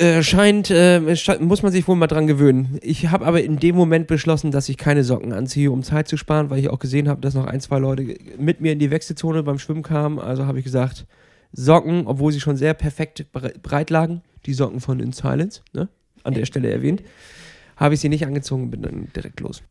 Äh, 0.00 0.22
scheint, 0.22 0.70
äh, 0.70 0.98
muss 1.40 1.62
man 1.62 1.72
sich 1.72 1.86
wohl 1.86 1.94
mal 1.94 2.06
dran 2.06 2.26
gewöhnen. 2.26 2.78
Ich 2.80 3.08
habe 3.10 3.26
aber 3.26 3.42
in 3.42 3.58
dem 3.58 3.76
Moment 3.76 4.06
beschlossen, 4.06 4.50
dass 4.50 4.70
ich 4.70 4.78
keine 4.78 5.04
Socken 5.04 5.34
anziehe, 5.34 5.70
um 5.70 5.82
Zeit 5.82 6.08
zu 6.08 6.16
sparen, 6.16 6.48
weil 6.48 6.58
ich 6.58 6.70
auch 6.70 6.78
gesehen 6.78 7.06
habe, 7.06 7.20
dass 7.20 7.34
noch 7.34 7.44
ein, 7.44 7.60
zwei 7.60 7.78
Leute 7.78 8.16
mit 8.38 8.62
mir 8.62 8.72
in 8.72 8.78
die 8.78 8.90
Wechselzone 8.90 9.42
beim 9.42 9.58
Schwimmen 9.58 9.82
kamen. 9.82 10.18
Also 10.18 10.46
habe 10.46 10.58
ich 10.58 10.64
gesagt, 10.64 11.04
Socken, 11.52 12.06
obwohl 12.06 12.32
sie 12.32 12.40
schon 12.40 12.56
sehr 12.56 12.72
perfekt 12.72 13.26
bre- 13.34 13.52
breit 13.60 13.90
lagen, 13.90 14.22
die 14.46 14.54
Socken 14.54 14.80
von 14.80 15.00
In 15.00 15.12
Silence, 15.12 15.60
ne? 15.74 15.90
an 16.24 16.32
der 16.32 16.46
Stelle 16.46 16.70
erwähnt, 16.70 17.02
habe 17.76 17.92
ich 17.92 18.00
sie 18.00 18.08
nicht 18.08 18.24
angezogen 18.24 18.62
und 18.64 18.70
bin 18.70 18.80
dann 18.80 19.08
direkt 19.14 19.40
los. 19.40 19.62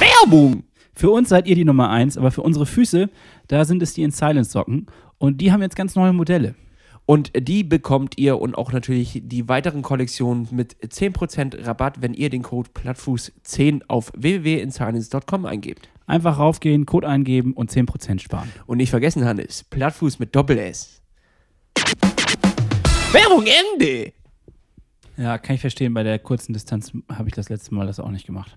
Werbung! 0.00 0.64
Für 0.96 1.10
uns 1.10 1.28
seid 1.28 1.46
ihr 1.46 1.54
die 1.54 1.64
Nummer 1.64 1.90
eins, 1.90 2.18
aber 2.18 2.32
für 2.32 2.42
unsere 2.42 2.66
Füße, 2.66 3.10
da 3.46 3.64
sind 3.64 3.80
es 3.80 3.94
die 3.94 4.02
In 4.02 4.10
Silence 4.10 4.50
Socken 4.50 4.86
und 5.18 5.40
die 5.40 5.52
haben 5.52 5.62
jetzt 5.62 5.76
ganz 5.76 5.94
neue 5.94 6.12
Modelle. 6.12 6.56
Und 7.06 7.32
die 7.36 7.64
bekommt 7.64 8.16
ihr 8.16 8.40
und 8.40 8.56
auch 8.56 8.72
natürlich 8.72 9.20
die 9.24 9.46
weiteren 9.48 9.82
Kollektionen 9.82 10.48
mit 10.50 10.74
10% 10.76 11.66
Rabatt, 11.66 12.00
wenn 12.00 12.14
ihr 12.14 12.30
den 12.30 12.42
Code 12.42 12.70
Plattfuß10 12.74 13.82
auf 13.88 14.10
www.insilence.com 14.16 15.44
eingebt. 15.44 15.88
Einfach 16.06 16.38
raufgehen, 16.38 16.86
Code 16.86 17.08
eingeben 17.08 17.52
und 17.52 17.70
10% 17.70 18.20
sparen. 18.20 18.50
Und 18.66 18.78
nicht 18.78 18.90
vergessen, 18.90 19.24
Hannes, 19.24 19.64
Plattfuß 19.64 20.18
mit 20.18 20.34
Doppel-S. 20.34 21.02
Werbung 23.12 23.44
Ende! 23.72 24.12
Ja, 25.16 25.38
kann 25.38 25.54
ich 25.54 25.60
verstehen. 25.60 25.94
Bei 25.94 26.02
der 26.02 26.18
kurzen 26.18 26.52
Distanz 26.54 26.92
habe 27.10 27.28
ich 27.28 27.34
das 27.34 27.48
letzte 27.48 27.74
Mal 27.74 27.86
das 27.86 28.00
auch 28.00 28.10
nicht 28.10 28.26
gemacht. 28.26 28.56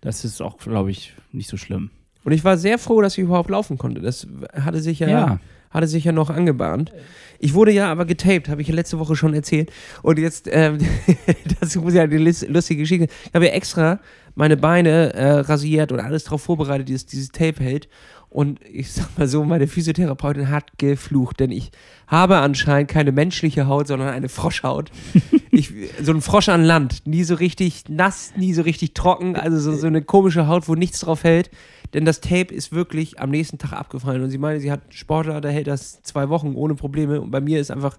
Das 0.00 0.24
ist 0.24 0.40
auch, 0.40 0.58
glaube 0.58 0.90
ich, 0.90 1.14
nicht 1.32 1.48
so 1.48 1.56
schlimm. 1.56 1.90
Und 2.24 2.32
ich 2.32 2.44
war 2.44 2.56
sehr 2.58 2.78
froh, 2.78 3.00
dass 3.00 3.16
ich 3.16 3.24
überhaupt 3.24 3.50
laufen 3.50 3.78
konnte. 3.78 4.00
Das 4.00 4.26
hatte 4.54 4.80
sich 4.80 4.98
ja, 5.00 5.08
Ja. 5.08 5.40
Hatte 5.70 5.86
sich 5.86 6.04
ja 6.04 6.12
noch 6.12 6.30
angebahnt. 6.30 6.92
Ich 7.38 7.54
wurde 7.54 7.72
ja 7.72 7.90
aber 7.90 8.04
getaped, 8.04 8.48
habe 8.48 8.60
ich 8.60 8.68
ja 8.68 8.74
letzte 8.74 8.98
Woche 8.98 9.16
schon 9.16 9.32
erzählt. 9.34 9.70
Und 10.02 10.18
jetzt, 10.18 10.48
ähm, 10.52 10.78
das 11.60 11.74
muss 11.76 11.94
ja 11.94 12.02
eine 12.02 12.18
lus- 12.18 12.46
lustige 12.46 12.82
Geschichte. 12.82 13.06
Ich 13.26 13.34
habe 13.34 13.46
ja 13.46 13.52
extra 13.52 14.00
meine 14.34 14.56
Beine 14.56 15.12
äh, 15.14 15.30
rasiert 15.40 15.90
und 15.92 16.00
alles 16.00 16.24
darauf 16.24 16.42
vorbereitet, 16.42 16.92
dass 16.92 17.06
dieses 17.06 17.30
Tape 17.30 17.62
hält. 17.62 17.88
Und 18.28 18.60
ich 18.70 18.92
sag 18.92 19.18
mal 19.18 19.26
so, 19.26 19.42
meine 19.42 19.66
Physiotherapeutin 19.66 20.50
hat 20.50 20.78
geflucht, 20.78 21.40
denn 21.40 21.50
ich 21.50 21.72
habe 22.06 22.36
anscheinend 22.38 22.88
keine 22.88 23.10
menschliche 23.10 23.66
Haut, 23.66 23.88
sondern 23.88 24.08
eine 24.08 24.28
Froschhaut. 24.28 24.90
Ich, 25.52 25.72
so 26.00 26.12
ein 26.12 26.20
Frosch 26.20 26.48
an 26.48 26.62
Land, 26.62 27.08
nie 27.08 27.24
so 27.24 27.34
richtig 27.34 27.88
nass, 27.88 28.32
nie 28.36 28.54
so 28.54 28.62
richtig 28.62 28.94
trocken, 28.94 29.34
also 29.34 29.58
so, 29.58 29.72
so 29.76 29.88
eine 29.88 30.00
komische 30.00 30.46
Haut, 30.46 30.68
wo 30.68 30.76
nichts 30.76 31.00
drauf 31.00 31.24
hält. 31.24 31.50
Denn 31.94 32.04
das 32.04 32.20
Tape 32.20 32.54
ist 32.54 32.72
wirklich 32.72 33.18
am 33.20 33.30
nächsten 33.30 33.58
Tag 33.58 33.72
abgefallen. 33.72 34.22
Und 34.22 34.30
sie 34.30 34.38
meinte, 34.38 34.60
sie 34.60 34.70
hat 34.70 34.82
einen 34.82 34.92
Sportler, 34.92 35.40
der 35.40 35.50
hält 35.52 35.66
das 35.66 36.02
zwei 36.02 36.28
Wochen 36.28 36.54
ohne 36.54 36.74
Probleme. 36.74 37.20
Und 37.20 37.30
bei 37.30 37.40
mir 37.40 37.60
ist 37.60 37.70
einfach, 37.70 37.96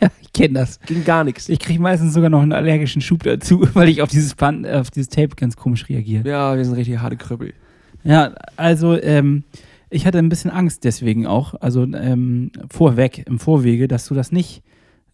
Ja, 0.00 0.08
ich 0.22 0.32
kenne 0.32 0.54
das. 0.60 0.80
ging 0.80 1.04
gar 1.04 1.24
nichts. 1.24 1.48
Ich 1.48 1.58
kriege 1.58 1.80
meistens 1.80 2.14
sogar 2.14 2.30
noch 2.30 2.42
einen 2.42 2.52
allergischen 2.52 3.02
Schub 3.02 3.22
dazu, 3.24 3.66
weil 3.74 3.88
ich 3.88 4.02
auf 4.02 4.08
dieses, 4.10 4.34
Pan 4.34 4.64
auf 4.66 4.90
dieses 4.90 5.08
Tape 5.08 5.34
ganz 5.36 5.56
komisch 5.56 5.88
reagiere. 5.88 6.28
Ja, 6.28 6.56
wir 6.56 6.64
sind 6.64 6.74
richtig 6.74 6.98
harte 6.98 7.16
Krüppel. 7.16 7.54
Ja, 8.04 8.34
also 8.56 9.00
ähm, 9.00 9.44
ich 9.90 10.06
hatte 10.06 10.18
ein 10.18 10.28
bisschen 10.28 10.50
Angst 10.50 10.84
deswegen 10.84 11.26
auch, 11.26 11.54
also 11.60 11.84
ähm, 11.84 12.50
vorweg, 12.70 13.24
im 13.26 13.38
Vorwege, 13.38 13.88
dass 13.88 14.06
du 14.06 14.14
das 14.14 14.30
nicht 14.30 14.62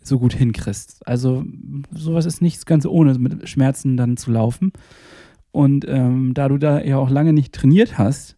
so 0.03 0.19
gut 0.19 0.33
hinkriegst. 0.33 1.07
Also 1.07 1.45
sowas 1.93 2.27
ist 2.27 2.41
nicht 2.43 2.65
ganz 2.67 2.87
ohne, 2.87 3.15
mit 3.19 3.49
Schmerzen 3.49 3.97
dann 3.97 4.17
zu 4.17 4.31
laufen. 4.31 4.73
Und 5.53 5.87
ähm, 5.89 6.33
da 6.35 6.49
du 6.49 6.59
da 6.59 6.81
ja 6.81 6.97
auch 6.97 7.11
lange 7.11 7.33
nicht 7.33 7.53
trainiert 7.55 7.99
hast, 7.99 8.37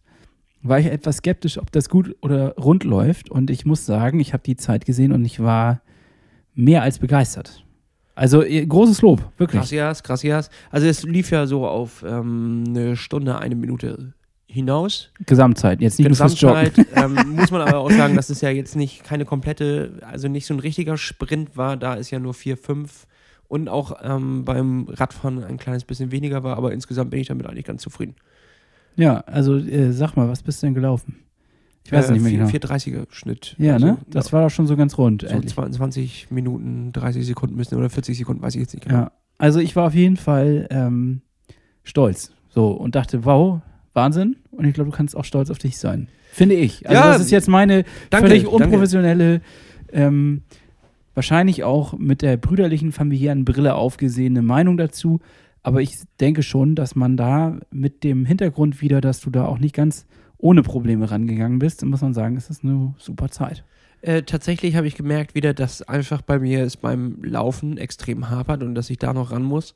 war 0.61 0.79
ich 0.79 0.87
etwas 0.87 1.17
skeptisch, 1.17 1.57
ob 1.57 1.71
das 1.71 1.89
gut 1.89 2.15
oder 2.21 2.55
rund 2.55 2.83
läuft. 2.83 3.29
Und 3.29 3.49
ich 3.49 3.65
muss 3.65 3.85
sagen, 3.85 4.19
ich 4.19 4.33
habe 4.33 4.43
die 4.43 4.55
Zeit 4.55 4.85
gesehen 4.85 5.11
und 5.11 5.23
ich 5.25 5.41
war 5.41 5.81
mehr 6.55 6.81
als 6.81 6.99
begeistert. 6.99 7.63
Also 8.15 8.43
eh, 8.43 8.65
großes 8.65 9.01
Lob, 9.01 9.31
wirklich. 9.37 9.61
Gracias, 9.61 10.03
gracias. 10.03 10.49
Also 10.69 10.87
es 10.87 11.03
lief 11.03 11.31
ja 11.31 11.47
so 11.47 11.67
auf 11.67 12.03
ähm, 12.07 12.63
eine 12.67 12.95
Stunde, 12.95 13.39
eine 13.39 13.55
Minute 13.55 14.13
hinaus. 14.45 15.09
Gesamtzeit, 15.25 15.81
jetzt 15.81 15.97
nicht 15.97 16.07
nur 16.07 16.15
fürs 16.15 16.39
Joggen. 16.39 16.71
Gesamtzeit 16.73 17.03
ähm, 17.03 17.35
muss 17.35 17.49
man 17.49 17.61
aber 17.61 17.79
auch 17.79 17.89
sagen, 17.89 18.15
dass 18.15 18.29
es 18.29 18.41
ja 18.41 18.49
jetzt 18.49 18.75
nicht 18.75 19.03
keine 19.03 19.25
komplette, 19.25 19.99
also 20.01 20.27
nicht 20.27 20.45
so 20.45 20.53
ein 20.53 20.59
richtiger 20.59 20.95
Sprint 20.95 21.57
war. 21.57 21.75
Da 21.75 21.95
ist 21.95 22.11
ja 22.11 22.19
nur 22.19 22.35
4, 22.35 22.55
5 22.55 23.07
und 23.47 23.69
auch 23.69 23.93
ähm, 24.03 24.45
beim 24.45 24.87
Radfahren 24.89 25.43
ein 25.43 25.57
kleines 25.57 25.85
bisschen 25.85 26.11
weniger 26.11 26.43
war, 26.43 26.57
aber 26.57 26.73
insgesamt 26.73 27.11
bin 27.11 27.19
ich 27.19 27.27
damit 27.27 27.45
eigentlich 27.45 27.65
ganz 27.65 27.81
zufrieden. 27.81 28.15
Ja, 28.95 29.19
also 29.21 29.57
äh, 29.57 29.91
sag 29.91 30.15
mal, 30.15 30.29
was 30.29 30.43
bist 30.43 30.61
du 30.61 30.67
denn 30.67 30.73
gelaufen? 30.73 31.19
Ich 31.85 31.91
weiß 31.91 32.05
es 32.05 32.11
nicht 32.11 32.21
mehr 32.21 32.31
genau. 32.31 32.47
430er 32.47 33.07
Schnitt. 33.11 33.55
Ja, 33.57 33.73
also, 33.73 33.85
ne? 33.85 33.97
Das 34.07 34.27
ja, 34.27 34.33
war 34.33 34.43
doch 34.43 34.49
schon 34.49 34.67
so 34.67 34.77
ganz 34.77 34.97
rund. 34.97 35.21
so 35.21 35.27
ehrlich. 35.27 35.51
22 35.53 36.31
Minuten, 36.31 36.93
30 36.93 37.25
Sekunden 37.25 37.55
müssen 37.55 37.75
oder 37.75 37.89
40 37.89 38.17
Sekunden, 38.17 38.41
weiß 38.41 38.55
ich 38.55 38.61
jetzt 38.61 38.73
nicht 38.73 38.85
genau. 38.85 39.01
Ja. 39.01 39.11
Also 39.37 39.59
ich 39.59 39.75
war 39.75 39.87
auf 39.87 39.93
jeden 39.93 40.15
Fall 40.15 40.67
ähm, 40.69 41.21
stolz. 41.83 42.31
So 42.49 42.71
und 42.71 42.95
dachte, 42.95 43.25
wow, 43.25 43.59
Wahnsinn. 43.93 44.37
Und 44.51 44.65
ich 44.65 44.73
glaube, 44.73 44.91
du 44.91 44.95
kannst 44.95 45.15
auch 45.15 45.25
stolz 45.25 45.49
auf 45.49 45.57
dich 45.57 45.77
sein. 45.77 46.07
Finde 46.31 46.55
ich. 46.55 46.87
Also 46.87 47.01
Ja, 47.01 47.11
das 47.13 47.21
ist 47.21 47.31
jetzt 47.31 47.49
meine 47.49 47.83
danke, 48.09 48.27
völlig 48.27 48.47
unprofessionelle, 48.47 49.41
ähm, 49.91 50.43
wahrscheinlich 51.13 51.63
auch 51.63 51.97
mit 51.97 52.21
der 52.21 52.37
brüderlichen 52.37 52.91
familiären 52.91 53.45
Brille 53.45 53.75
aufgesehene 53.75 54.41
Meinung 54.41 54.77
dazu. 54.77 55.19
Aber 55.61 55.81
ich 55.81 55.99
denke 56.19 56.43
schon, 56.43 56.75
dass 56.75 56.95
man 56.95 57.15
da 57.15 57.57
mit 57.71 58.03
dem 58.03 58.25
Hintergrund 58.25 58.81
wieder, 58.81 58.99
dass 58.99 59.21
du 59.21 59.29
da 59.29 59.45
auch 59.45 59.59
nicht 59.59 59.75
ganz 59.75 60.05
ohne 60.37 60.61
Probleme 60.61 61.09
rangegangen 61.09 61.59
bist, 61.59 61.85
muss 61.85 62.01
man 62.01 62.13
sagen, 62.13 62.35
es 62.35 62.49
ist 62.49 62.63
eine 62.63 62.93
super 62.97 63.29
Zeit. 63.29 63.63
Äh, 64.01 64.23
tatsächlich 64.23 64.75
habe 64.75 64.87
ich 64.87 64.95
gemerkt 64.95 65.33
wieder, 65.35 65.53
dass 65.53 65.81
einfach 65.81 66.21
bei 66.21 66.37
mir 66.37 66.63
es 66.63 66.75
beim 66.75 67.23
Laufen 67.23 67.77
extrem 67.77 68.29
hapert 68.29 68.61
und 68.61 68.75
dass 68.75 68.89
ich 68.89 68.97
da 68.97 69.13
noch 69.13 69.31
ran 69.31 69.43
muss. 69.43 69.73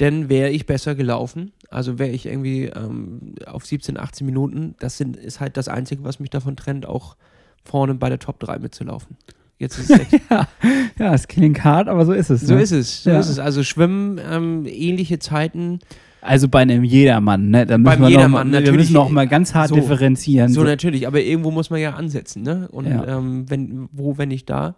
Denn 0.00 0.30
wäre 0.30 0.48
ich 0.48 0.64
besser 0.64 0.94
gelaufen, 0.94 1.52
also 1.68 1.98
wäre 1.98 2.10
ich 2.10 2.24
irgendwie 2.24 2.64
ähm, 2.64 3.34
auf 3.46 3.66
17, 3.66 3.98
18 3.98 4.24
Minuten, 4.24 4.76
das 4.78 4.96
sind, 4.96 5.16
ist 5.16 5.40
halt 5.40 5.56
das 5.58 5.68
Einzige, 5.68 6.04
was 6.04 6.20
mich 6.20 6.30
davon 6.30 6.56
trennt, 6.56 6.86
auch 6.86 7.16
vorne 7.64 7.94
bei 7.94 8.08
der 8.08 8.18
Top 8.18 8.40
3 8.40 8.60
mitzulaufen. 8.60 9.16
Jetzt 9.58 9.78
ist 9.78 9.90
es 9.90 9.98
echt, 10.00 10.20
Ja, 10.98 11.14
es 11.14 11.26
klingt 11.28 11.64
hart, 11.64 11.88
aber 11.88 12.04
so 12.06 12.12
ist 12.12 12.30
es. 12.30 12.42
so 12.42 12.54
ne? 12.54 12.62
ist 12.62 12.70
es, 12.72 13.02
so 13.02 13.10
Ja. 13.10 13.18
ist 13.18 13.28
es. 13.28 13.38
Also 13.38 13.62
Schwimmen, 13.64 14.20
ähm, 14.30 14.66
ähnliche 14.66 15.18
Zeiten, 15.18 15.80
Also 16.20 16.48
bei 16.48 16.60
einem 16.60 16.84
Jedermann, 16.84 17.50
ne? 17.50 17.66
Da 17.66 17.76
müssen 17.78 17.84
Beim 17.84 18.00
wir 18.02 18.08
Jedermann 18.10 18.30
noch 18.30 18.38
mal, 18.38 18.44
wir 18.52 18.60
natürlich, 18.60 18.76
müssen 18.88 18.92
noch 18.94 19.10
mal 19.10 19.26
ganz 19.28 19.54
hart 19.54 19.68
so- 19.70 19.74
differenzieren. 19.74 20.48
so 20.52 20.60
So, 20.60 20.66
natürlich, 20.66 21.06
aber 21.06 21.20
irgendwo 21.20 21.50
muss 21.50 21.70
man 21.70 21.80
ja 21.80 21.94
ansetzen, 21.94 22.42
ne? 22.42 22.68
Und 22.70 22.86
Ja. 22.86 23.18
ähm, 23.18 23.48
wenn, 23.50 23.88
wo, 23.92 24.16
wenn 24.18 24.28
nicht 24.28 24.48
da. 24.48 24.76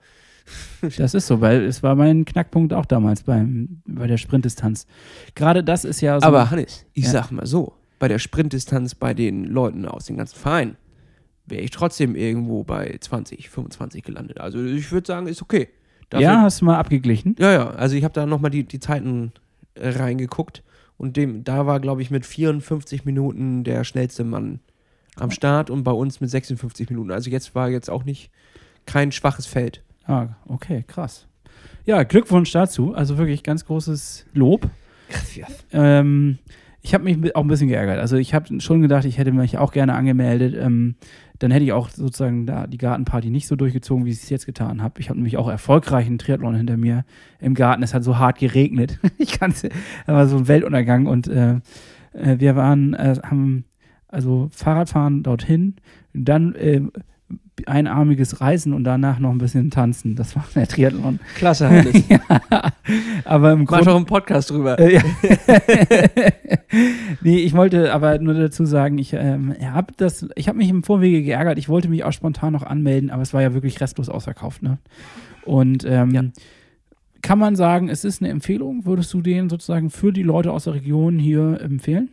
Das 0.96 1.14
ist 1.14 1.26
so, 1.26 1.40
weil 1.42 1.62
es 1.64 1.82
war 1.82 1.94
mein 1.94 2.24
Knackpunkt 2.24 2.72
auch 2.72 2.86
damals 2.86 3.22
beim, 3.22 3.82
bei 3.86 4.06
der 4.06 4.16
Sprintdistanz. 4.16 4.86
Gerade 5.34 5.62
das 5.62 5.84
ist 5.84 6.00
ja 6.00 6.18
so. 6.20 6.26
Aber 6.26 6.50
Hannes, 6.50 6.86
ich 6.94 7.04
Ja. 7.04 7.10
sag 7.10 7.30
mal 7.30 7.46
so, 7.46 7.74
bei 7.98 8.08
der 8.08 8.18
Sprintdistanz 8.18 8.94
bei 8.94 9.12
den 9.14 9.44
Leuten 9.44 9.84
aus 9.84 10.06
dem 10.06 10.16
ganzen 10.16 10.36
Verein 10.38 10.76
wäre 11.46 11.62
ich 11.62 11.70
trotzdem 11.70 12.14
irgendwo 12.14 12.62
bei 12.64 12.96
20, 13.00 13.50
25 13.50 14.02
gelandet. 14.04 14.40
Also 14.40 14.62
ich 14.64 14.90
würde 14.92 15.06
sagen, 15.06 15.26
ist 15.26 15.42
okay. 15.42 15.68
Dafür- 16.10 16.22
ja, 16.24 16.40
hast 16.42 16.60
du 16.60 16.64
mal 16.64 16.78
abgeglichen? 16.78 17.36
Ja, 17.38 17.52
ja, 17.52 17.70
also 17.70 17.94
ich 17.96 18.04
habe 18.04 18.14
da 18.14 18.26
nochmal 18.26 18.50
die, 18.50 18.64
die 18.64 18.80
Zeiten 18.80 19.32
äh, 19.74 19.90
reingeguckt 19.90 20.62
und 20.96 21.16
dem, 21.16 21.44
da 21.44 21.66
war, 21.66 21.80
glaube 21.80 22.02
ich, 22.02 22.10
mit 22.10 22.26
54 22.26 23.04
Minuten 23.04 23.64
der 23.64 23.84
schnellste 23.84 24.24
Mann 24.24 24.60
am 25.16 25.30
Start 25.30 25.70
und 25.70 25.82
bei 25.84 25.92
uns 25.92 26.20
mit 26.20 26.30
56 26.30 26.90
Minuten. 26.90 27.10
Also 27.10 27.30
jetzt 27.30 27.54
war 27.54 27.68
jetzt 27.68 27.90
auch 27.90 28.04
nicht 28.04 28.30
kein 28.86 29.12
schwaches 29.12 29.46
Feld. 29.46 29.82
Ah, 30.06 30.28
okay, 30.46 30.84
krass. 30.86 31.26
Ja, 31.84 32.02
Glückwunsch 32.02 32.50
dazu. 32.52 32.94
Also 32.94 33.18
wirklich 33.18 33.42
ganz 33.42 33.64
großes 33.64 34.26
Lob. 34.34 34.68
Ähm, 35.72 36.38
ich 36.82 36.94
habe 36.94 37.04
mich 37.04 37.36
auch 37.36 37.42
ein 37.42 37.48
bisschen 37.48 37.68
geärgert. 37.68 37.98
Also 37.98 38.16
ich 38.16 38.32
habe 38.34 38.60
schon 38.60 38.80
gedacht, 38.82 39.04
ich 39.04 39.18
hätte 39.18 39.32
mich 39.32 39.58
auch 39.58 39.72
gerne 39.72 39.94
angemeldet. 39.94 40.54
Ähm, 40.58 40.94
dann 41.40 41.50
hätte 41.50 41.64
ich 41.64 41.72
auch 41.72 41.88
sozusagen 41.88 42.46
da 42.46 42.66
die 42.66 42.78
Gartenparty 42.78 43.30
nicht 43.30 43.46
so 43.46 43.56
durchgezogen, 43.56 44.04
wie 44.04 44.10
ich 44.10 44.22
es 44.22 44.28
jetzt 44.28 44.46
getan 44.46 44.82
habe. 44.82 45.00
Ich 45.00 45.08
habe 45.08 45.18
nämlich 45.18 45.38
auch 45.38 45.48
erfolgreich 45.48 46.06
einen 46.06 46.18
Triathlon 46.18 46.54
hinter 46.54 46.76
mir 46.76 47.04
im 47.40 47.54
Garten. 47.54 47.82
Es 47.82 47.94
hat 47.94 48.04
so 48.04 48.18
hart 48.18 48.38
geregnet. 48.38 48.98
ich 49.18 49.38
kann 49.38 49.50
es, 49.50 49.66
war 50.06 50.26
so 50.28 50.36
ein 50.36 50.48
Weltuntergang 50.48 51.06
und 51.06 51.28
äh, 51.28 51.54
äh, 52.12 52.38
wir 52.38 52.56
waren, 52.56 52.92
äh, 52.92 53.16
haben 53.22 53.64
also 54.06 54.48
Fahrradfahren 54.52 55.22
dorthin, 55.22 55.76
dann 56.12 56.54
äh, 56.56 56.82
einarmiges 57.68 58.40
Reisen 58.40 58.72
und 58.72 58.84
danach 58.84 59.18
noch 59.18 59.30
ein 59.30 59.38
bisschen 59.38 59.70
tanzen. 59.70 60.16
Das 60.16 60.34
war 60.36 60.44
der 60.54 60.66
Triathlon. 60.68 61.20
Klasse, 61.36 61.68
Hannes. 61.70 62.02
Aber 63.24 63.52
im 63.52 63.60
Mach 63.60 63.66
Grunde 63.68 63.84
doch 63.86 63.96
einen 63.96 64.06
Podcast 64.06 64.50
drüber. 64.50 64.78
äh, 64.78 64.94
ja. 64.94 65.02
nee, 67.22 67.38
ich 67.38 67.54
wollte 67.54 67.92
aber 67.92 68.18
nur 68.18 68.34
dazu 68.34 68.64
sagen, 68.64 68.98
ich 68.98 69.12
ähm, 69.12 69.54
habe 69.60 69.92
das, 69.96 70.26
ich 70.34 70.48
habe 70.48 70.58
mich 70.58 70.68
im 70.68 70.82
Vorwege 70.82 71.22
geärgert. 71.22 71.58
Ich 71.58 71.68
wollte 71.68 71.88
mich 71.88 72.04
auch 72.04 72.12
spontan 72.12 72.52
noch 72.52 72.62
anmelden, 72.62 73.10
aber 73.10 73.22
es 73.22 73.32
war 73.34 73.42
ja 73.42 73.54
wirklich 73.54 73.80
restlos 73.80 74.08
ausverkauft. 74.08 74.62
Ne? 74.62 74.78
Und 75.44 75.84
ähm, 75.88 76.10
Ja. 76.10 76.22
kann 77.22 77.38
man 77.38 77.56
sagen, 77.56 77.88
es 77.88 78.04
ist 78.04 78.22
eine 78.22 78.30
Empfehlung? 78.30 78.84
Würdest 78.86 79.12
du 79.14 79.20
den 79.20 79.48
sozusagen 79.48 79.90
für 79.90 80.12
die 80.12 80.22
Leute 80.22 80.52
aus 80.52 80.64
der 80.64 80.74
Region 80.74 81.18
hier 81.18 81.60
empfehlen? 81.60 82.10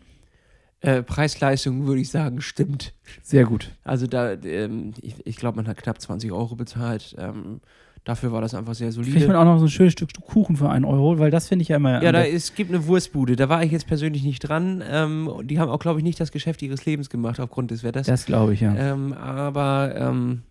Äh, 0.81 1.01
Preis-Leistung 1.01 1.87
würde 1.87 2.01
ich 2.01 2.09
sagen, 2.09 2.39
stimmt. 2.41 2.93
Sehr 3.23 3.45
gut. 3.45 3.71
Also 3.83 4.05
da, 4.05 4.33
ähm, 4.33 4.93
ich, 5.01 5.15
ich 5.25 5.37
glaube, 5.37 5.55
man 5.55 5.67
hat 5.67 5.77
knapp 5.77 5.99
20 5.99 6.31
Euro 6.31 6.55
bezahlt. 6.55 7.15
Ähm, 7.17 7.61
dafür 8.03 8.31
war 8.31 8.41
das 8.41 8.53
einfach 8.53 8.75
sehr 8.75 8.91
Kriegt 8.91 9.05
man 9.07 9.13
solide. 9.21 9.39
auch 9.39 9.45
noch 9.45 9.57
so 9.57 9.65
ein 9.65 9.69
schönes 9.69 9.93
Stück 9.93 10.09
Kuchen 10.21 10.55
für 10.55 10.69
einen 10.69 10.85
Euro, 10.85 11.17
weil 11.17 11.31
das 11.31 11.47
finde 11.47 11.63
ich 11.63 11.69
ja 11.69 11.77
immer. 11.77 12.03
Ja, 12.03 12.11
da, 12.11 12.23
es 12.23 12.53
gibt 12.53 12.69
eine 12.71 12.85
Wurstbude. 12.85 13.35
Da 13.35 13.49
war 13.49 13.63
ich 13.63 13.71
jetzt 13.71 13.87
persönlich 13.87 14.23
nicht 14.23 14.39
dran. 14.39 14.83
Ähm, 14.87 15.31
die 15.45 15.59
haben 15.59 15.69
auch, 15.69 15.79
glaube 15.79 15.99
ich, 15.99 16.03
nicht 16.03 16.19
das 16.19 16.31
Geschäft 16.31 16.61
ihres 16.61 16.85
Lebens 16.85 17.09
gemacht 17.09 17.39
aufgrund 17.39 17.71
des 17.71 17.83
Wetters. 17.83 18.05
das 18.05 18.25
glaube 18.25 18.53
ich, 18.53 18.61
ja. 18.61 18.75
Ähm, 18.75 19.13
aber 19.13 19.95
ähm, 19.97 20.43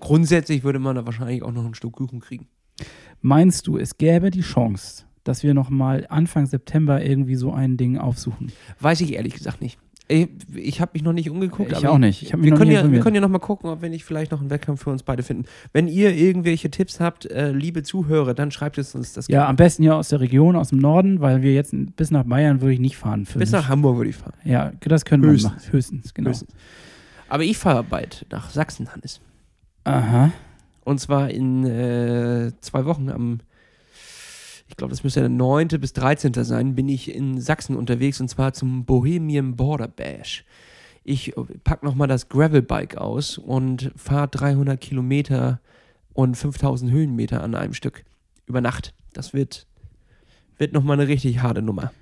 grundsätzlich 0.00 0.64
würde 0.64 0.80
man 0.80 0.96
da 0.96 1.06
wahrscheinlich 1.06 1.42
auch 1.42 1.52
noch 1.52 1.64
ein 1.64 1.74
Stück 1.74 1.92
Kuchen 1.92 2.20
kriegen. 2.20 2.48
Meinst 3.20 3.66
du, 3.66 3.78
es 3.78 3.96
gäbe 3.98 4.30
die 4.30 4.42
Chance, 4.42 5.04
dass 5.28 5.42
wir 5.42 5.54
noch 5.54 5.70
mal 5.70 6.06
Anfang 6.08 6.46
September 6.46 7.04
irgendwie 7.04 7.36
so 7.36 7.52
ein 7.52 7.76
Ding 7.76 7.98
aufsuchen? 7.98 8.50
Weiß 8.80 9.00
ich 9.00 9.14
ehrlich 9.14 9.34
gesagt 9.34 9.60
nicht. 9.60 9.78
Ich, 10.10 10.28
ich 10.54 10.80
habe 10.80 10.92
mich 10.94 11.02
noch 11.02 11.12
nicht 11.12 11.28
umgeguckt. 11.28 11.70
Ich 11.70 11.86
auch 11.86 11.98
nicht. 11.98 12.22
Ich 12.22 12.32
wir, 12.32 12.54
können 12.54 12.70
ja, 12.70 12.90
wir 12.90 13.00
können 13.00 13.14
ja 13.14 13.20
noch 13.20 13.28
mal 13.28 13.38
gucken, 13.38 13.68
ob 13.68 13.82
wir 13.82 13.90
nicht 13.90 14.06
vielleicht 14.06 14.32
noch 14.32 14.40
einen 14.40 14.48
Wettkampf 14.48 14.82
für 14.82 14.90
uns 14.90 15.02
beide 15.02 15.22
finden. 15.22 15.44
Wenn 15.74 15.86
ihr 15.86 16.14
irgendwelche 16.16 16.70
Tipps 16.70 16.98
habt, 16.98 17.26
äh, 17.30 17.52
liebe 17.52 17.82
Zuhörer, 17.82 18.32
dann 18.32 18.50
schreibt 18.50 18.78
es 18.78 18.94
uns 18.94 19.12
das 19.12 19.28
Ja, 19.28 19.46
am 19.46 19.56
besten 19.56 19.82
hier 19.82 19.96
aus 19.96 20.08
der 20.08 20.20
Region, 20.20 20.56
aus 20.56 20.70
dem 20.70 20.78
Norden, 20.78 21.20
weil 21.20 21.42
wir 21.42 21.52
jetzt 21.52 21.74
bis 21.96 22.10
nach 22.10 22.24
Bayern 22.24 22.62
würde 22.62 22.72
ich 22.72 22.80
nicht 22.80 22.96
fahren. 22.96 23.26
Bis 23.34 23.52
nach 23.52 23.68
Hamburg 23.68 23.98
würde 23.98 24.08
ich 24.08 24.16
fahren. 24.16 24.32
Ja, 24.44 24.72
das 24.80 25.04
können 25.04 25.22
wir 25.22 25.30
Höchstens. 25.30 25.52
machen. 25.52 25.72
Höchstens, 25.72 26.14
genau. 26.14 26.30
Höchstens. 26.30 26.54
Aber 27.28 27.42
ich 27.42 27.58
fahre 27.58 27.84
bald 27.84 28.24
nach 28.30 28.48
Sachsen, 28.48 28.90
Hannes. 28.94 29.20
Aha. 29.84 30.32
Und 30.84 31.00
zwar 31.00 31.28
in 31.28 31.66
äh, 31.66 32.50
zwei 32.62 32.86
Wochen 32.86 33.10
am, 33.10 33.40
ich 34.68 34.76
glaube, 34.76 34.90
das 34.90 35.02
müsste 35.02 35.20
der 35.20 35.28
9. 35.28 35.68
bis 35.80 35.92
13. 35.94 36.32
sein, 36.44 36.74
bin 36.74 36.88
ich 36.88 37.14
in 37.14 37.40
Sachsen 37.40 37.76
unterwegs 37.76 38.20
und 38.20 38.28
zwar 38.28 38.52
zum 38.52 38.84
Bohemian 38.84 39.56
Border 39.56 39.88
Bash. 39.88 40.44
Ich 41.04 41.32
packe 41.64 41.86
nochmal 41.86 42.06
das 42.06 42.28
Gravelbike 42.28 42.98
aus 42.98 43.38
und 43.38 43.92
fahre 43.96 44.28
300 44.28 44.78
Kilometer 44.78 45.60
und 46.12 46.36
5000 46.36 46.92
Höhenmeter 46.92 47.42
an 47.42 47.54
einem 47.54 47.72
Stück 47.72 48.04
über 48.46 48.60
Nacht. 48.60 48.92
Das 49.14 49.32
wird, 49.32 49.66
wird 50.58 50.74
nochmal 50.74 51.00
eine 51.00 51.08
richtig 51.08 51.40
harte 51.40 51.62
Nummer. 51.62 51.92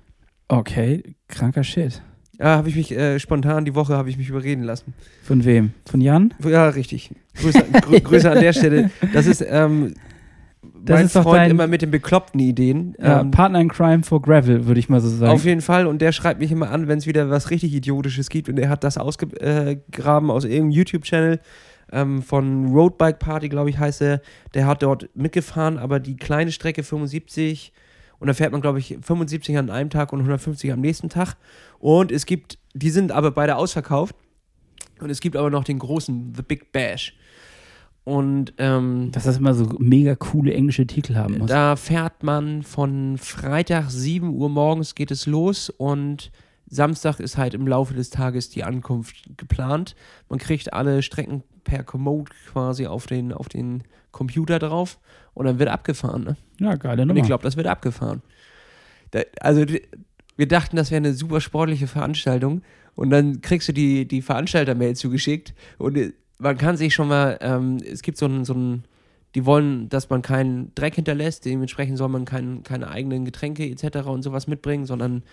Okay, 0.49 1.15
kranker 1.27 1.63
Shit. 1.63 2.01
Ja, 2.39 2.57
habe 2.57 2.69
ich 2.69 2.75
mich 2.75 2.91
äh, 2.91 3.19
spontan 3.19 3.65
die 3.65 3.73
Woche 3.75 3.95
habe 3.95 4.09
ich 4.09 4.17
mich 4.17 4.29
überreden 4.29 4.63
lassen. 4.63 4.93
Von 5.23 5.43
wem? 5.45 5.71
Von 5.85 6.01
Jan? 6.01 6.33
Ja, 6.43 6.69
richtig. 6.69 7.11
Grüße, 7.35 7.63
grü 7.81 7.99
Grüße 7.99 8.29
an 8.29 8.39
der 8.39 8.53
Stelle. 8.53 8.91
Das 9.13 9.25
ist 9.25 9.43
ähm, 9.47 9.95
Das 10.83 10.95
mein 10.97 11.05
ist 11.07 11.13
Freund 11.13 11.37
dein- 11.37 11.51
immer 11.51 11.67
mit 11.67 11.81
den 11.81 11.91
bekloppten 11.91 12.39
Ideen. 12.39 12.95
Ja, 12.99 13.21
ähm, 13.21 13.31
Partner 13.31 13.59
in 13.61 13.67
Crime 13.69 14.03
for 14.03 14.21
Gravel, 14.21 14.65
würde 14.67 14.79
ich 14.79 14.89
mal 14.89 15.01
so 15.01 15.09
sagen. 15.09 15.31
auf 15.31 15.43
jeden 15.45 15.61
Fall. 15.61 15.87
Und 15.87 16.01
der 16.01 16.11
schreibt 16.11 16.39
mich 16.39 16.51
immer 16.51 16.69
an, 16.71 16.87
wenn 16.87 16.97
es 16.97 17.05
wieder 17.07 17.29
was 17.29 17.49
richtig 17.49 17.73
Idiotisches 17.73 18.29
gibt. 18.29 18.49
Und 18.49 18.57
er 18.59 18.69
hat 18.69 18.83
das 18.83 18.97
ausgegraben 18.97 20.29
aus 20.31 20.43
irgendeinem 20.45 20.71
YouTube-Channel 20.71 21.39
ähm, 21.91 22.21
von 22.21 22.67
Roadbike 22.73 23.19
Party, 23.19 23.49
glaube 23.49 23.69
ich, 23.69 23.77
heißt 23.79 24.01
er. 24.01 24.21
Der 24.53 24.65
hat 24.67 24.83
dort 24.83 25.09
mitgefahren, 25.15 25.77
aber 25.77 25.99
die 25.99 26.17
kleine 26.17 26.51
Strecke 26.51 26.83
75. 26.83 27.73
Und 28.19 28.27
da 28.27 28.33
fährt 28.33 28.51
man, 28.51 28.61
glaube 28.61 28.79
ich, 28.79 28.97
75 29.01 29.57
an 29.57 29.69
einem 29.69 29.89
Tag 29.89 30.11
und 30.11 30.19
150 30.19 30.71
am 30.71 30.81
nächsten 30.81 31.09
Tag. 31.09 31.35
Und 31.79 32.11
es 32.11 32.25
gibt, 32.25 32.57
die 32.73 32.89
sind 32.89 33.11
aber 33.11 33.31
beide 33.31 33.55
ausverkauft. 33.55 34.15
Und 34.99 35.11
es 35.11 35.19
gibt 35.21 35.35
aber 35.35 35.51
noch 35.51 35.63
den 35.63 35.77
großen, 35.77 36.33
The 36.35 36.41
Big 36.41 36.71
Bash. 36.71 37.15
Und 38.07 38.53
ähm, 38.57 39.09
Dass 39.11 39.25
das 39.25 39.35
immer 39.35 39.53
so 39.53 39.65
mega 39.79 40.15
coole 40.15 40.53
englische 40.53 40.87
Titel 40.87 41.15
haben 41.15 41.39
muss. 41.39 41.49
da 41.49 41.75
fährt 41.75 42.23
man 42.23 42.63
von 42.63 43.17
Freitag 43.17 43.91
7 43.91 44.29
Uhr 44.33 44.47
morgens 44.47 44.95
geht 44.95 45.11
es 45.11 45.25
los 45.25 45.69
und 45.69 46.31
Samstag 46.69 47.19
ist 47.19 47.35
halt 47.37 47.53
im 47.53 47.67
Laufe 47.67 47.93
des 47.93 48.09
Tages 48.09 48.49
die 48.49 48.63
Ankunft 48.63 49.23
geplant. 49.35 49.97
Man 50.29 50.39
kriegt 50.39 50.71
alle 50.71 51.01
Strecken 51.01 51.43
per 51.65 51.83
Komoot 51.83 52.29
quasi 52.49 52.87
auf 52.87 53.07
den, 53.07 53.33
auf 53.33 53.49
den 53.49 53.83
Computer 54.13 54.57
drauf 54.57 54.99
und 55.33 55.45
dann 55.45 55.59
wird 55.59 55.67
abgefahren. 55.67 56.23
Ne? 56.23 56.37
ja, 56.61 56.75
geile 56.75 57.01
Und 57.01 57.09
Nummer. 57.09 57.19
ich 57.19 57.25
glaube, 57.25 57.43
das 57.43 57.57
wird 57.57 57.67
abgefahren. 57.67 58.21
Da, 59.11 59.19
also 59.41 59.65
wir 60.37 60.47
dachten, 60.47 60.77
das 60.77 60.91
wäre 60.91 60.99
eine 60.99 61.13
super 61.13 61.41
sportliche 61.41 61.87
Veranstaltung 61.87 62.61
und 62.95 63.09
dann 63.09 63.41
kriegst 63.41 63.67
du 63.67 63.73
die, 63.73 64.07
die 64.07 64.21
Veranstalter-Mail 64.21 64.95
zugeschickt 64.95 65.53
und 65.77 65.97
äh, 65.97 66.13
man 66.37 66.57
kann 66.57 66.77
sich 66.77 66.93
schon 66.93 67.07
mal, 67.07 67.37
ähm, 67.41 67.77
es 67.77 68.01
gibt 68.01 68.17
so 68.17 68.25
ein, 68.25 68.45
so 68.45 68.53
ein, 68.53 68.83
die 69.35 69.45
wollen, 69.45 69.89
dass 69.89 70.09
man 70.09 70.21
keinen 70.21 70.73
Dreck 70.75 70.95
hinterlässt, 70.95 71.45
dementsprechend 71.45 71.97
soll 71.97 72.09
man 72.09 72.25
kein, 72.25 72.63
keine 72.63 72.89
eigenen 72.89 73.25
Getränke 73.25 73.65
etc. 73.65 74.07
und 74.07 74.23
sowas 74.23 74.47
mitbringen, 74.47 74.85
sondern 74.85 75.23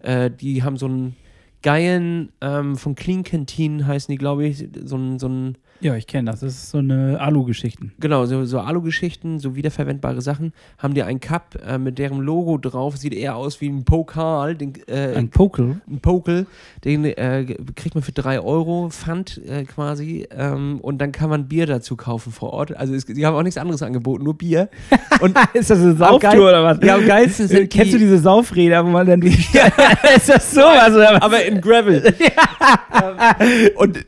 äh, 0.00 0.30
die 0.30 0.62
haben 0.62 0.76
so 0.76 0.86
einen 0.86 1.16
geilen, 1.62 2.32
ähm, 2.40 2.76
von 2.76 2.94
Clean 2.94 3.22
Canteen 3.22 3.86
heißen 3.86 4.12
die, 4.12 4.18
glaube 4.18 4.46
ich, 4.46 4.68
so 4.84 4.96
ein, 4.96 5.18
so 5.18 5.28
ein 5.28 5.56
ja, 5.84 5.94
ich 5.96 6.06
kenne 6.06 6.30
das. 6.30 6.40
Das 6.40 6.54
ist 6.54 6.70
so 6.70 6.78
eine 6.78 7.20
Alu-Geschichten. 7.20 7.92
Genau, 8.00 8.24
so, 8.26 8.44
so 8.46 8.58
Alu-Geschichten, 8.60 9.38
so 9.38 9.54
wiederverwendbare 9.54 10.22
Sachen, 10.22 10.52
haben 10.78 10.94
die 10.94 11.02
einen 11.02 11.20
Cup 11.20 11.56
äh, 11.66 11.78
mit 11.78 11.98
deren 11.98 12.20
Logo 12.20 12.56
drauf, 12.58 12.96
sieht 12.96 13.12
eher 13.14 13.36
aus 13.36 13.60
wie 13.60 13.68
ein 13.68 13.84
Pokal, 13.84 14.54
den, 14.56 14.72
äh, 14.88 15.14
Ein 15.14 15.28
Pokel. 15.28 15.80
ein 15.88 16.00
Pokel, 16.00 16.46
den 16.84 17.04
äh, 17.04 17.44
kriegt 17.76 17.94
man 17.94 18.02
für 18.02 18.12
3 18.12 18.40
Euro 18.40 18.88
Pfand 18.90 19.40
äh, 19.46 19.64
quasi 19.64 20.26
ähm, 20.30 20.80
und 20.80 20.98
dann 20.98 21.12
kann 21.12 21.28
man 21.30 21.48
Bier 21.48 21.66
dazu 21.66 21.96
kaufen 21.96 22.32
vor 22.32 22.52
Ort. 22.54 22.74
Also 22.76 22.94
es, 22.94 23.04
die 23.04 23.24
haben 23.26 23.34
auch 23.36 23.42
nichts 23.42 23.58
anderes 23.58 23.82
angeboten, 23.82 24.24
nur 24.24 24.38
Bier. 24.38 24.68
Und 25.20 25.38
ist 25.52 25.70
das 25.70 25.78
eine 25.80 25.94
Sauftour 25.94 26.48
oder 26.48 26.64
was? 26.64 26.78
Ja, 26.82 26.96
am 26.96 27.06
geilsten 27.06 27.46
sind 27.46 27.70
Kennst 27.70 27.88
die- 27.88 27.98
du 27.98 27.98
diese 27.98 28.18
Saufräder, 28.18 28.84
wo 28.84 28.90
man 28.90 29.06
dann 29.06 29.20
die 29.20 29.28
Ist 30.16 30.28
das 30.28 30.50
sowas 30.50 30.90
oder 30.90 31.14
was? 31.14 31.22
aber 31.22 31.44
in 31.44 31.60
Gravel. 31.60 32.02
Ähm, 32.04 33.70
und 33.76 34.04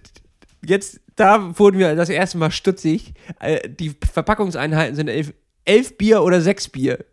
jetzt, 0.65 1.01
da 1.17 1.59
wurden 1.59 1.79
wir 1.79 1.97
das 1.97 2.09
erste 2.09 2.39
Mal 2.39 2.51
stutzig. 2.51 3.15
Äh, 3.41 3.69
die 3.69 3.95
Verpackungseinheiten 4.13 4.95
sind 4.95 5.09
elf, 5.09 5.33
elf 5.65 5.97
Bier 5.97 6.23
oder 6.23 6.41
sechs 6.41 6.69
Bier. 6.69 7.05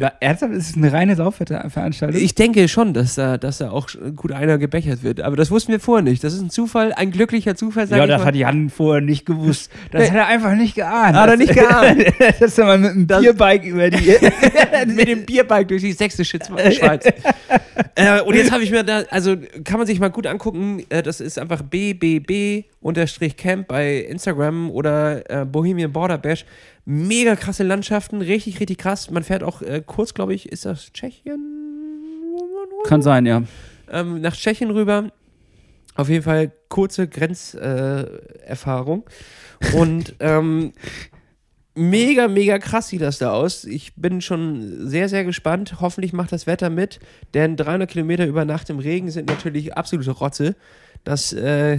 Ja, 0.00 0.12
ernsthaft? 0.20 0.54
Ist 0.54 0.70
es 0.70 0.76
eine 0.76 0.92
reine 0.92 1.14
Saufveranstaltung? 1.14 2.20
Ich 2.20 2.34
denke 2.34 2.68
schon, 2.68 2.94
dass 2.94 3.16
da, 3.16 3.36
dass 3.36 3.58
da 3.58 3.70
auch 3.70 3.88
gut 4.16 4.32
einer 4.32 4.56
gebechert 4.56 5.02
wird. 5.02 5.20
Aber 5.20 5.36
das 5.36 5.50
wussten 5.50 5.72
wir 5.72 5.80
vorher 5.80 6.02
nicht. 6.02 6.24
Das 6.24 6.32
ist 6.32 6.40
ein 6.40 6.48
Zufall, 6.48 6.92
ein 6.94 7.10
glücklicher 7.10 7.54
Zufall, 7.54 7.86
sag 7.86 7.98
ja, 7.98 8.06
das 8.06 8.20
mal. 8.20 8.28
hat 8.28 8.34
Jan 8.34 8.70
vorher 8.70 9.02
nicht 9.02 9.26
gewusst. 9.26 9.70
Das 9.90 10.02
Nee. 10.02 10.08
hat 10.08 10.16
er 10.16 10.26
einfach 10.26 10.54
nicht 10.54 10.74
geahnt. 10.74 11.16
Hat 11.16 11.28
er 11.28 11.36
nicht 11.36 11.52
geahnt. 11.54 12.04
das 12.18 12.40
ist 12.40 12.58
mal 12.58 12.78
mit 12.78 12.90
einem 12.90 13.06
Bierbike 13.06 13.64
über 13.64 13.90
die. 13.90 14.16
mit 14.86 15.06
dem 15.06 15.26
Bierbike 15.26 15.68
durch 15.68 15.82
die 15.82 15.92
sächsische 15.92 16.38
Schweiz. 16.38 17.04
äh, 17.94 18.20
und 18.22 18.34
jetzt 18.34 18.52
habe 18.52 18.62
ich 18.62 18.70
mir 18.70 18.82
da, 18.82 19.02
also 19.10 19.36
kann 19.64 19.78
man 19.78 19.86
sich 19.86 20.00
mal 20.00 20.10
gut 20.10 20.26
angucken, 20.26 20.82
äh, 20.88 21.02
das 21.02 21.20
ist 21.20 21.38
einfach 21.38 21.62
BBB 21.62 22.64
unterstrich 22.80 23.36
Camp 23.36 23.68
bei 23.68 23.98
Instagram 23.98 24.70
oder 24.70 25.28
äh, 25.30 25.44
Bohemian 25.44 25.92
Border 25.92 26.16
Bash. 26.18 26.46
Mega 26.92 27.36
krasse 27.36 27.62
Landschaften, 27.62 28.20
richtig, 28.20 28.58
richtig 28.58 28.78
krass. 28.78 29.12
Man 29.12 29.22
fährt 29.22 29.44
auch 29.44 29.62
äh, 29.62 29.80
kurz, 29.86 30.12
glaube 30.12 30.34
ich, 30.34 30.50
ist 30.50 30.64
das 30.64 30.92
Tschechien? 30.92 31.38
Kann 32.84 33.00
sein, 33.00 33.26
ja. 33.26 33.44
ähm, 33.92 34.20
nach 34.20 34.34
Tschechien 34.34 34.72
rüber. 34.72 35.12
Auf 35.94 36.08
jeden 36.08 36.24
Fall 36.24 36.50
kurze 36.68 37.06
Grenzerfahrung. 37.06 39.04
Äh. 39.60 39.76
Und 39.76 40.16
ähm, 40.20 40.72
mega, 41.76 42.26
mega 42.26 42.58
krass 42.58 42.88
sieht 42.88 43.02
das 43.02 43.18
da 43.18 43.34
aus. 43.34 43.66
Ich 43.66 43.94
bin 43.94 44.20
schon 44.20 44.88
sehr, 44.88 45.08
sehr 45.08 45.22
gespannt. 45.22 45.76
Hoffentlich 45.80 46.12
macht 46.12 46.32
das 46.32 46.48
Wetter 46.48 46.70
mit, 46.70 46.98
denn 47.34 47.56
300 47.56 47.88
Kilometer 47.88 48.26
über 48.26 48.44
Nacht 48.44 48.68
im 48.68 48.80
Regen 48.80 49.12
sind 49.12 49.28
natürlich 49.28 49.76
absolute 49.76 50.10
Rotze. 50.10 50.56
Das, 51.04 51.32
äh, 51.32 51.78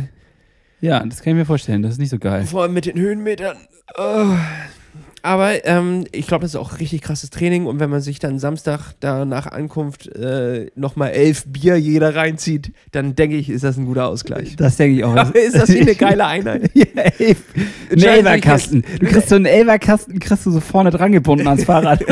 Ja, 0.79 1.05
das 1.05 1.21
kann 1.21 1.31
ich 1.31 1.39
mir 1.39 1.45
vorstellen. 1.45 1.81
Das 1.81 1.91
ist 1.91 1.99
nicht 1.99 2.11
so 2.11 2.17
geil. 2.17 2.45
vor 2.45 2.61
allem 2.61 2.73
mit 2.73 2.85
den 2.85 2.97
Höhenmetern. 2.97 3.57
Oh. 3.97 4.37
Aber 5.23 5.65
ähm, 5.65 6.05
ich 6.11 6.27
glaube, 6.27 6.41
das 6.43 6.51
ist 6.51 6.55
auch 6.55 6.79
richtig 6.79 7.01
krasses 7.01 7.29
Training. 7.29 7.65
Und 7.65 7.79
wenn 7.79 7.89
man 7.89 8.01
sich 8.01 8.19
dann 8.19 8.39
Samstag 8.39 8.93
da 8.99 9.25
nach 9.25 9.47
Ankunft 9.47 10.07
äh, 10.15 10.71
nochmal 10.75 11.11
elf 11.11 11.45
Bier 11.45 11.77
jeder 11.77 12.15
reinzieht, 12.15 12.73
dann 12.91 13.15
denke 13.15 13.37
ich, 13.37 13.49
ist 13.49 13.63
das 13.63 13.77
ein 13.77 13.85
guter 13.85 14.07
Ausgleich. 14.07 14.55
Das 14.55 14.77
denke 14.77 14.97
ich 14.97 15.03
auch. 15.03 15.15
Aber 15.15 15.35
ist 15.39 15.55
das 15.55 15.69
hier 15.69 15.81
eine 15.81 15.95
geile 15.95 16.25
Einheit? 16.25 16.71
ja, 16.73 16.85
ey. 16.95 17.35
Ein 17.91 18.03
Elverkasten. 18.03 18.83
Du 18.99 19.05
kriegst 19.05 19.29
so 19.29 19.35
einen 19.35 19.45
Elverkasten, 19.45 20.19
kriegst 20.19 20.45
du 20.45 20.51
so 20.51 20.59
vorne 20.59 20.89
dran 20.89 21.11
gebunden 21.11 21.47
ans 21.47 21.65
Fahrrad. 21.65 22.03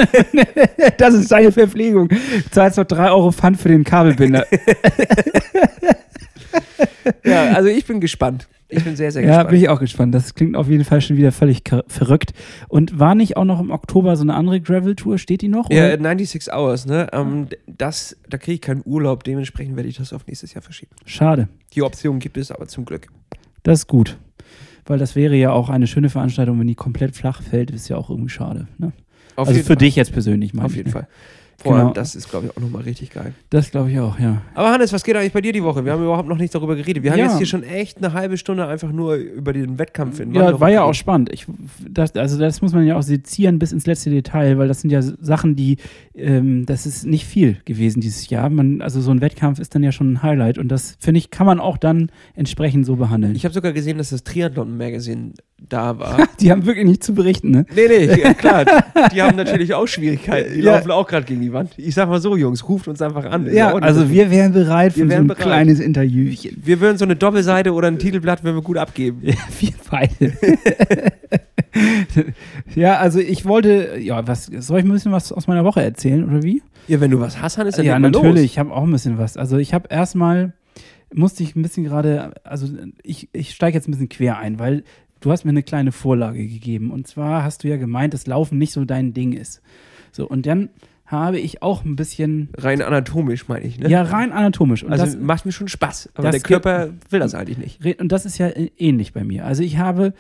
das 0.97 1.13
ist 1.13 1.31
deine 1.31 1.51
Verpflegung. 1.51 2.09
Du 2.09 2.17
zahlst 2.51 2.77
noch 2.77 2.85
3 2.85 3.11
Euro 3.11 3.31
Pfand 3.31 3.59
für 3.59 3.69
den 3.69 3.83
Kabelbinder. 3.83 4.45
Ja, 7.23 7.51
also 7.53 7.69
ich 7.69 7.85
bin 7.85 7.99
gespannt. 7.99 8.47
Ich 8.71 8.83
bin 8.83 8.95
sehr, 8.95 9.11
sehr 9.11 9.23
Ja, 9.23 9.27
gespannt. 9.29 9.49
bin 9.49 9.59
ich 9.59 9.69
auch 9.69 9.79
gespannt. 9.79 10.13
Das 10.15 10.35
klingt 10.35 10.55
auf 10.55 10.69
jeden 10.69 10.85
Fall 10.85 11.01
schon 11.01 11.17
wieder 11.17 11.31
völlig 11.31 11.63
verrückt. 11.87 12.33
Und 12.67 12.99
war 12.99 13.15
nicht 13.15 13.35
auch 13.35 13.43
noch 13.45 13.59
im 13.59 13.71
Oktober 13.71 14.15
so 14.15 14.21
eine 14.21 14.35
andere 14.35 14.61
Gravel-Tour? 14.61 15.17
Steht 15.17 15.41
die 15.41 15.47
noch? 15.47 15.69
ja, 15.71 15.85
oder? 15.87 15.97
96 15.97 16.53
Hours, 16.53 16.85
ne? 16.85 17.07
Ähm, 17.11 17.47
das, 17.65 18.15
da 18.29 18.37
kriege 18.37 18.53
ich 18.55 18.61
keinen 18.61 18.83
Urlaub, 18.85 19.23
dementsprechend 19.23 19.75
werde 19.75 19.89
ich 19.89 19.97
das 19.97 20.13
auf 20.13 20.27
nächstes 20.27 20.53
Jahr 20.53 20.61
verschieben. 20.61 20.91
Schade. 21.05 21.47
Die 21.73 21.81
Option 21.81 22.19
gibt 22.19 22.37
es 22.37 22.51
aber 22.51 22.67
zum 22.67 22.85
Glück. 22.85 23.07
Das 23.63 23.79
ist 23.79 23.87
gut. 23.87 24.17
Weil 24.85 24.99
das 24.99 25.15
wäre 25.15 25.35
ja 25.35 25.51
auch 25.51 25.69
eine 25.69 25.87
schöne 25.87 26.09
Veranstaltung, 26.09 26.59
wenn 26.59 26.67
die 26.67 26.75
komplett 26.75 27.15
flach 27.15 27.41
fällt, 27.41 27.71
ist 27.71 27.89
ja 27.89 27.97
auch 27.97 28.09
irgendwie 28.09 28.29
schade. 28.29 28.67
Ne? 28.77 28.91
Also 29.35 29.53
für 29.53 29.63
Fall. 29.63 29.75
dich 29.77 29.95
jetzt 29.95 30.11
persönlich, 30.13 30.53
meine 30.53 30.65
Auf 30.65 30.75
jeden 30.75 30.89
ne? 30.89 30.93
Fall. 30.93 31.07
Allem, 31.65 31.77
Genau. 31.79 31.93
das 31.93 32.15
ist, 32.15 32.29
glaube 32.29 32.45
ich, 32.47 32.51
auch 32.57 32.61
nochmal 32.61 32.83
richtig 32.83 33.11
geil. 33.11 33.33
Das 33.49 33.71
glaube 33.71 33.91
ich 33.91 33.99
auch, 33.99 34.17
ja. 34.19 34.41
Aber 34.55 34.71
Hannes, 34.71 34.93
was 34.93 35.03
geht 35.03 35.15
eigentlich 35.15 35.33
bei 35.33 35.41
dir 35.41 35.51
die 35.53 35.63
Woche? 35.63 35.83
Wir 35.83 35.91
haben 35.91 36.03
überhaupt 36.03 36.27
noch 36.29 36.37
nicht 36.37 36.53
darüber 36.55 36.75
geredet. 36.75 37.03
Wir 37.03 37.11
haben 37.11 37.19
Ja. 37.19 37.25
jetzt 37.25 37.37
hier 37.37 37.45
schon 37.47 37.63
echt 37.63 37.97
eine 37.97 38.13
halbe 38.13 38.37
Stunde 38.37 38.65
einfach 38.67 38.91
nur 38.91 39.15
über 39.15 39.51
den 39.53 39.77
Wettkampf 39.79 40.19
in 40.19 40.33
Ja, 40.33 40.41
Wanderung 40.41 40.61
war 40.61 40.69
ja 40.71 40.83
auch 40.83 40.93
spannend. 40.93 41.29
Ich, 41.33 41.45
das, 41.89 42.15
also 42.15 42.37
das 42.39 42.61
muss 42.61 42.73
man 42.73 42.85
ja 42.85 42.95
auch 42.97 43.01
sezieren 43.03 43.59
bis 43.59 43.71
ins 43.71 43.85
letzte 43.85 44.09
Detail, 44.09 44.57
weil 44.57 44.67
das 44.67 44.81
sind 44.81 44.89
ja 44.91 45.01
Sachen, 45.01 45.55
die, 45.55 45.77
ähm, 46.15 46.65
das 46.65 46.85
ist 46.85 47.05
nicht 47.05 47.25
viel 47.25 47.57
gewesen 47.65 47.99
dieses 48.01 48.29
Jahr. 48.29 48.49
Man, 48.49 48.81
also 48.81 49.01
so 49.01 49.11
ein 49.11 49.21
Wettkampf 49.21 49.59
ist 49.59 49.75
dann 49.75 49.83
ja 49.83 49.91
schon 49.91 50.13
ein 50.13 50.23
Highlight 50.23 50.57
und 50.57 50.69
das, 50.69 50.95
finde 50.99 51.17
ich, 51.19 51.29
kann 51.31 51.45
man 51.45 51.59
auch 51.59 51.77
dann 51.77 52.11
entsprechend 52.35 52.85
so 52.85 52.95
behandeln. 52.95 53.35
Ich 53.35 53.43
habe 53.45 53.53
sogar 53.53 53.73
gesehen, 53.73 53.97
dass 53.97 54.09
das 54.11 54.23
Triathlon-Magazin 54.23 55.33
da 55.67 55.99
war. 55.99 56.27
die 56.39 56.51
haben 56.51 56.65
wirklich 56.65 56.85
nicht 56.85 57.03
zu 57.03 57.13
berichten, 57.13 57.51
ne? 57.51 57.65
nee, 57.75 57.87
nee, 57.87 58.33
klar. 58.35 58.65
Die 59.13 59.21
haben 59.21 59.35
natürlich 59.35 59.73
auch 59.73 59.87
Schwierigkeiten. 59.87 60.53
Die 60.53 60.61
Ja. 60.61 60.75
laufen 60.75 60.91
auch 60.91 61.07
gerade 61.07 61.25
gegen 61.25 61.41
die 61.41 61.51
Wand. 61.53 61.71
Ich 61.77 61.93
sag 61.95 62.07
mal 62.09 62.19
so, 62.21 62.35
Jungs, 62.35 62.67
ruft 62.67 62.87
uns 62.87 63.01
einfach 63.01 63.25
an. 63.25 63.45
Ist 63.47 63.55
Ja, 63.55 63.73
also 63.75 64.01
so- 64.01 64.09
wir 64.09 64.31
wären 64.31 64.53
bereit 64.53 64.93
für 64.93 64.99
Wir 64.99 65.05
so 65.05 65.09
wären 65.11 65.23
ein 65.25 65.27
bereit. 65.27 65.43
kleines 65.43 65.79
Interviewchen. 65.79 66.61
Wir 66.63 66.79
würden 66.79 66.97
so 66.97 67.05
eine 67.05 67.15
Doppelseite 67.15 67.73
oder 67.73 67.87
ein 67.87 67.99
Titelblatt 67.99 68.43
würden 68.43 68.55
wir 68.57 68.61
gut 68.63 68.77
abgeben. 68.77 69.21
Ja, 69.23 69.33
wir 69.59 69.71
beide. 69.89 70.33
ja, 72.75 72.97
also 72.97 73.19
ich 73.19 73.45
wollte, 73.45 73.97
ja, 73.99 74.27
was, 74.27 74.45
soll 74.45 74.79
ich 74.79 74.85
ein 74.85 74.91
bisschen 74.91 75.11
was 75.11 75.31
aus 75.31 75.47
meiner 75.47 75.63
Woche 75.65 75.81
erzählen 75.81 76.27
oder 76.27 76.43
wie? 76.43 76.61
Ja, 76.87 76.99
wenn 77.01 77.11
du 77.11 77.19
was 77.19 77.41
hast, 77.41 77.57
dann 77.57 77.67
ja, 77.67 77.81
leg 77.81 77.89
mal 77.91 77.99
natürlich, 78.11 78.35
Los. 78.35 78.43
ich 78.43 78.59
habe 78.59 78.71
auch 78.73 78.83
ein 78.83 78.91
bisschen 78.91 79.17
was. 79.17 79.37
Also 79.37 79.57
ich 79.57 79.73
habe 79.73 79.87
erstmal, 79.89 80.53
musste 81.13 81.43
ich 81.43 81.55
ein 81.55 81.61
bisschen 81.61 81.83
gerade, 81.83 82.31
also 82.43 82.67
ich, 83.03 83.29
ich 83.33 83.51
steige 83.51 83.77
jetzt 83.77 83.87
ein 83.87 83.91
bisschen 83.91 84.09
quer 84.09 84.37
ein, 84.37 84.57
weil 84.59 84.83
du 85.19 85.31
hast 85.31 85.45
mir 85.45 85.51
eine 85.51 85.63
kleine 85.63 85.91
Vorlage 85.91 86.45
gegeben. 86.47 86.91
Und 86.91 87.07
zwar 87.07 87.43
hast 87.43 87.63
du 87.63 87.67
ja 87.67 87.77
gemeint, 87.77 88.13
dass 88.13 88.27
Laufen 88.27 88.57
nicht 88.57 88.73
so 88.73 88.85
dein 88.85 89.13
Ding 89.13 89.33
ist. 89.33 89.61
So, 90.11 90.27
und 90.27 90.45
dann 90.45 90.69
habe 91.05 91.39
ich 91.39 91.63
auch 91.63 91.85
ein 91.85 91.95
bisschen, 91.95 92.49
Rein 92.55 92.81
anatomisch, 92.81 93.47
meine 93.47 93.65
ich. 93.65 93.79
Ne? 93.79 93.89
ja, 93.89 94.03
rein 94.03 94.31
anatomisch. 94.31 94.83
Und 94.83 94.91
Also 94.91 95.05
das, 95.05 95.17
macht 95.17 95.45
mir 95.45 95.51
schon 95.51 95.67
Spaß. 95.67 96.09
Aber 96.13 96.29
der 96.29 96.39
Körper 96.39 96.89
will 97.09 97.19
das 97.19 97.33
eigentlich 97.33 97.57
nicht. 97.57 97.99
Und 97.99 98.11
das 98.11 98.25
ist 98.25 98.37
ja 98.37 98.51
ähnlich 98.77 99.13
bei 99.13 99.23
mir. 99.23 99.45
Also 99.45 99.63
ich 99.63 99.77
habe 99.77 100.13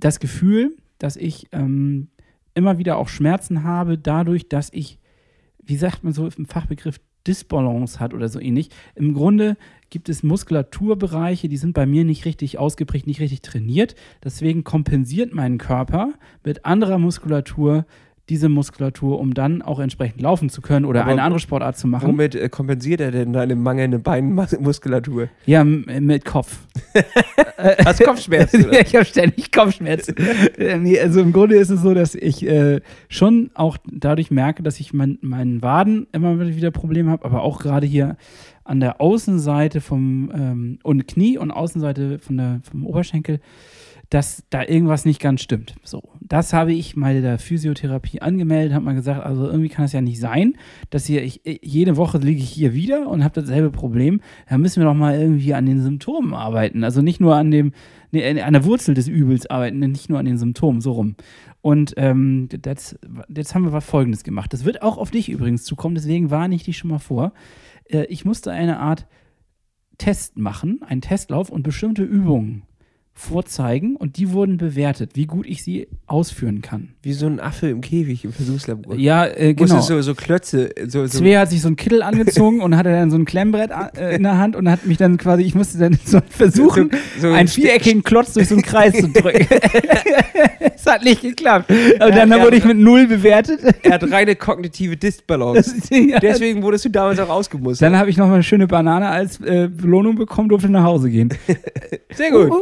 das 0.00 0.18
Gefühl, 0.18 0.76
dass 0.98 1.16
ich 1.16 1.46
ähm, 1.52 2.08
immer 2.54 2.78
wieder 2.78 2.96
auch 2.96 3.08
Schmerzen 3.08 3.62
habe, 3.62 3.96
dadurch, 3.96 4.48
dass 4.48 4.70
ich, 4.72 4.98
wie 5.62 5.76
sagt 5.76 6.02
man 6.02 6.12
so 6.12 6.28
im 6.36 6.46
Fachbegriff, 6.46 6.98
Disbalance 7.26 8.00
hat 8.00 8.14
oder 8.14 8.28
so 8.28 8.40
ähnlich. 8.40 8.70
Im 8.94 9.14
Grunde 9.14 9.56
gibt 9.90 10.08
es 10.08 10.22
Muskulaturbereiche, 10.22 11.48
die 11.48 11.56
sind 11.56 11.74
bei 11.74 11.86
mir 11.86 12.04
nicht 12.04 12.24
richtig 12.24 12.58
ausgeprägt, 12.58 13.06
nicht 13.06 13.20
richtig 13.20 13.42
trainiert. 13.42 13.94
Deswegen 14.24 14.64
kompensiert 14.64 15.32
mein 15.34 15.58
Körper 15.58 16.14
mit 16.44 16.64
anderer 16.64 16.98
Muskulatur 16.98 17.84
diese 18.28 18.48
Muskulatur, 18.48 19.20
um 19.20 19.34
dann 19.34 19.62
auch 19.62 19.78
entsprechend 19.78 20.20
laufen 20.20 20.50
zu 20.50 20.60
können 20.60 20.84
oder 20.84 21.02
Aber 21.02 21.12
eine 21.12 21.22
andere 21.22 21.38
Sportart 21.38 21.78
zu 21.78 21.86
machen. 21.86 22.08
Womit 22.08 22.34
äh, 22.34 22.48
kompensiert 22.48 23.00
er 23.00 23.12
denn 23.12 23.32
deine 23.32 23.54
mangelnde 23.54 24.00
Beinmuskulatur? 24.00 25.28
Ja, 25.46 25.62
mit 25.62 26.24
Kopf. 26.24 26.58
Hast 27.84 28.02
Kopfschmerzen? 28.02 28.66
oder? 28.66 28.80
ich 28.86 28.94
habe 28.94 29.04
ständig 29.04 29.52
Kopfschmerzen. 29.52 30.14
Äh, 30.58 30.78
nee, 30.78 30.98
also 30.98 31.20
im 31.20 31.32
Grunde 31.32 31.56
ist 31.56 31.70
es 31.70 31.82
so, 31.82 31.92
dass 31.92 32.14
ich 32.14 32.46
äh, 32.46 32.80
schon 33.08 33.50
auch 33.54 33.76
dadurch 33.90 34.30
merke, 34.30 34.62
dass 34.62 34.80
ich 34.80 34.92
mein, 34.92 35.18
meinen 35.20 35.62
Waden 35.62 36.06
immer 36.12 36.38
wieder 36.38 36.70
Probleme 36.70 37.10
habe, 37.10 37.24
aber 37.24 37.42
auch 37.42 37.58
gerade 37.58 37.86
hier 37.86 38.16
an 38.66 38.80
der 38.80 39.00
Außenseite 39.00 39.80
vom 39.80 40.30
ähm, 40.34 40.78
und 40.82 41.06
Knie 41.06 41.38
und 41.38 41.50
Außenseite 41.50 42.18
von 42.18 42.36
der, 42.36 42.60
vom 42.70 42.86
Oberschenkel, 42.86 43.40
dass 44.10 44.44
da 44.50 44.62
irgendwas 44.62 45.04
nicht 45.04 45.20
ganz 45.20 45.40
stimmt. 45.40 45.74
So, 45.82 46.10
das 46.20 46.52
habe 46.52 46.72
ich 46.72 46.94
mal 46.96 47.20
der 47.20 47.38
Physiotherapie 47.38 48.20
angemeldet, 48.20 48.72
habe 48.72 48.84
mal 48.84 48.94
gesagt, 48.94 49.24
also 49.24 49.46
irgendwie 49.46 49.68
kann 49.68 49.84
es 49.84 49.92
ja 49.92 50.00
nicht 50.00 50.20
sein, 50.20 50.54
dass 50.90 51.06
hier 51.06 51.22
ich 51.22 51.40
jede 51.44 51.96
Woche 51.96 52.18
liege 52.18 52.40
ich 52.40 52.50
hier 52.50 52.72
wieder 52.74 53.08
und 53.08 53.24
habe 53.24 53.40
dasselbe 53.40 53.70
Problem. 53.70 54.20
Da 54.48 54.58
müssen 54.58 54.80
wir 54.80 54.84
doch 54.84 54.94
mal 54.94 55.18
irgendwie 55.18 55.54
an 55.54 55.66
den 55.66 55.80
Symptomen 55.80 56.34
arbeiten. 56.34 56.84
Also 56.84 57.02
nicht 57.02 57.20
nur 57.20 57.34
an 57.34 57.50
dem, 57.50 57.72
nee, 58.12 58.40
an 58.40 58.52
der 58.52 58.64
Wurzel 58.64 58.94
des 58.94 59.08
Übels 59.08 59.46
arbeiten, 59.46 59.80
nicht 59.80 60.08
nur 60.08 60.20
an 60.20 60.26
den 60.26 60.38
Symptomen, 60.38 60.80
so 60.80 60.92
rum. 60.92 61.16
Und 61.60 61.94
ähm, 61.96 62.48
jetzt 62.64 62.94
haben 63.54 63.64
wir 63.64 63.72
was 63.72 63.84
Folgendes 63.84 64.22
gemacht. 64.22 64.52
Das 64.52 64.64
wird 64.64 64.82
auch 64.82 64.98
auf 64.98 65.10
dich 65.10 65.28
übrigens 65.28 65.64
zukommen, 65.64 65.96
deswegen 65.96 66.30
warne 66.30 66.54
ich 66.54 66.62
dich 66.62 66.78
schon 66.78 66.90
mal 66.90 67.00
vor. 67.00 67.32
Äh, 67.88 68.04
ich 68.04 68.24
musste 68.24 68.52
eine 68.52 68.78
Art 68.78 69.06
Test 69.98 70.36
machen, 70.36 70.82
einen 70.82 71.00
Testlauf 71.00 71.50
und 71.50 71.62
bestimmte 71.62 72.02
Übungen 72.02 72.62
vorzeigen 73.18 73.96
und 73.96 74.18
die 74.18 74.30
wurden 74.32 74.58
bewertet, 74.58 75.12
wie 75.14 75.24
gut 75.24 75.46
ich 75.46 75.62
sie 75.62 75.88
ausführen 76.06 76.60
kann. 76.60 76.90
Wie 77.02 77.14
so 77.14 77.26
ein 77.26 77.40
Affe 77.40 77.68
im 77.70 77.80
Käfig 77.80 78.24
im 78.26 78.32
Versuchslabor. 78.32 78.94
Ja, 78.96 79.24
äh, 79.26 79.54
Genau. 79.54 79.80
so, 79.80 80.02
so 80.02 80.14
Klötze. 80.14 80.68
So, 80.86 81.06
so 81.06 81.18
Svea 81.18 81.40
hat 81.40 81.50
sich 81.50 81.62
so 81.62 81.68
ein 81.68 81.76
Kittel 81.76 82.02
angezogen 82.02 82.60
und 82.60 82.76
hatte 82.76 82.90
dann 82.90 83.10
so 83.10 83.16
ein 83.16 83.24
Klemmbrett 83.24 83.70
äh, 83.96 84.14
in 84.16 84.22
der 84.22 84.36
Hand 84.36 84.54
und 84.54 84.70
hat 84.70 84.84
mich 84.84 84.98
dann 84.98 85.16
quasi, 85.16 85.44
ich 85.44 85.54
musste 85.54 85.78
dann 85.78 85.98
so 86.04 86.20
versuchen, 86.28 86.90
so 87.18 87.28
einen 87.28 87.48
viereckigen 87.48 88.02
Klotz 88.02 88.34
durch 88.34 88.48
so 88.48 88.54
einen 88.54 88.62
Kreis 88.62 88.92
zu 88.94 89.08
drücken. 89.08 89.46
Es 90.78 90.92
hat 90.92 91.02
nicht 91.02 91.22
geklappt. 91.22 91.70
Und 91.70 91.98
dann, 92.00 92.30
Ja, 92.30 92.36
wurde 92.42 92.52
ja. 92.52 92.58
ich 92.58 92.64
mit 92.64 92.76
null 92.76 93.06
bewertet. 93.08 93.60
Er 93.82 93.92
hat 93.94 94.08
reine 94.10 94.36
kognitive 94.36 94.96
Disbalance. 94.96 95.74
Ja. 95.90 96.20
Deswegen 96.20 96.62
wurdest 96.62 96.84
du 96.84 96.90
damals 96.90 97.18
auch 97.18 97.28
ausgemustert. 97.30 97.86
Dann 97.86 97.98
habe 97.98 98.10
ich 98.10 98.16
noch 98.18 98.28
mal 98.28 98.34
eine 98.34 98.42
schöne 98.44 98.66
Banane 98.68 99.08
als 99.08 99.40
äh, 99.40 99.68
Belohnung 99.68 100.14
bekommen, 100.16 100.48
durfte 100.48 100.68
nach 100.68 100.84
Hause 100.84 101.10
gehen. 101.10 101.30
Sehr 102.14 102.30
gut. 102.30 102.52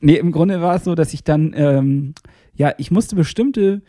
Nee, 0.00 0.16
im 0.16 0.32
Grunde 0.32 0.60
war 0.60 0.74
es 0.76 0.84
so, 0.84 0.94
dass 0.94 1.12
ich 1.14 1.24
dann, 1.24 1.52
ähm, 1.56 2.14
ja, 2.54 2.72
ich 2.78 2.90
musste 2.90 3.16
bestimmte 3.16 3.82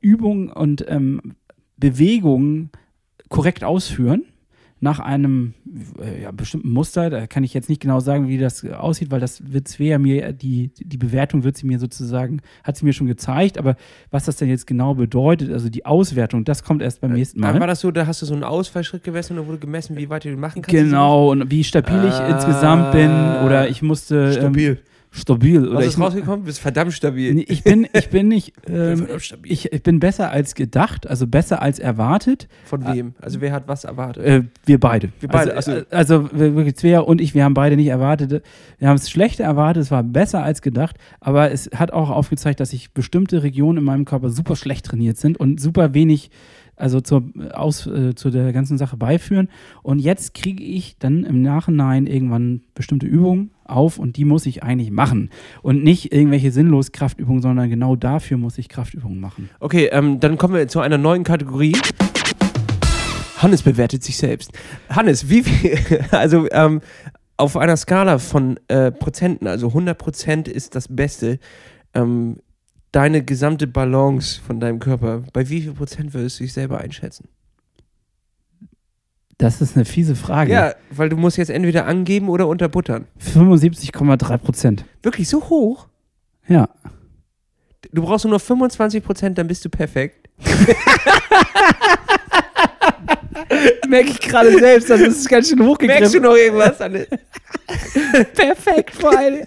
Übungen 0.00 0.50
und 0.50 0.84
ähm, 0.88 1.34
Bewegungen 1.76 2.70
korrekt 3.28 3.64
ausführen. 3.64 4.24
Nach 4.78 5.00
einem 5.00 5.54
äh, 5.98 6.24
ja, 6.24 6.30
bestimmten 6.32 6.68
Muster, 6.70 7.08
da 7.08 7.26
kann 7.26 7.42
ich 7.44 7.54
jetzt 7.54 7.70
nicht 7.70 7.80
genau 7.80 7.98
sagen, 7.98 8.28
wie 8.28 8.36
das 8.36 8.62
aussieht, 8.62 9.10
weil 9.10 9.20
das 9.20 9.50
wird 9.50 9.68
Svea 9.68 9.98
mir, 9.98 10.34
die, 10.34 10.70
die 10.76 10.98
Bewertung 10.98 11.44
wird 11.44 11.56
sie 11.56 11.66
mir 11.66 11.78
sozusagen, 11.78 12.40
hat 12.62 12.76
sie 12.76 12.84
mir 12.84 12.92
schon 12.92 13.06
gezeigt, 13.06 13.56
aber 13.56 13.76
was 14.10 14.26
das 14.26 14.36
denn 14.36 14.50
jetzt 14.50 14.66
genau 14.66 14.94
bedeutet, 14.94 15.50
also 15.50 15.70
die 15.70 15.86
Auswertung, 15.86 16.44
das 16.44 16.62
kommt 16.62 16.82
erst 16.82 17.00
beim 17.00 17.14
nächsten 17.14 17.40
Mal. 17.40 17.58
War 17.58 17.66
das 17.66 17.80
so, 17.80 17.90
da 17.90 18.06
hast 18.06 18.20
du 18.20 18.26
so 18.26 18.34
einen 18.34 18.44
Ausfallschritt 18.44 19.02
gemessen 19.02 19.38
und 19.38 19.44
da 19.44 19.48
wurde 19.48 19.60
gemessen, 19.60 19.96
wie 19.96 20.10
weit 20.10 20.26
du 20.26 20.36
machen 20.36 20.60
kannst. 20.60 20.68
Genau, 20.68 21.30
und 21.30 21.50
wie 21.50 21.64
stabil 21.64 22.04
ich 22.06 22.14
Ah. 22.14 22.28
insgesamt 22.36 22.92
bin. 22.92 23.08
Oder 23.46 23.70
ich 23.70 23.80
musste. 23.80 24.34
Stabil. 24.34 24.72
Ähm, 24.72 24.78
stabil. 25.16 25.66
Oder 25.66 25.78
Was 25.78 25.84
ich, 25.84 25.90
ist 25.90 26.00
rausgekommen? 26.00 26.40
Du 26.40 26.46
bist 26.46 26.58
verdammt 26.60 26.92
stabil. 26.92 27.44
Ich 27.48 27.64
bin, 27.64 27.88
ich 27.92 28.08
bin 28.10 28.28
nicht, 28.28 28.52
ähm, 28.68 28.98
verdammt 28.98 29.22
stabil. 29.22 29.52
ich, 29.52 29.72
ich 29.72 29.82
bin 29.82 29.98
besser 30.00 30.30
als 30.30 30.54
gedacht, 30.54 31.06
also 31.06 31.26
besser 31.26 31.62
als 31.62 31.78
erwartet. 31.78 32.48
Von 32.64 32.86
wem? 32.86 33.14
Also 33.20 33.40
wer 33.40 33.52
hat 33.52 33.66
was 33.68 33.84
erwartet? 33.84 34.24
Äh, 34.24 34.42
wir 34.64 34.78
beide. 34.80 35.10
Wir 35.20 35.28
beide, 35.28 35.54
Also, 35.56 35.80
also 35.90 36.28
wir- 36.32 36.54
wirklich 36.54 36.76
Svea 36.76 37.00
und 37.00 37.20
ich, 37.20 37.34
wir 37.34 37.44
haben 37.44 37.54
beide 37.54 37.76
nicht 37.76 37.88
erwartet. 37.88 38.42
Wir 38.78 38.88
haben 38.88 38.96
es 38.96 39.10
schlechter 39.10 39.44
erwartet, 39.44 39.82
es 39.82 39.90
war 39.90 40.02
besser 40.02 40.42
als 40.42 40.62
gedacht, 40.62 40.96
aber 41.20 41.50
es 41.50 41.70
hat 41.74 41.92
auch 41.92 42.10
aufgezeigt, 42.10 42.60
dass 42.60 42.70
sich 42.70 42.92
bestimmte 42.92 43.42
Regionen 43.42 43.78
in 43.78 43.84
meinem 43.84 44.04
Körper 44.04 44.30
super 44.30 44.56
schlecht 44.56 44.86
trainiert 44.86 45.16
sind 45.16 45.38
und 45.38 45.60
super 45.60 45.94
wenig 45.94 46.30
also 46.76 47.00
zur, 47.00 47.24
aus, 47.52 47.86
äh, 47.86 48.14
zu 48.14 48.30
der 48.30 48.52
ganzen 48.52 48.78
Sache 48.78 48.96
beiführen. 48.96 49.48
Und 49.82 49.98
jetzt 49.98 50.34
kriege 50.34 50.62
ich 50.62 50.98
dann 50.98 51.24
im 51.24 51.42
Nachhinein 51.42 52.06
irgendwann 52.06 52.62
bestimmte 52.74 53.06
Übungen 53.06 53.50
auf 53.64 53.98
und 53.98 54.16
die 54.16 54.24
muss 54.24 54.46
ich 54.46 54.62
eigentlich 54.62 54.90
machen. 54.90 55.30
Und 55.62 55.82
nicht 55.82 56.12
irgendwelche 56.12 56.52
sinnlos 56.52 56.92
Kraftübungen, 56.92 57.42
sondern 57.42 57.68
genau 57.70 57.96
dafür 57.96 58.36
muss 58.36 58.58
ich 58.58 58.68
Kraftübungen 58.68 59.20
machen. 59.20 59.50
Okay, 59.58 59.88
ähm, 59.90 60.20
dann 60.20 60.38
kommen 60.38 60.54
wir 60.54 60.68
zu 60.68 60.80
einer 60.80 60.98
neuen 60.98 61.24
Kategorie. 61.24 61.76
Hannes 63.38 63.62
bewertet 63.62 64.02
sich 64.02 64.16
selbst. 64.16 64.52
Hannes, 64.88 65.28
wie 65.28 65.42
viel, 65.42 65.78
also 66.10 66.46
ähm, 66.52 66.80
auf 67.36 67.56
einer 67.56 67.76
Skala 67.76 68.18
von 68.18 68.58
äh, 68.68 68.90
Prozenten, 68.90 69.46
also 69.46 69.68
100 69.68 69.98
Prozent 69.98 70.48
ist 70.48 70.74
das 70.74 70.88
Beste, 70.88 71.38
ähm, 71.94 72.38
deine 72.96 73.22
gesamte 73.22 73.66
Balance 73.66 74.40
von 74.40 74.58
deinem 74.58 74.78
Körper, 74.78 75.22
bei 75.34 75.50
wie 75.50 75.60
viel 75.60 75.74
Prozent 75.74 76.14
würdest 76.14 76.40
du 76.40 76.44
dich 76.44 76.54
selber 76.54 76.78
einschätzen? 76.78 77.28
Das 79.36 79.60
ist 79.60 79.76
eine 79.76 79.84
fiese 79.84 80.16
Frage. 80.16 80.50
Ja, 80.50 80.74
weil 80.90 81.10
du 81.10 81.16
musst 81.18 81.36
jetzt 81.36 81.50
entweder 81.50 81.84
angeben 81.84 82.30
oder 82.30 82.48
unterbuttern. 82.48 83.06
75,3 83.20 84.38
Prozent. 84.38 84.86
Wirklich 85.02 85.28
so 85.28 85.42
hoch? 85.50 85.88
Ja. 86.48 86.70
Du 87.92 88.00
brauchst 88.00 88.24
nur 88.24 88.32
noch 88.32 88.40
25 88.40 89.04
Prozent, 89.04 89.36
dann 89.36 89.46
bist 89.46 89.62
du 89.62 89.68
perfekt. 89.68 90.30
Merke 93.88 94.08
ich 94.08 94.20
gerade 94.20 94.58
selbst, 94.58 94.88
das 94.88 95.02
ist 95.02 95.28
ganz 95.28 95.50
schön 95.50 95.62
hochgegriffen. 95.62 96.00
Merkst 96.00 96.14
du 96.14 96.20
noch 96.20 96.34
irgendwas? 96.34 96.78
Perfekt 98.34 98.94
vor 98.94 99.14
allem. 99.14 99.44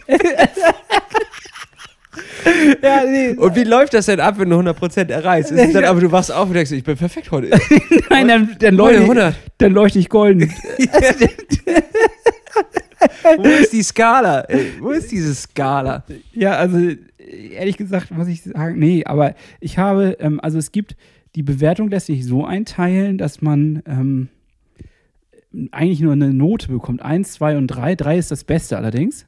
ja, 2.81 3.03
nee. 3.05 3.31
Und 3.31 3.55
wie 3.55 3.63
läuft 3.63 3.93
das 3.93 4.07
denn 4.07 4.19
ab, 4.19 4.35
wenn 4.37 4.49
du 4.49 4.57
100% 4.57 5.09
erreichst? 5.09 5.51
Ist 5.51 5.75
dann 5.75 5.85
aber, 5.85 6.01
du 6.01 6.11
wachst 6.11 6.31
auf 6.31 6.47
und 6.47 6.53
denkst, 6.53 6.71
ich 6.71 6.83
bin 6.83 6.97
perfekt 6.97 7.31
heute. 7.31 7.49
Nein, 8.09 8.27
dann, 8.27 8.55
dann, 8.59 8.75
leuchte, 8.75 9.01
100. 9.01 9.35
dann 9.57 9.71
leuchte 9.73 9.99
ich 9.99 10.09
golden. 10.09 10.51
Wo 13.37 13.43
ist 13.43 13.71
die 13.71 13.83
Skala? 13.83 14.41
Ey, 14.41 14.73
wo 14.81 14.89
ist 14.91 15.09
diese 15.11 15.33
Skala? 15.33 16.03
ja, 16.33 16.57
also 16.57 16.77
ehrlich 17.51 17.77
gesagt 17.77 18.11
muss 18.11 18.27
ich 18.27 18.43
sagen, 18.43 18.77
nee, 18.77 19.05
aber 19.05 19.35
ich 19.61 19.77
habe, 19.77 20.17
ähm, 20.19 20.39
also 20.41 20.57
es 20.57 20.71
gibt, 20.71 20.97
die 21.35 21.43
Bewertung 21.43 21.89
lässt 21.89 22.07
sich 22.07 22.25
so 22.25 22.43
einteilen, 22.43 23.17
dass 23.17 23.41
man 23.41 23.83
ähm, 23.85 24.27
eigentlich 25.71 26.01
nur 26.01 26.13
eine 26.13 26.33
Note 26.33 26.67
bekommt. 26.67 27.01
Eins, 27.01 27.33
zwei 27.33 27.57
und 27.57 27.67
drei. 27.67 27.95
Drei 27.95 28.17
ist 28.17 28.31
das 28.31 28.43
Beste 28.43 28.77
allerdings. 28.77 29.27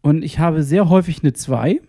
Und 0.00 0.22
ich 0.22 0.38
habe 0.38 0.62
sehr 0.62 0.88
häufig 0.88 1.22
eine 1.22 1.32
zwei. 1.32 1.80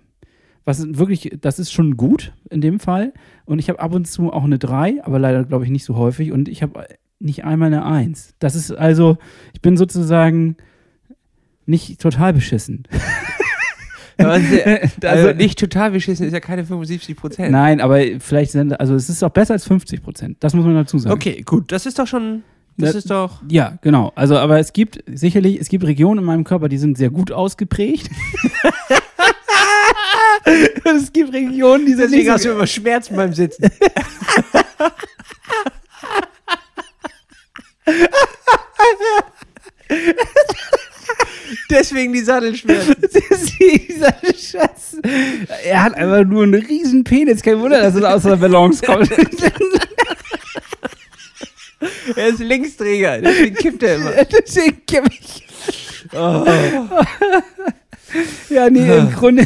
Was 0.66 0.97
wirklich, 0.97 1.38
das 1.41 1.59
ist 1.59 1.72
schon 1.74 1.97
gut 1.97 2.32
in 2.49 2.61
dem 2.61 2.80
Fall. 2.80 3.14
Und 3.45 3.59
ich 3.59 3.70
habe 3.70 3.80
ab 3.80 3.93
und 3.93 4.07
zu 4.07 4.32
auch 4.32 4.43
eine 4.45 4.59
drei, 4.59 5.03
aber 5.03 5.20
leider 5.20 5.43
glaube 5.43 5.66
ich 5.66 5.72
nicht 5.72 5.84
so 5.86 5.95
häufig. 5.95 6.32
Und 6.32 6.47
ich 6.47 6.64
habe 6.64 6.86
nicht 7.20 7.43
einmal 7.43 7.68
eine 7.68 7.86
eins. 7.86 8.34
Das 8.39 8.55
ist 8.55 8.72
also, 8.72 9.18
ich 9.53 9.61
bin 9.61 9.76
sozusagen 9.78 10.55
nicht 11.66 11.99
total 12.01 12.34
beschissen. 12.34 12.84
also, 14.18 14.57
Also- 15.01 15.34
nicht 15.34 15.57
total 15.59 15.91
beschissen, 15.91 16.26
ist 16.28 16.34
ja 16.34 16.39
keine 16.39 16.64
75%. 16.64 17.49
Nein, 17.49 17.82
aber 17.82 17.99
vielleicht 18.20 18.51
sind, 18.51 18.80
also 18.80 18.93
es 18.95 19.09
ist 19.09 19.24
auch 19.24 19.32
besser 19.32 19.53
als 19.53 19.66
50 19.66 20.03
Prozent. 20.03 20.38
Das 20.41 20.53
muss 20.53 20.66
man 20.66 20.76
dazu 20.76 20.97
sagen. 20.99 21.14
Okay, 21.16 21.41
gut, 21.43 21.72
das 21.72 21.86
ist 21.88 21.97
doch 21.97 22.05
schon, 22.07 22.43
das 22.78 22.91
Ja. 22.93 22.97
ist 22.99 23.09
doch... 23.09 23.41
Ja, 23.49 23.78
genau. 23.82 24.11
Also, 24.16 24.38
aber 24.38 24.59
es 24.59 24.72
gibt 24.72 25.03
sicherlich, 25.07 25.59
es 25.59 25.68
gibt 25.68 25.84
Regionen 25.84 26.20
in 26.20 26.26
meinem 26.26 26.43
Körper, 26.43 26.70
die 26.70 26.78
sind 26.78 26.97
sehr 26.97 27.09
gut 27.09 27.32
ausgeprägt. 27.32 28.09
Es 30.84 31.12
gibt 31.12 31.34
Regionen, 31.34 31.86
die 31.86 31.94
sind 31.94 32.12
nicht 32.12 32.39
so 32.39 32.52
immer 32.52 32.68
Schmerzen 32.68 33.16
beim 33.16 33.34
Sitzen. 33.34 33.70
Deswegen 41.70 42.14
die 42.14 42.22
Sattelschmerzen. 42.22 42.96
Dieser 43.60 44.16
Schatz. 44.38 44.98
Er 45.64 45.84
hat 45.84 45.96
einfach 45.96 46.24
nur 46.26 46.44
einen 46.44 46.56
riesen 46.56 47.04
Penis. 47.04 47.41
Kein 47.41 47.60
Wunder, 47.60 47.82
dass 47.82 47.96
es 47.96 48.04
aus 48.04 48.24
der 48.24 48.36
Balance 48.36 48.82
kommt. 48.86 49.10
Er 52.16 52.28
ist 52.28 52.39
Linksträger, 52.39 53.20
deswegen 53.20 53.56
kippt 53.56 53.84
er 53.84 53.96
immer. 53.96 54.12
Deswegen 54.26 54.86
kipp 54.86 55.06
ich. 55.10 55.46
Oh. 56.14 56.46
Ja, 58.50 58.70
nee, 58.70 58.98
im 58.98 59.12
Grunde 59.12 59.46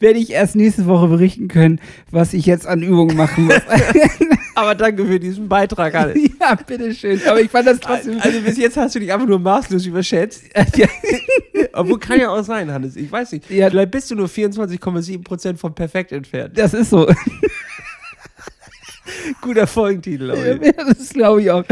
werde 0.00 0.18
ich 0.18 0.30
erst 0.30 0.56
nächste 0.56 0.86
Woche 0.86 1.08
berichten 1.08 1.48
können, 1.48 1.80
was 2.10 2.34
ich 2.34 2.46
jetzt 2.46 2.66
an 2.66 2.82
Übungen 2.82 3.16
machen 3.16 3.44
muss. 3.46 3.54
Aber 4.54 4.74
danke 4.74 5.04
für 5.04 5.18
diesen 5.18 5.48
Beitrag, 5.48 5.94
Hannes. 5.94 6.16
ja, 6.40 6.54
bitteschön. 6.54 7.20
Aber 7.26 7.40
ich 7.40 7.50
fand 7.50 7.66
das 7.66 7.80
trotzdem. 7.80 8.20
Also 8.20 8.40
bis 8.40 8.56
jetzt 8.56 8.76
hast 8.76 8.94
du 8.94 9.00
dich 9.00 9.12
einfach 9.12 9.26
nur 9.26 9.40
maßlos 9.40 9.84
überschätzt. 9.86 10.44
ja, 10.76 10.86
Obwohl 11.72 11.98
kann 11.98 12.20
ja 12.20 12.30
auch 12.30 12.44
sein, 12.44 12.70
Hannes. 12.70 12.96
Ich 12.96 13.10
weiß 13.10 13.32
nicht. 13.32 13.50
Ja. 13.50 13.68
Vielleicht 13.70 13.90
bist 13.90 14.10
du 14.10 14.14
nur 14.14 14.28
24,7% 14.28 15.56
vom 15.56 15.74
Perfekt 15.74 16.12
entfernt. 16.12 16.56
das 16.56 16.72
ist 16.74 16.90
so. 16.90 17.08
Guter 19.40 19.66
Folgentitel, 19.66 20.24
Leute. 20.24 20.60
das 20.76 21.10
glaube 21.10 21.42
ich 21.42 21.50
auch. 21.50 21.64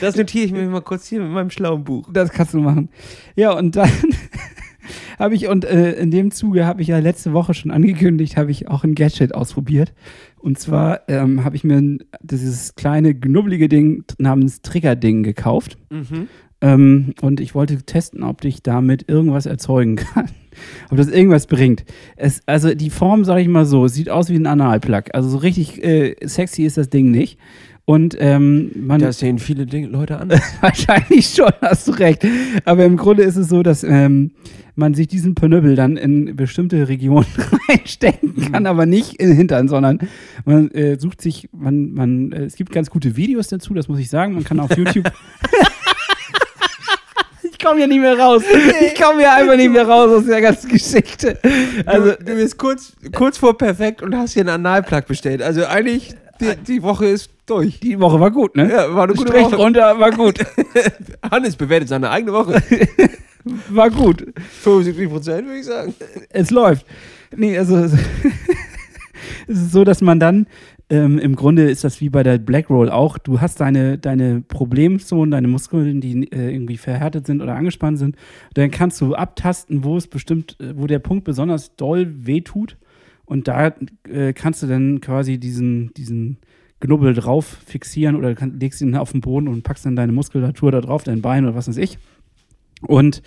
Das 0.00 0.16
notiere 0.16 0.46
ich 0.46 0.52
mir 0.52 0.64
mal 0.66 0.80
kurz 0.80 1.06
hier 1.06 1.20
mit 1.20 1.30
meinem 1.30 1.50
schlauen 1.50 1.84
Buch. 1.84 2.08
Das 2.12 2.30
kannst 2.30 2.54
du 2.54 2.60
machen. 2.60 2.88
Ja, 3.36 3.52
und 3.52 3.76
dann 3.76 3.90
habe 5.18 5.34
ich, 5.34 5.48
und 5.48 5.64
äh, 5.64 5.92
in 5.92 6.10
dem 6.10 6.30
Zuge 6.30 6.66
habe 6.66 6.82
ich 6.82 6.88
ja 6.88 6.98
letzte 6.98 7.32
Woche 7.32 7.54
schon 7.54 7.70
angekündigt, 7.70 8.36
habe 8.36 8.50
ich 8.50 8.68
auch 8.68 8.84
ein 8.84 8.94
Gadget 8.94 9.34
ausprobiert. 9.34 9.92
Und 10.38 10.58
zwar 10.58 11.08
ähm, 11.08 11.44
habe 11.44 11.56
ich 11.56 11.64
mir 11.64 11.98
dieses 12.22 12.74
kleine, 12.74 13.14
knubbelige 13.14 13.68
Ding 13.68 14.04
namens 14.18 14.62
Trigger-Ding 14.62 15.22
gekauft. 15.22 15.76
Mhm. 15.90 16.28
Ähm, 16.62 17.14
und 17.22 17.40
ich 17.40 17.54
wollte 17.54 17.82
testen, 17.82 18.22
ob 18.22 18.44
ich 18.44 18.62
damit 18.62 19.08
irgendwas 19.08 19.46
erzeugen 19.46 19.96
kann. 20.14 20.28
ob 20.90 20.96
das 20.96 21.08
irgendwas 21.08 21.46
bringt. 21.46 21.84
Es, 22.16 22.42
also 22.46 22.74
die 22.74 22.90
Form, 22.90 23.24
sage 23.24 23.40
ich 23.40 23.48
mal 23.48 23.64
so, 23.64 23.88
sieht 23.88 24.10
aus 24.10 24.28
wie 24.28 24.36
ein 24.36 24.46
Analplug. 24.46 25.14
Also 25.14 25.28
so 25.28 25.38
richtig 25.38 25.82
äh, 25.82 26.16
sexy 26.22 26.64
ist 26.64 26.76
das 26.76 26.90
Ding 26.90 27.10
nicht. 27.10 27.38
Und 27.90 28.16
ähm, 28.20 28.70
man. 28.76 29.00
Das 29.00 29.18
sehen 29.18 29.40
viele 29.40 29.66
Dinge, 29.66 29.88
Leute 29.88 30.18
anders. 30.18 30.40
Wahrscheinlich 30.60 31.26
schon, 31.26 31.50
hast 31.60 31.88
du 31.88 31.90
recht. 31.90 32.24
Aber 32.64 32.84
im 32.84 32.96
Grunde 32.96 33.24
ist 33.24 33.34
es 33.34 33.48
so, 33.48 33.64
dass 33.64 33.82
ähm, 33.82 34.30
man 34.76 34.94
sich 34.94 35.08
diesen 35.08 35.34
Pönöbel 35.34 35.74
dann 35.74 35.96
in 35.96 36.36
bestimmte 36.36 36.86
Regionen 36.86 37.26
reinstecken 37.68 38.52
kann, 38.52 38.66
aber 38.66 38.86
nicht 38.86 39.14
in 39.14 39.30
den 39.30 39.36
Hintern, 39.36 39.66
sondern 39.66 39.98
man 40.44 40.70
äh, 40.70 41.00
sucht 41.00 41.20
sich, 41.20 41.48
man, 41.50 41.90
man, 41.90 42.30
äh, 42.30 42.44
es 42.44 42.54
gibt 42.54 42.70
ganz 42.70 42.90
gute 42.90 43.16
Videos 43.16 43.48
dazu, 43.48 43.74
das 43.74 43.88
muss 43.88 43.98
ich 43.98 44.08
sagen. 44.08 44.34
Man 44.34 44.44
kann 44.44 44.60
auf 44.60 44.70
YouTube. 44.76 45.10
ich 47.42 47.58
komme 47.58 47.78
hier 47.78 47.88
nicht 47.88 48.00
mehr 48.00 48.16
raus. 48.16 48.44
Ich 48.82 49.02
komme 49.02 49.18
hier 49.18 49.34
einfach 49.34 49.56
nicht 49.56 49.72
mehr 49.72 49.88
raus 49.88 50.12
aus 50.12 50.26
der 50.26 50.40
ganzen 50.40 50.70
Geschichte. 50.70 51.40
Also, 51.86 52.10
Also, 52.10 52.24
du 52.24 52.34
bist 52.36 52.56
kurz, 52.56 52.92
kurz 53.12 53.36
vor 53.36 53.58
perfekt 53.58 54.00
und 54.00 54.16
hast 54.16 54.34
hier 54.34 54.42
einen 54.42 54.64
Analplug 54.64 55.08
bestellt. 55.08 55.42
Also 55.42 55.66
eigentlich, 55.66 56.14
die, 56.40 56.56
die 56.66 56.82
Woche 56.82 57.06
ist 57.06 57.30
durch. 57.46 57.80
die 57.80 57.98
Woche 58.00 58.20
war 58.20 58.30
gut, 58.30 58.56
ne? 58.56 58.70
Ja, 58.70 58.94
war 58.94 59.04
eine 59.04 59.14
gute 59.14 59.28
Strich 59.28 59.44
Woche. 59.44 59.56
runter, 59.56 59.98
war 59.98 60.10
gut. 60.10 60.38
Hannes 61.30 61.56
bewertet 61.56 61.88
seine 61.88 62.10
eigene 62.10 62.32
Woche. 62.32 62.62
War 63.70 63.88
gut. 63.88 64.26
75% 64.64 65.26
würde 65.26 65.58
ich 65.58 65.64
sagen. 65.64 65.94
es 66.28 66.50
läuft. 66.50 66.84
Nee, 67.34 67.56
also 67.56 67.76
es 67.78 67.94
ist 69.46 69.72
so, 69.72 69.82
dass 69.84 70.02
man 70.02 70.20
dann 70.20 70.46
ähm, 70.90 71.18
im 71.18 71.36
Grunde 71.36 71.70
ist 71.70 71.84
das 71.84 72.00
wie 72.00 72.10
bei 72.10 72.22
der 72.22 72.38
Black 72.38 72.68
Roll 72.68 72.90
auch. 72.90 73.16
Du 73.16 73.40
hast 73.40 73.60
deine, 73.60 73.96
deine 73.96 74.42
Problemzonen, 74.42 75.30
deine 75.30 75.48
Muskeln, 75.48 76.00
die 76.00 76.30
äh, 76.32 76.52
irgendwie 76.52 76.76
verhärtet 76.76 77.26
sind 77.26 77.40
oder 77.40 77.54
angespannt 77.54 77.98
sind. 77.98 78.16
Dann 78.54 78.70
kannst 78.70 79.00
du 79.00 79.14
abtasten, 79.14 79.84
wo 79.84 79.96
es 79.96 80.08
bestimmt, 80.08 80.56
äh, 80.60 80.76
wo 80.76 80.86
der 80.86 80.98
Punkt 80.98 81.24
besonders 81.24 81.76
doll 81.76 82.12
wehtut. 82.26 82.76
Und 83.30 83.46
da 83.46 83.72
äh, 84.08 84.32
kannst 84.32 84.60
du 84.64 84.66
dann 84.66 85.00
quasi 85.00 85.38
diesen, 85.38 85.94
diesen 85.94 86.38
Knubbel 86.80 87.14
drauf 87.14 87.46
fixieren 87.64 88.16
oder 88.16 88.34
kann, 88.34 88.58
legst 88.58 88.80
ihn 88.80 88.96
auf 88.96 89.12
den 89.12 89.20
Boden 89.20 89.46
und 89.46 89.62
packst 89.62 89.86
dann 89.86 89.94
deine 89.94 90.10
Muskulatur 90.10 90.72
da 90.72 90.80
drauf, 90.80 91.04
dein 91.04 91.22
Bein 91.22 91.44
oder 91.44 91.54
was 91.54 91.68
weiß 91.68 91.76
ich. 91.76 91.96
Und 92.82 93.22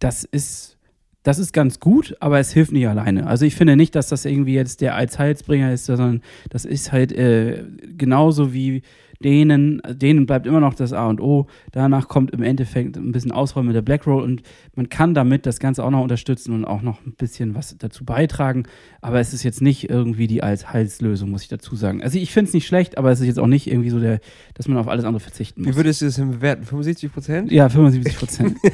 das 0.00 0.24
ist 0.24 0.76
das 1.22 1.38
ist 1.38 1.52
ganz 1.52 1.80
gut, 1.80 2.14
aber 2.20 2.38
es 2.38 2.52
hilft 2.52 2.72
nicht 2.72 2.88
alleine. 2.88 3.26
Also 3.26 3.46
ich 3.46 3.54
finde 3.54 3.76
nicht, 3.76 3.94
dass 3.94 4.08
das 4.08 4.26
irgendwie 4.26 4.54
jetzt 4.54 4.82
der 4.82 4.94
Allzeitsbringer 4.94 5.72
ist, 5.72 5.86
sondern 5.86 6.22
das 6.50 6.66
ist 6.66 6.92
halt 6.92 7.12
äh, 7.12 7.64
genauso 7.96 8.52
wie 8.52 8.82
denen, 9.22 9.82
denen 9.88 10.26
bleibt 10.26 10.46
immer 10.46 10.60
noch 10.60 10.74
das 10.74 10.92
A 10.92 11.08
und 11.08 11.20
O. 11.20 11.46
Danach 11.72 12.08
kommt 12.08 12.30
im 12.30 12.42
Endeffekt 12.42 12.96
ein 12.96 13.12
bisschen 13.12 13.32
Ausräumen 13.32 13.68
mit 13.68 13.76
der 13.76 13.82
Black 13.82 14.06
Roll 14.06 14.22
und 14.22 14.42
man 14.74 14.88
kann 14.88 15.14
damit 15.14 15.46
das 15.46 15.58
Ganze 15.58 15.84
auch 15.84 15.90
noch 15.90 16.02
unterstützen 16.02 16.52
und 16.52 16.64
auch 16.64 16.82
noch 16.82 17.04
ein 17.04 17.12
bisschen 17.12 17.54
was 17.54 17.76
dazu 17.78 18.04
beitragen. 18.04 18.64
Aber 19.00 19.18
es 19.20 19.32
ist 19.32 19.42
jetzt 19.42 19.60
nicht 19.60 19.90
irgendwie 19.90 20.26
die 20.26 20.42
Allheilslösung, 20.42 21.30
muss 21.30 21.42
ich 21.42 21.48
dazu 21.48 21.74
sagen. 21.74 22.02
Also 22.02 22.18
ich 22.18 22.32
finde 22.32 22.48
es 22.48 22.54
nicht 22.54 22.66
schlecht, 22.66 22.98
aber 22.98 23.10
es 23.10 23.20
ist 23.20 23.26
jetzt 23.26 23.38
auch 23.38 23.46
nicht 23.46 23.66
irgendwie 23.66 23.90
so 23.90 23.98
der, 23.98 24.20
dass 24.54 24.68
man 24.68 24.78
auf 24.78 24.88
alles 24.88 25.04
andere 25.04 25.20
verzichten 25.20 25.62
muss. 25.62 25.72
Wie 25.72 25.76
würdest 25.76 26.00
du 26.02 26.06
es 26.06 26.16
denn 26.16 26.30
bewerten? 26.30 26.64
75 26.64 27.12
Prozent? 27.12 27.52
Ja, 27.52 27.68
75 27.68 28.16
Prozent. 28.18 28.58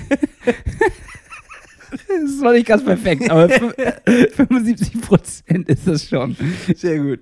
Das 2.08 2.30
ist 2.30 2.42
noch 2.42 2.52
nicht 2.52 2.66
ganz 2.66 2.84
perfekt, 2.84 3.30
aber 3.30 3.48
75 4.32 5.00
Prozent 5.00 5.68
ist 5.68 5.86
das 5.86 6.08
schon. 6.08 6.36
Sehr 6.74 6.98
gut. 6.98 7.20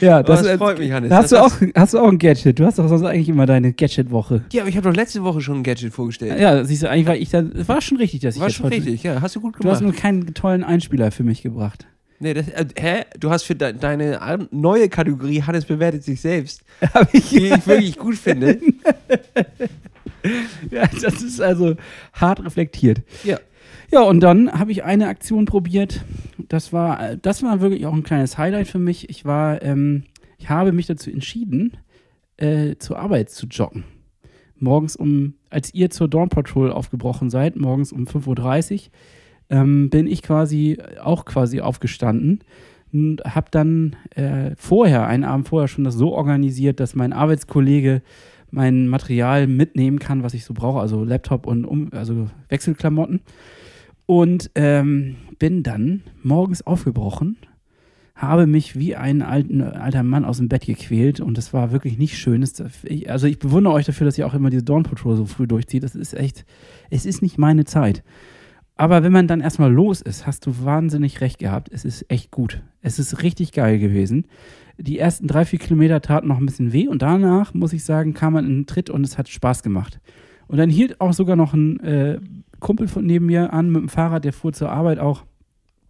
Ja, 0.00 0.22
Das, 0.22 0.42
das, 0.42 0.56
freut 0.56 0.78
mich, 0.78 0.92
Hannes. 0.92 1.10
Hast 1.12 1.32
das 1.32 1.58
du, 1.58 1.66
auch, 1.66 1.72
hast 1.74 1.94
du 1.94 1.98
auch 1.98 2.08
ein 2.08 2.18
Gadget? 2.18 2.58
Du 2.58 2.64
hast 2.64 2.78
doch 2.78 2.88
sonst 2.88 3.02
eigentlich 3.04 3.28
immer 3.28 3.46
deine 3.46 3.72
Gadget-Woche. 3.72 4.44
Ja, 4.52 4.62
aber 4.62 4.70
ich 4.70 4.76
habe 4.76 4.88
doch 4.88 4.96
letzte 4.96 5.22
Woche 5.24 5.40
schon 5.40 5.58
ein 5.58 5.62
Gadget 5.62 5.92
vorgestellt. 5.92 6.38
Ja, 6.40 6.64
siehst 6.64 6.82
du, 6.82 6.90
eigentlich 6.90 7.06
war 7.06 7.16
ich 7.16 7.30
da, 7.30 7.44
war 7.68 7.80
schon 7.80 7.98
richtig, 7.98 8.20
dass 8.20 8.36
ich 8.36 8.40
War 8.40 8.50
schon 8.50 8.66
richtig, 8.66 9.02
ja. 9.02 9.20
Hast 9.20 9.36
du 9.36 9.40
gut 9.40 9.56
Du 9.60 9.70
hast 9.70 9.80
gemacht. 9.80 9.94
nur 9.94 10.00
keinen 10.00 10.34
tollen 10.34 10.64
Einspieler 10.64 11.10
für 11.10 11.24
mich 11.24 11.42
gebracht. 11.42 11.86
Nee, 12.20 12.32
das, 12.34 12.48
äh, 12.48 12.64
hä? 12.78 13.02
Du 13.18 13.30
hast 13.30 13.42
für 13.42 13.54
de 13.56 13.72
deine 13.72 14.46
neue 14.52 14.88
Kategorie 14.88 15.42
Hannes 15.42 15.64
bewertet 15.64 16.04
sich 16.04 16.20
selbst, 16.20 16.62
ich, 17.12 17.28
die 17.30 17.46
ich 17.48 17.66
wirklich 17.66 17.98
gut 17.98 18.14
finde. 18.16 18.58
ja, 20.70 20.84
das 21.02 21.22
ist 21.22 21.40
also 21.40 21.74
hart 22.12 22.44
reflektiert. 22.44 23.02
Ja. 23.24 23.38
Ja, 23.90 24.02
und 24.02 24.20
dann 24.20 24.52
habe 24.52 24.72
ich 24.72 24.84
eine 24.84 25.08
Aktion 25.08 25.44
probiert. 25.44 26.04
Das 26.48 26.72
war, 26.72 27.16
das 27.16 27.42
war 27.42 27.60
wirklich 27.60 27.86
auch 27.86 27.92
ein 27.92 28.02
kleines 28.02 28.38
Highlight 28.38 28.68
für 28.68 28.78
mich. 28.78 29.08
Ich 29.10 29.24
war, 29.24 29.62
ähm, 29.62 30.04
ich 30.38 30.48
habe 30.48 30.72
mich 30.72 30.86
dazu 30.86 31.10
entschieden, 31.10 31.76
äh, 32.36 32.76
zur 32.78 32.98
Arbeit 32.98 33.30
zu 33.30 33.46
joggen. 33.46 33.84
Morgens 34.58 34.96
um, 34.96 35.34
als 35.50 35.74
ihr 35.74 35.90
zur 35.90 36.08
Dawn 36.08 36.28
Patrol 36.28 36.70
aufgebrochen 36.70 37.30
seid, 37.30 37.56
morgens 37.56 37.92
um 37.92 38.04
5.30 38.04 38.72
Uhr, 38.74 38.80
ähm, 39.50 39.90
bin 39.90 40.06
ich 40.06 40.22
quasi 40.22 40.78
auch 41.02 41.24
quasi 41.24 41.60
aufgestanden 41.60 42.40
und 42.92 43.22
habe 43.24 43.48
dann 43.50 43.96
äh, 44.14 44.52
vorher, 44.56 45.06
einen 45.06 45.24
Abend 45.24 45.48
vorher 45.48 45.68
schon 45.68 45.84
das 45.84 45.94
so 45.94 46.12
organisiert, 46.12 46.80
dass 46.80 46.94
mein 46.94 47.12
Arbeitskollege 47.12 48.02
mein 48.50 48.86
Material 48.86 49.48
mitnehmen 49.48 49.98
kann, 49.98 50.22
was 50.22 50.32
ich 50.32 50.44
so 50.44 50.54
brauche, 50.54 50.80
also 50.80 51.02
Laptop 51.02 51.46
und 51.46 51.64
um, 51.64 51.92
also 51.92 52.28
Wechselklamotten. 52.48 53.20
Und 54.06 54.50
ähm, 54.54 55.16
bin 55.38 55.62
dann 55.62 56.02
morgens 56.22 56.66
aufgebrochen, 56.66 57.36
habe 58.14 58.46
mich 58.46 58.78
wie 58.78 58.94
ein 58.96 59.22
alten, 59.22 59.60
alter 59.62 60.02
Mann 60.02 60.24
aus 60.24 60.38
dem 60.38 60.48
Bett 60.48 60.66
gequält 60.66 61.20
und 61.20 61.36
das 61.36 61.52
war 61.52 61.72
wirklich 61.72 61.98
nicht 61.98 62.16
schön. 62.16 62.44
Also 63.08 63.26
ich 63.26 63.38
bewundere 63.38 63.74
euch 63.74 63.86
dafür, 63.86 64.04
dass 64.04 64.18
ihr 64.18 64.26
auch 64.26 64.34
immer 64.34 64.50
diese 64.50 64.62
Dawn 64.62 64.84
Patrol 64.84 65.16
so 65.16 65.26
früh 65.26 65.46
durchzieht. 65.46 65.82
Das 65.82 65.94
ist 65.94 66.14
echt, 66.14 66.44
es 66.90 67.06
ist 67.06 67.22
nicht 67.22 67.38
meine 67.38 67.64
Zeit. 67.64 68.04
Aber 68.76 69.02
wenn 69.02 69.12
man 69.12 69.28
dann 69.28 69.40
erstmal 69.40 69.72
los 69.72 70.00
ist, 70.00 70.26
hast 70.26 70.46
du 70.46 70.64
wahnsinnig 70.64 71.20
recht 71.20 71.38
gehabt. 71.38 71.70
Es 71.72 71.84
ist 71.84 72.10
echt 72.10 72.30
gut. 72.30 72.62
Es 72.82 72.98
ist 72.98 73.22
richtig 73.22 73.52
geil 73.52 73.78
gewesen. 73.78 74.26
Die 74.78 74.98
ersten 74.98 75.28
drei, 75.28 75.44
vier 75.44 75.60
Kilometer 75.60 76.00
taten 76.00 76.28
noch 76.28 76.38
ein 76.38 76.46
bisschen 76.46 76.72
weh 76.72 76.88
und 76.88 77.02
danach, 77.02 77.54
muss 77.54 77.72
ich 77.72 77.84
sagen, 77.84 78.14
kam 78.14 78.32
man 78.32 78.44
in 78.44 78.54
den 78.60 78.66
Tritt 78.66 78.90
und 78.90 79.04
es 79.04 79.16
hat 79.16 79.28
Spaß 79.28 79.62
gemacht. 79.62 80.00
Und 80.48 80.58
dann 80.58 80.70
hielt 80.70 81.00
auch 81.00 81.12
sogar 81.12 81.36
noch 81.36 81.54
ein 81.54 81.80
äh, 81.80 82.18
Kumpel 82.64 82.88
von 82.88 83.04
neben 83.04 83.26
mir 83.26 83.52
an 83.52 83.70
mit 83.70 83.82
dem 83.82 83.88
Fahrrad, 83.90 84.24
der 84.24 84.32
fuhr 84.32 84.54
zur 84.54 84.70
Arbeit 84.70 84.98
auch 84.98 85.24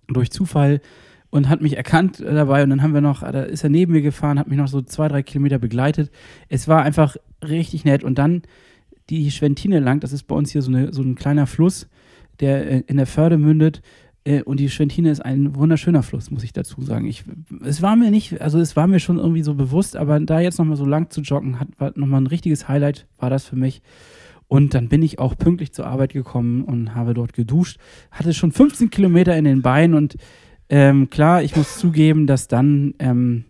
durch 0.08 0.32
Zufall 0.32 0.80
und 1.30 1.48
hat 1.48 1.62
mich 1.62 1.76
erkannt 1.76 2.18
dabei. 2.20 2.64
Und 2.64 2.70
dann 2.70 2.82
haben 2.82 2.94
wir 2.94 3.00
noch, 3.00 3.20
da 3.20 3.44
ist 3.44 3.62
er 3.62 3.70
neben 3.70 3.92
mir 3.92 4.02
gefahren, 4.02 4.40
hat 4.40 4.48
mich 4.48 4.58
noch 4.58 4.66
so 4.66 4.82
zwei, 4.82 5.06
drei 5.06 5.22
Kilometer 5.22 5.60
begleitet. 5.60 6.10
Es 6.48 6.66
war 6.66 6.82
einfach 6.82 7.16
richtig 7.42 7.84
nett. 7.84 8.02
Und 8.02 8.18
dann 8.18 8.42
die 9.08 9.30
Schwentine 9.30 9.78
lang, 9.78 10.00
das 10.00 10.12
ist 10.12 10.24
bei 10.24 10.34
uns 10.34 10.50
hier 10.50 10.62
so, 10.62 10.70
eine, 10.72 10.92
so 10.92 11.02
ein 11.02 11.14
kleiner 11.14 11.46
Fluss, 11.46 11.88
der 12.40 12.68
äh, 12.68 12.82
in 12.88 12.96
der 12.96 13.06
Förde 13.06 13.38
mündet. 13.38 13.80
Äh, 14.24 14.42
Und 14.42 14.58
die 14.58 14.68
Schwentine 14.68 15.12
ist 15.12 15.24
ein 15.24 15.54
wunderschöner 15.54 16.02
Fluss, 16.02 16.32
muss 16.32 16.42
ich 16.42 16.52
dazu 16.52 16.82
sagen. 16.82 17.06
Ich, 17.06 17.22
es 17.64 17.82
war 17.82 17.94
mir 17.94 18.10
nicht, 18.10 18.40
also 18.40 18.58
es 18.58 18.74
war 18.74 18.88
mir 18.88 18.98
schon 18.98 19.18
irgendwie 19.18 19.44
so 19.44 19.54
bewusst, 19.54 19.96
aber 19.96 20.18
da 20.18 20.40
jetzt 20.40 20.58
nochmal 20.58 20.76
so 20.76 20.86
lang 20.86 21.10
zu 21.10 21.20
joggen, 21.20 21.60
hat, 21.60 21.68
war 21.78 21.92
nochmal 21.94 22.20
ein 22.22 22.26
richtiges 22.26 22.66
Highlight, 22.66 23.06
war 23.18 23.30
das 23.30 23.44
für 23.44 23.56
mich. 23.56 23.80
Und 24.48 24.74
dann 24.74 24.88
bin 24.88 25.02
ich 25.02 25.18
auch 25.18 25.36
pünktlich 25.36 25.72
zur 25.72 25.86
Arbeit 25.86 26.12
gekommen 26.12 26.62
und 26.64 26.94
habe 26.94 27.14
dort 27.14 27.32
geduscht. 27.32 27.78
Hatte 28.10 28.34
schon 28.34 28.52
15 28.52 28.90
Kilometer 28.90 29.36
in 29.36 29.44
den 29.44 29.62
Beinen 29.62 29.94
und 29.94 30.16
ähm, 30.68 31.10
klar, 31.10 31.42
ich 31.42 31.56
muss 31.56 31.78
zugeben, 31.78 32.26
dass 32.26 32.48
dann 32.48 32.94
ähm, 32.98 33.44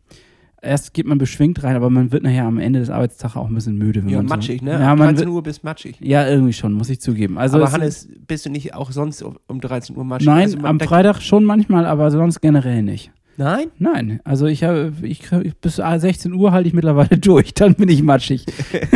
erst 0.63 0.95
geht 0.95 1.07
man 1.07 1.19
beschwingt 1.19 1.63
rein, 1.63 1.77
aber 1.77 1.91
man 1.91 2.11
wird 2.11 2.23
nachher 2.23 2.45
am 2.47 2.59
Ende 2.59 2.81
des 2.81 2.91
Arbeitstags 2.91 3.37
auch 3.37 3.47
ein 3.49 3.55
bisschen 3.55 3.77
müde. 3.79 4.03
Wenn 4.03 4.09
Ja, 4.11 4.17
man 4.19 4.27
matschig, 4.27 4.61
so, 4.61 4.65
ne? 4.67 4.73
Ja, 4.73 4.95
man 4.97 5.09
13 5.09 5.19
wird, 5.19 5.29
Uhr 5.29 5.43
bist 5.43 5.63
matschig. 5.63 5.97
ja, 6.01 6.27
irgendwie 6.29 6.53
schon, 6.53 6.73
muss 6.73 6.89
ich 6.91 7.01
zugeben. 7.01 7.39
Also 7.39 7.57
aber 7.59 7.67
es- 7.67 7.73
Hannes, 7.73 8.09
bist 8.27 8.47
du 8.47 8.51
nicht 8.51 8.75
auch 8.75 8.91
sonst 8.91 9.23
um 9.23 9.37
um 9.47 9.61
13 9.61 9.97
Uhr 9.97 10.05
matschig? 10.05 10.27
Nein, 10.27 10.43
Also 10.45 10.59
am 10.61 10.81
Freitag 10.81 11.21
schon 11.21 11.45
manchmal, 11.45 11.87
aber 11.87 12.11
sonst 12.11 12.41
generell 12.41 12.83
nicht. 12.83 13.13
Nein? 13.37 13.71
Nein, 13.79 14.21
also 14.25 14.47
ich 14.47 14.63
habe, 14.65 14.93
ich, 15.03 15.29
bis 15.61 15.77
16 15.77 16.33
Uhr 16.35 16.53
halte 16.53 16.69
ich 16.69 16.75
mittlerweile 16.75 17.19
durch, 17.19 17.55
dann 17.55 17.75
bin 17.75 17.89
ich 17.89 18.03
matschig. 18.03 18.45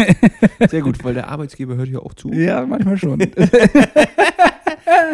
Sehr 0.68 0.82
gut, 0.82 1.02
weil 1.04 1.14
der 1.14 1.28
Arbeitsgeber 1.28 1.76
hört 1.76 1.88
ja 1.88 1.98
auch 1.98 2.14
zu. 2.14 2.32
Ja, 2.32 2.64
manchmal 2.64 2.96
schon. 2.96 3.18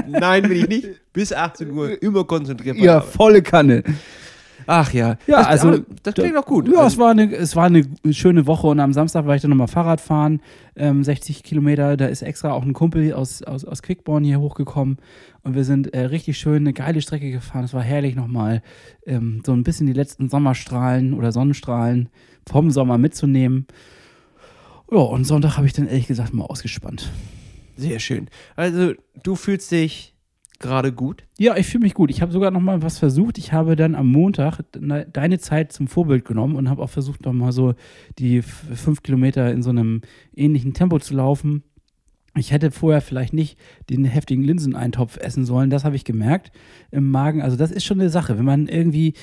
Nein, 0.08 0.42
bin 0.42 0.52
ich 0.52 0.68
nicht. 0.68 0.88
Bis 1.12 1.32
18 1.32 1.70
Uhr 1.70 2.02
immer 2.02 2.24
konzentriert. 2.24 2.76
bei 2.78 2.84
ja, 2.84 2.96
Arbeit. 2.98 3.12
volle 3.12 3.42
Kanne. 3.42 3.82
Ach 4.66 4.92
ja. 4.92 5.16
Ja, 5.26 5.38
das, 5.38 5.46
also- 5.64 5.84
das 6.02 6.14
klingt 6.14 6.34
doch 6.36 6.46
gut. 6.46 6.68
Ja, 6.68 6.78
Also, 6.80 6.86
es 6.86 6.98
war, 6.98 7.10
eine, 7.10 7.32
es 7.34 7.56
war 7.56 7.64
eine 7.66 7.84
schöne 8.10 8.46
Woche 8.46 8.66
und 8.68 8.80
am 8.80 8.92
Samstag 8.92 9.26
war 9.26 9.34
ich 9.36 9.42
dann 9.42 9.50
nochmal 9.50 9.68
Fahrrad 9.68 10.00
fahren, 10.00 10.40
ähm, 10.76 11.04
60 11.04 11.42
Kilometer. 11.42 11.96
Da 11.96 12.06
ist 12.06 12.22
extra 12.22 12.52
auch 12.52 12.62
ein 12.64 12.72
Kumpel 12.72 13.12
aus, 13.12 13.42
aus, 13.42 13.64
aus 13.64 13.82
Quickborn 13.82 14.24
hier 14.24 14.40
hochgekommen 14.40 14.98
und 15.42 15.54
wir 15.54 15.64
sind 15.64 15.92
äh, 15.94 16.00
richtig 16.06 16.38
schön 16.38 16.58
eine 16.62 16.72
geile 16.72 17.00
Strecke 17.02 17.30
gefahren. 17.30 17.64
Es 17.64 17.74
war 17.74 17.82
herrlich 17.82 18.14
nochmal, 18.14 18.62
ähm, 19.06 19.42
so 19.44 19.52
ein 19.52 19.64
bisschen 19.64 19.86
die 19.86 19.92
letzten 19.92 20.28
Sommerstrahlen 20.28 21.14
oder 21.14 21.32
Sonnenstrahlen 21.32 22.08
vom 22.48 22.70
Sommer 22.70 22.98
mitzunehmen. 22.98 23.66
Ja, 24.90 24.98
und 24.98 25.24
Sonntag 25.24 25.56
habe 25.56 25.66
ich 25.66 25.72
dann 25.72 25.86
ehrlich 25.88 26.06
gesagt 26.06 26.34
mal 26.34 26.44
ausgespannt. 26.44 27.10
sehr 27.76 27.98
schön. 27.98 28.28
Also, 28.56 28.92
du 29.22 29.34
fühlst 29.34 29.72
dich 29.72 30.13
gerade 30.64 30.92
gut. 30.92 31.24
Ja, 31.38 31.56
ich 31.56 31.66
fühle 31.68 31.84
mich 31.84 31.94
gut. 31.94 32.10
Ich 32.10 32.20
habe 32.22 32.32
sogar 32.32 32.50
noch 32.50 32.60
mal 32.60 32.82
was 32.82 32.98
versucht. 32.98 33.38
Ich 33.38 33.52
habe 33.52 33.76
dann 33.76 33.94
am 33.94 34.10
Montag 34.10 34.60
de- 34.74 35.06
deine 35.12 35.38
Zeit 35.38 35.70
zum 35.72 35.86
Vorbild 35.86 36.24
genommen 36.24 36.56
und 36.56 36.68
habe 36.68 36.82
auch 36.82 36.90
versucht, 36.90 37.24
noch 37.24 37.32
mal 37.32 37.52
so 37.52 37.74
die 38.18 38.42
fünf 38.42 39.02
Kilometer 39.02 39.52
in 39.52 39.62
so 39.62 39.70
einem 39.70 40.00
ähnlichen 40.34 40.74
Tempo 40.74 40.98
zu 40.98 41.14
laufen. 41.14 41.62
Ich 42.36 42.50
hätte 42.50 42.72
vorher 42.72 43.00
vielleicht 43.00 43.32
nicht 43.32 43.56
den 43.90 44.04
heftigen 44.04 44.42
Linseneintopf 44.42 45.18
essen 45.18 45.44
sollen. 45.44 45.70
Das 45.70 45.84
habe 45.84 45.94
ich 45.94 46.04
gemerkt 46.04 46.50
im 46.90 47.10
Magen. 47.12 47.42
Also 47.42 47.56
das 47.56 47.70
ist 47.70 47.84
schon 47.84 48.00
eine 48.00 48.10
Sache. 48.10 48.36
Wenn 48.36 48.44
man 48.44 48.66
irgendwie 48.66 49.14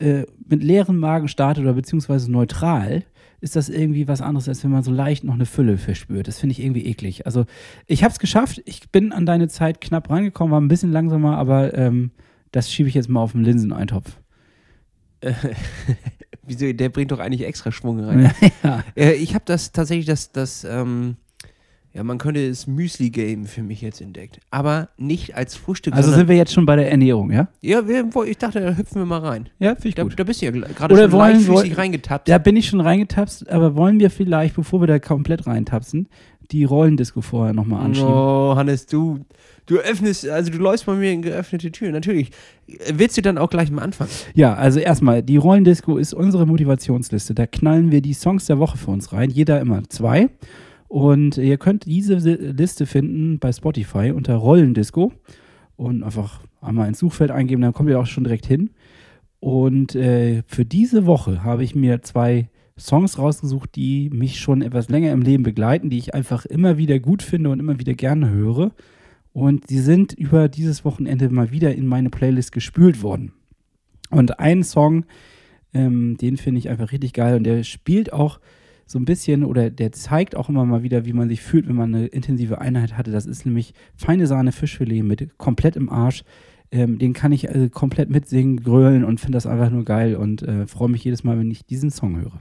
äh, 0.00 0.24
mit 0.48 0.64
leerem 0.64 0.98
Magen 0.98 1.28
startet 1.28 1.62
oder 1.62 1.74
beziehungsweise 1.74 2.30
neutral, 2.30 3.04
ist 3.46 3.54
das 3.54 3.68
irgendwie 3.68 4.08
was 4.08 4.22
anderes, 4.22 4.48
als 4.48 4.64
wenn 4.64 4.72
man 4.72 4.82
so 4.82 4.90
leicht 4.90 5.22
noch 5.22 5.34
eine 5.34 5.46
Fülle 5.46 5.78
verspürt. 5.78 6.26
Das 6.26 6.40
finde 6.40 6.50
ich 6.50 6.60
irgendwie 6.60 6.84
eklig. 6.84 7.26
Also 7.26 7.44
ich 7.86 8.02
habe 8.02 8.10
es 8.10 8.18
geschafft. 8.18 8.60
Ich 8.64 8.90
bin 8.90 9.12
an 9.12 9.24
deine 9.24 9.46
Zeit 9.46 9.80
knapp 9.80 10.10
rangekommen, 10.10 10.50
war 10.50 10.60
ein 10.60 10.66
bisschen 10.66 10.90
langsamer, 10.90 11.38
aber 11.38 11.72
ähm, 11.74 12.10
das 12.50 12.72
schiebe 12.72 12.88
ich 12.88 12.96
jetzt 12.96 13.08
mal 13.08 13.20
auf 13.20 13.32
den 13.32 13.44
Linseneintopf. 13.44 14.18
Wieso, 16.42 16.72
der 16.72 16.88
bringt 16.88 17.12
doch 17.12 17.20
eigentlich 17.20 17.46
extra 17.46 17.70
Schwung 17.70 18.00
rein. 18.00 18.32
ja. 18.64 18.82
Äh, 18.96 19.12
ich 19.12 19.34
habe 19.36 19.44
das 19.46 19.70
tatsächlich, 19.70 20.06
das, 20.06 20.32
das 20.32 20.64
ähm, 20.64 21.16
ja, 21.96 22.04
man 22.04 22.18
könnte 22.18 22.46
es 22.46 22.66
Müsli-Game 22.66 23.46
für 23.46 23.62
mich 23.62 23.80
jetzt 23.80 24.00
entdeckt. 24.00 24.38
Aber 24.50 24.90
nicht 24.98 25.34
als 25.34 25.56
Frühstück, 25.56 25.94
Also 25.94 26.12
sind 26.12 26.28
wir 26.28 26.36
jetzt 26.36 26.52
schon 26.52 26.66
bei 26.66 26.76
der 26.76 26.90
Ernährung, 26.90 27.30
ja? 27.32 27.48
ja, 27.62 27.88
wir, 27.88 28.04
ich 28.26 28.38
dachte, 28.38 28.60
da 28.60 28.76
hüpfen 28.76 29.00
wir 29.00 29.06
mal 29.06 29.18
rein. 29.20 29.48
Ja, 29.58 29.74
finde 29.74 29.88
ich 29.88 29.94
Da, 29.94 30.04
da 30.04 30.24
bist 30.24 30.42
du 30.42 30.46
ja 30.46 30.52
gerade 30.52 30.94
schon 30.96 31.12
wollen- 31.12 31.46
wollen- 31.48 31.72
reingetappt. 31.72 32.28
Da 32.28 32.38
bin 32.38 32.54
ich 32.56 32.68
schon 32.68 32.80
reingetapst, 32.80 33.48
aber 33.50 33.74
wollen 33.76 33.98
wir 33.98 34.10
vielleicht, 34.10 34.54
bevor 34.56 34.80
wir 34.82 34.86
da 34.86 34.98
komplett 34.98 35.46
reintapsen, 35.46 36.08
die 36.52 36.64
Rollendisco 36.64 37.22
vorher 37.22 37.52
nochmal 37.54 37.84
anschieben? 37.86 38.08
Oh, 38.12 38.54
Hannes, 38.54 38.86
du, 38.86 39.18
du 39.66 39.78
öffnest, 39.78 40.28
also 40.28 40.52
du 40.52 40.58
läufst 40.58 40.86
bei 40.86 40.94
mir 40.94 41.10
in 41.10 41.22
geöffnete 41.22 41.72
Türen. 41.72 41.92
Natürlich. 41.92 42.30
Willst 42.92 43.16
du 43.16 43.22
dann 43.22 43.36
auch 43.38 43.50
gleich 43.50 43.70
mal 43.72 43.82
anfangen? 43.82 44.10
Ja, 44.34 44.54
also 44.54 44.78
erstmal, 44.78 45.22
die 45.24 45.38
Rollendisco 45.38 45.96
ist 45.96 46.14
unsere 46.14 46.46
Motivationsliste. 46.46 47.34
Da 47.34 47.46
knallen 47.46 47.90
wir 47.90 48.00
die 48.00 48.12
Songs 48.12 48.46
der 48.46 48.58
Woche 48.60 48.76
für 48.78 48.92
uns 48.92 49.12
rein, 49.12 49.30
jeder 49.30 49.60
immer 49.60 49.82
zwei. 49.88 50.28
Und 50.88 51.36
ihr 51.38 51.58
könnt 51.58 51.86
diese 51.86 52.16
Liste 52.16 52.86
finden 52.86 53.38
bei 53.38 53.52
Spotify 53.52 54.12
unter 54.12 54.36
Rollendisco 54.36 55.12
und 55.76 56.02
einfach 56.02 56.40
einmal 56.60 56.88
ins 56.88 56.98
Suchfeld 56.98 57.30
eingeben, 57.30 57.62
dann 57.62 57.72
kommt 57.72 57.90
ihr 57.90 57.98
auch 57.98 58.06
schon 58.06 58.24
direkt 58.24 58.46
hin. 58.46 58.70
Und 59.40 59.94
äh, 59.94 60.42
für 60.46 60.64
diese 60.64 61.06
Woche 61.06 61.44
habe 61.44 61.64
ich 61.64 61.74
mir 61.74 62.02
zwei 62.02 62.48
Songs 62.78 63.18
rausgesucht, 63.18 63.74
die 63.74 64.10
mich 64.10 64.38
schon 64.38 64.62
etwas 64.62 64.88
länger 64.88 65.12
im 65.12 65.22
Leben 65.22 65.42
begleiten, 65.42 65.90
die 65.90 65.98
ich 65.98 66.14
einfach 66.14 66.44
immer 66.44 66.76
wieder 66.76 66.98
gut 66.98 67.22
finde 67.22 67.50
und 67.50 67.60
immer 67.60 67.78
wieder 67.78 67.94
gerne 67.94 68.30
höre. 68.30 68.72
Und 69.32 69.68
sie 69.68 69.80
sind 69.80 70.12
über 70.12 70.48
dieses 70.48 70.84
Wochenende 70.84 71.28
mal 71.28 71.50
wieder 71.50 71.74
in 71.74 71.86
meine 71.86 72.10
Playlist 72.10 72.52
gespült 72.52 73.02
worden. 73.02 73.32
Und 74.10 74.40
ein 74.40 74.62
Song, 74.62 75.04
ähm, 75.74 76.16
den 76.16 76.36
finde 76.36 76.58
ich 76.58 76.68
einfach 76.68 76.92
richtig 76.92 77.12
geil 77.12 77.36
und 77.36 77.44
der 77.44 77.62
spielt 77.64 78.12
auch 78.12 78.40
so 78.86 78.98
ein 78.98 79.04
bisschen 79.04 79.44
oder 79.44 79.68
der 79.70 79.92
zeigt 79.92 80.36
auch 80.36 80.48
immer 80.48 80.64
mal 80.64 80.82
wieder, 80.82 81.04
wie 81.04 81.12
man 81.12 81.28
sich 81.28 81.42
fühlt, 81.42 81.68
wenn 81.68 81.76
man 81.76 81.94
eine 81.94 82.06
intensive 82.06 82.60
Einheit 82.60 82.96
hatte. 82.96 83.10
Das 83.10 83.26
ist 83.26 83.44
nämlich 83.44 83.74
feine 83.96 84.26
Sahne 84.26 84.52
Fischfilet 84.52 85.02
mit 85.02 85.36
komplett 85.38 85.76
im 85.76 85.90
Arsch. 85.90 86.22
Ähm, 86.70 86.98
den 86.98 87.12
kann 87.12 87.32
ich 87.32 87.48
also 87.50 87.68
komplett 87.68 88.10
mitsingen, 88.10 88.62
grölen 88.62 89.04
und 89.04 89.20
finde 89.20 89.36
das 89.36 89.46
einfach 89.46 89.70
nur 89.70 89.84
geil 89.84 90.16
und 90.16 90.42
äh, 90.42 90.66
freue 90.66 90.88
mich 90.88 91.04
jedes 91.04 91.24
Mal, 91.24 91.38
wenn 91.38 91.50
ich 91.50 91.64
diesen 91.64 91.90
Song 91.90 92.16
höre. 92.16 92.40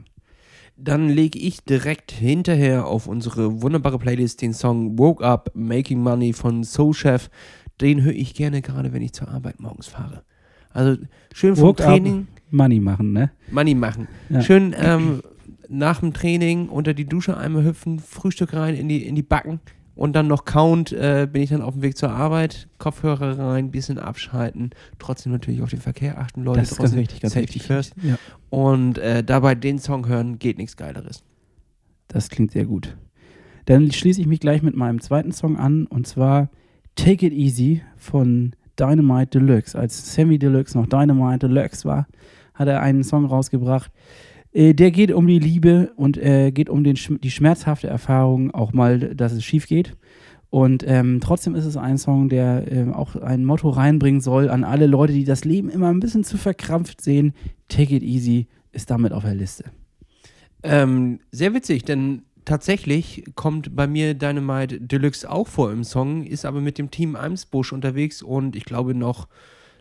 Dann 0.78 1.10
lege 1.10 1.40
ich 1.40 1.64
direkt 1.64 2.12
hinterher 2.12 2.86
auf 2.86 3.08
unsere 3.08 3.62
wunderbare 3.62 3.98
Playlist 3.98 4.42
den 4.42 4.54
Song 4.54 5.00
Woke 5.00 5.24
Up 5.24 5.52
Making 5.54 6.00
Money 6.00 6.34
von 6.34 6.64
Soul 6.64 6.94
Chef. 6.94 7.30
Den 7.82 8.04
höre 8.04 8.14
ich 8.14 8.34
gerne 8.34 8.62
gerade, 8.62 8.94
wenn 8.94 9.02
ich 9.02 9.14
zur 9.14 9.30
Arbeit 9.30 9.60
morgens 9.60 9.88
fahre. 9.88 10.24
Also 10.72 11.02
schön 11.34 11.56
vom 11.56 11.70
Woke 11.70 11.84
Training. 11.84 12.22
Up, 12.22 12.42
Money 12.52 12.80
machen, 12.80 13.14
ne? 13.14 13.32
Money 13.52 13.74
machen. 13.74 14.08
Ja. 14.30 14.42
Schön 14.42 14.76
ähm, 14.78 15.22
nach 15.70 16.00
dem 16.00 16.14
Training 16.14 16.70
unter 16.70 16.94
die 16.94 17.06
Dusche 17.06 17.38
einmal 17.38 17.64
hüpfen, 17.64 18.00
Frühstück 18.00 18.54
rein 18.54 18.76
in 18.76 18.90
die, 18.90 19.06
in 19.06 19.16
die 19.16 19.24
Backen 19.24 19.60
und 19.96 20.14
dann 20.14 20.28
noch 20.28 20.46
count, 20.46 20.92
äh, 20.92 21.28
bin 21.32 21.42
ich 21.42 21.50
dann 21.50 21.62
auf 21.62 21.74
dem 21.74 21.82
Weg 21.82 21.98
zur 21.98 22.12
Arbeit, 22.12 22.68
Kopfhörer 22.78 23.40
rein, 23.40 23.72
bisschen 23.72 23.98
abschalten, 23.98 24.72
trotzdem 25.00 25.32
natürlich 25.32 25.62
auf 25.62 25.70
den 25.70 25.80
Verkehr 25.80 26.20
achten, 26.20 26.44
Leute. 26.44 26.60
Das 26.60 26.74
ist 26.74 26.78
ganz 26.78 26.96
wichtig, 26.96 27.22
ganz 27.22 27.34
Safety 27.34 27.56
wichtig. 27.56 27.68
first. 27.68 27.94
Ja. 28.04 28.18
Und 28.50 28.98
äh, 28.98 29.24
dabei 29.24 29.56
den 29.56 29.80
Song 29.80 30.08
hören, 30.08 30.38
geht 30.38 30.58
nichts 30.58 30.76
Geileres. 30.76 31.24
Das 32.08 32.30
klingt 32.30 32.52
sehr 32.52 32.66
gut. 32.66 32.98
Dann 33.66 33.92
schließe 33.92 34.22
ich 34.22 34.28
mich 34.28 34.40
gleich 34.40 34.62
mit 34.62 34.76
meinem 34.76 35.02
zweiten 35.02 35.32
Song 35.32 35.58
an 35.58 35.88
und 35.88 36.06
zwar 36.06 36.50
Take 36.96 37.26
It 37.28 37.34
Easy 37.34 37.82
von 37.98 38.54
Dynamite 38.80 39.40
Deluxe. 39.40 39.78
Als 39.78 40.14
Sammy 40.14 40.38
Deluxe 40.38 40.78
noch 40.78 40.88
Dynamite 40.88 41.48
Deluxe 41.48 41.86
war, 41.86 42.08
hat 42.54 42.68
er 42.68 42.82
einen 42.82 43.04
Song 43.04 43.26
rausgebracht. 43.26 43.92
Äh, 44.56 44.74
Der 44.74 44.92
geht 44.92 45.12
um 45.12 45.28
die 45.28 45.40
Liebe 45.40 45.92
und 45.96 46.18
äh, 46.18 46.52
geht 46.52 46.70
um 46.70 46.84
den, 46.84 46.98
die 47.22 47.32
schmerzhafte 47.32 47.88
Erfahrung, 47.88 48.52
auch 48.52 48.74
mal, 48.74 49.00
dass 49.16 49.34
es 49.34 49.44
schief 49.44 49.68
geht. 49.68 49.96
Und 50.50 50.86
ähm, 50.88 51.20
trotzdem 51.22 51.54
ist 51.54 51.66
es 51.66 51.76
ein 51.76 51.98
Song, 51.98 52.30
der 52.30 52.72
ähm, 52.72 52.94
auch 52.94 53.18
ein 53.18 53.44
Motto 53.44 53.70
reinbringen 53.70 54.22
soll 54.22 54.50
an 54.50 54.64
alle 54.64 54.88
Leute, 54.88 55.12
die 55.12 55.26
das 55.26 55.44
Leben 55.44 55.70
immer 55.70 55.90
ein 55.90 56.00
bisschen 56.00 56.24
zu 56.24 56.38
verkrampft 56.38 57.02
sehen. 57.02 57.34
Take 57.68 57.94
it 57.94 58.04
easy 58.04 58.48
ist 58.72 58.90
damit 58.90 59.12
auf 59.12 59.24
der 59.24 59.36
Liste. 59.36 59.66
Ähm, 60.64 61.20
sehr 61.32 61.54
witzig, 61.54 61.84
denn 61.84 62.22
tatsächlich 62.46 63.26
kommt 63.36 63.76
bei 63.76 63.86
mir 63.86 64.14
Dynamite 64.14 64.80
Deluxe 64.80 65.30
auch 65.30 65.48
vor 65.48 65.72
im 65.74 65.84
Song, 65.84 66.24
ist 66.24 66.46
aber 66.46 66.62
mit 66.62 66.78
dem 66.78 66.90
Team 66.90 67.18
Eimsbusch 67.18 67.74
unterwegs 67.74 68.22
und 68.22 68.56
ich 68.56 68.64
glaube 68.64 68.96
noch, 68.96 69.28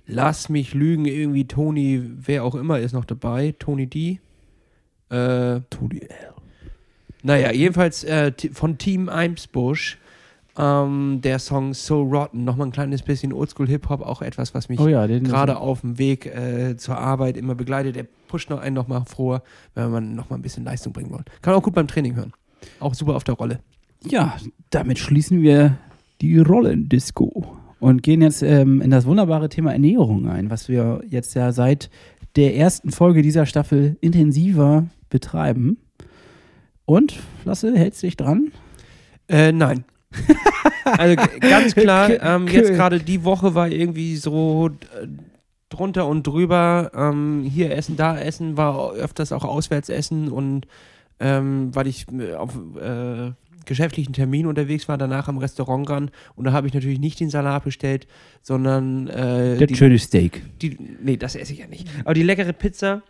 lass 0.06 0.48
mich 0.48 0.74
lügen, 0.74 1.04
irgendwie 1.04 1.46
Tony, 1.46 2.02
wer 2.02 2.42
auch 2.42 2.56
immer 2.56 2.80
ist 2.80 2.92
noch 2.92 3.04
dabei, 3.04 3.54
Tony 3.58 3.86
D. 3.86 4.18
Äh, 5.14 5.60
Tony 5.70 6.00
L. 6.00 6.08
naja, 7.22 7.52
jedenfalls 7.52 8.04
äh, 8.04 8.32
von 8.52 8.78
Team 8.78 9.08
Eimsbusch. 9.08 9.98
Ähm, 10.56 11.20
der 11.20 11.40
Song 11.40 11.74
So 11.74 12.02
Rotten, 12.02 12.44
nochmal 12.44 12.68
ein 12.68 12.72
kleines 12.72 13.02
bisschen 13.02 13.32
Oldschool-Hip-Hop, 13.32 14.02
auch 14.02 14.22
etwas, 14.22 14.54
was 14.54 14.68
mich 14.68 14.78
Oh 14.78 14.86
ja, 14.86 15.04
gerade 15.06 15.56
auf 15.56 15.80
dem 15.80 15.98
Weg 15.98 16.26
äh, 16.26 16.76
zur 16.76 16.96
Arbeit 16.96 17.36
immer 17.36 17.56
begleitet. 17.56 17.96
Der 17.96 18.06
pusht 18.28 18.50
noch 18.50 18.60
einen 18.60 18.74
nochmal 18.74 19.02
vor, 19.04 19.42
wenn 19.74 19.90
man 19.90 20.14
nochmal 20.14 20.38
ein 20.38 20.42
bisschen 20.42 20.64
Leistung 20.64 20.92
bringen 20.92 21.10
will. 21.10 21.24
Kann 21.42 21.52
man 21.52 21.60
auch 21.60 21.64
gut 21.64 21.74
beim 21.74 21.88
Training 21.88 22.14
hören. 22.14 22.32
Auch 22.78 22.94
super 22.94 23.16
auf 23.16 23.24
der 23.24 23.34
Rolle. 23.34 23.58
Ja, 24.04 24.36
damit 24.70 25.00
schließen 25.00 25.42
wir 25.42 25.76
die 26.20 26.38
Rollendisco 26.38 27.58
und 27.80 28.02
gehen 28.02 28.22
jetzt 28.22 28.42
ähm, 28.42 28.80
in 28.80 28.90
das 28.90 29.06
wunderbare 29.06 29.48
Thema 29.48 29.72
Ernährung 29.72 30.28
ein, 30.28 30.50
was 30.50 30.68
wir 30.68 31.02
jetzt 31.08 31.34
ja 31.34 31.52
seit 31.52 31.90
der 32.37 32.57
ersten 32.57 32.91
Folge 32.91 33.22
dieser 33.22 33.47
Staffel 33.47 33.97
intensiver 34.01 34.87
betreiben. 35.09 35.78
Und, 36.85 37.20
Lasse, 37.45 37.74
hältst 37.76 38.03
dich 38.03 38.16
dran? 38.16 38.53
Äh, 39.28 39.53
nein. 39.53 39.85
also 40.85 41.16
ganz 41.41 41.74
klar, 41.74 42.11
ähm, 42.22 42.47
jetzt 42.47 42.72
gerade 42.72 43.01
die 43.01 43.24
Woche 43.24 43.55
war 43.55 43.68
irgendwie 43.68 44.16
so 44.16 44.68
äh, 44.68 45.07
drunter 45.68 46.07
und 46.07 46.26
drüber. 46.26 46.91
Ähm, 46.95 47.43
hier 47.43 47.74
essen, 47.76 47.97
da 47.97 48.18
essen, 48.18 48.57
war 48.57 48.93
öfters 48.93 49.32
auch 49.32 49.45
auswärts 49.45 49.89
essen 49.89 50.30
und 50.30 50.66
ähm, 51.20 51.74
weil 51.74 51.87
ich 51.87 52.07
äh, 52.12 52.35
auf 52.35 52.57
äh, 52.76 53.32
geschäftlichen 53.66 54.12
Termin 54.12 54.46
unterwegs 54.46 54.88
war, 54.88 54.98
danach 54.98 55.28
am 55.28 55.38
Restaurant 55.38 55.88
ran 55.90 56.10
und 56.36 56.44
da 56.44 56.52
habe 56.52 56.66
ich 56.66 56.74
natürlich 56.74 56.98
nicht 56.98 57.20
den 57.20 57.30
Salat 57.30 57.64
bestellt, 57.64 58.06
sondern 58.42 59.08
äh, 59.08 59.56
Das 59.58 59.68
die, 59.68 59.76
schöne 59.76 59.98
Steak. 59.98 60.42
die, 60.60 60.76
nee, 61.02 61.16
das 61.16 61.34
esse 61.36 61.52
ich 61.52 61.58
ja 61.60 61.66
nicht. 61.66 61.88
Aber 62.04 62.14
die 62.14 62.22
leckere 62.22 62.52
Pizza. 62.52 63.02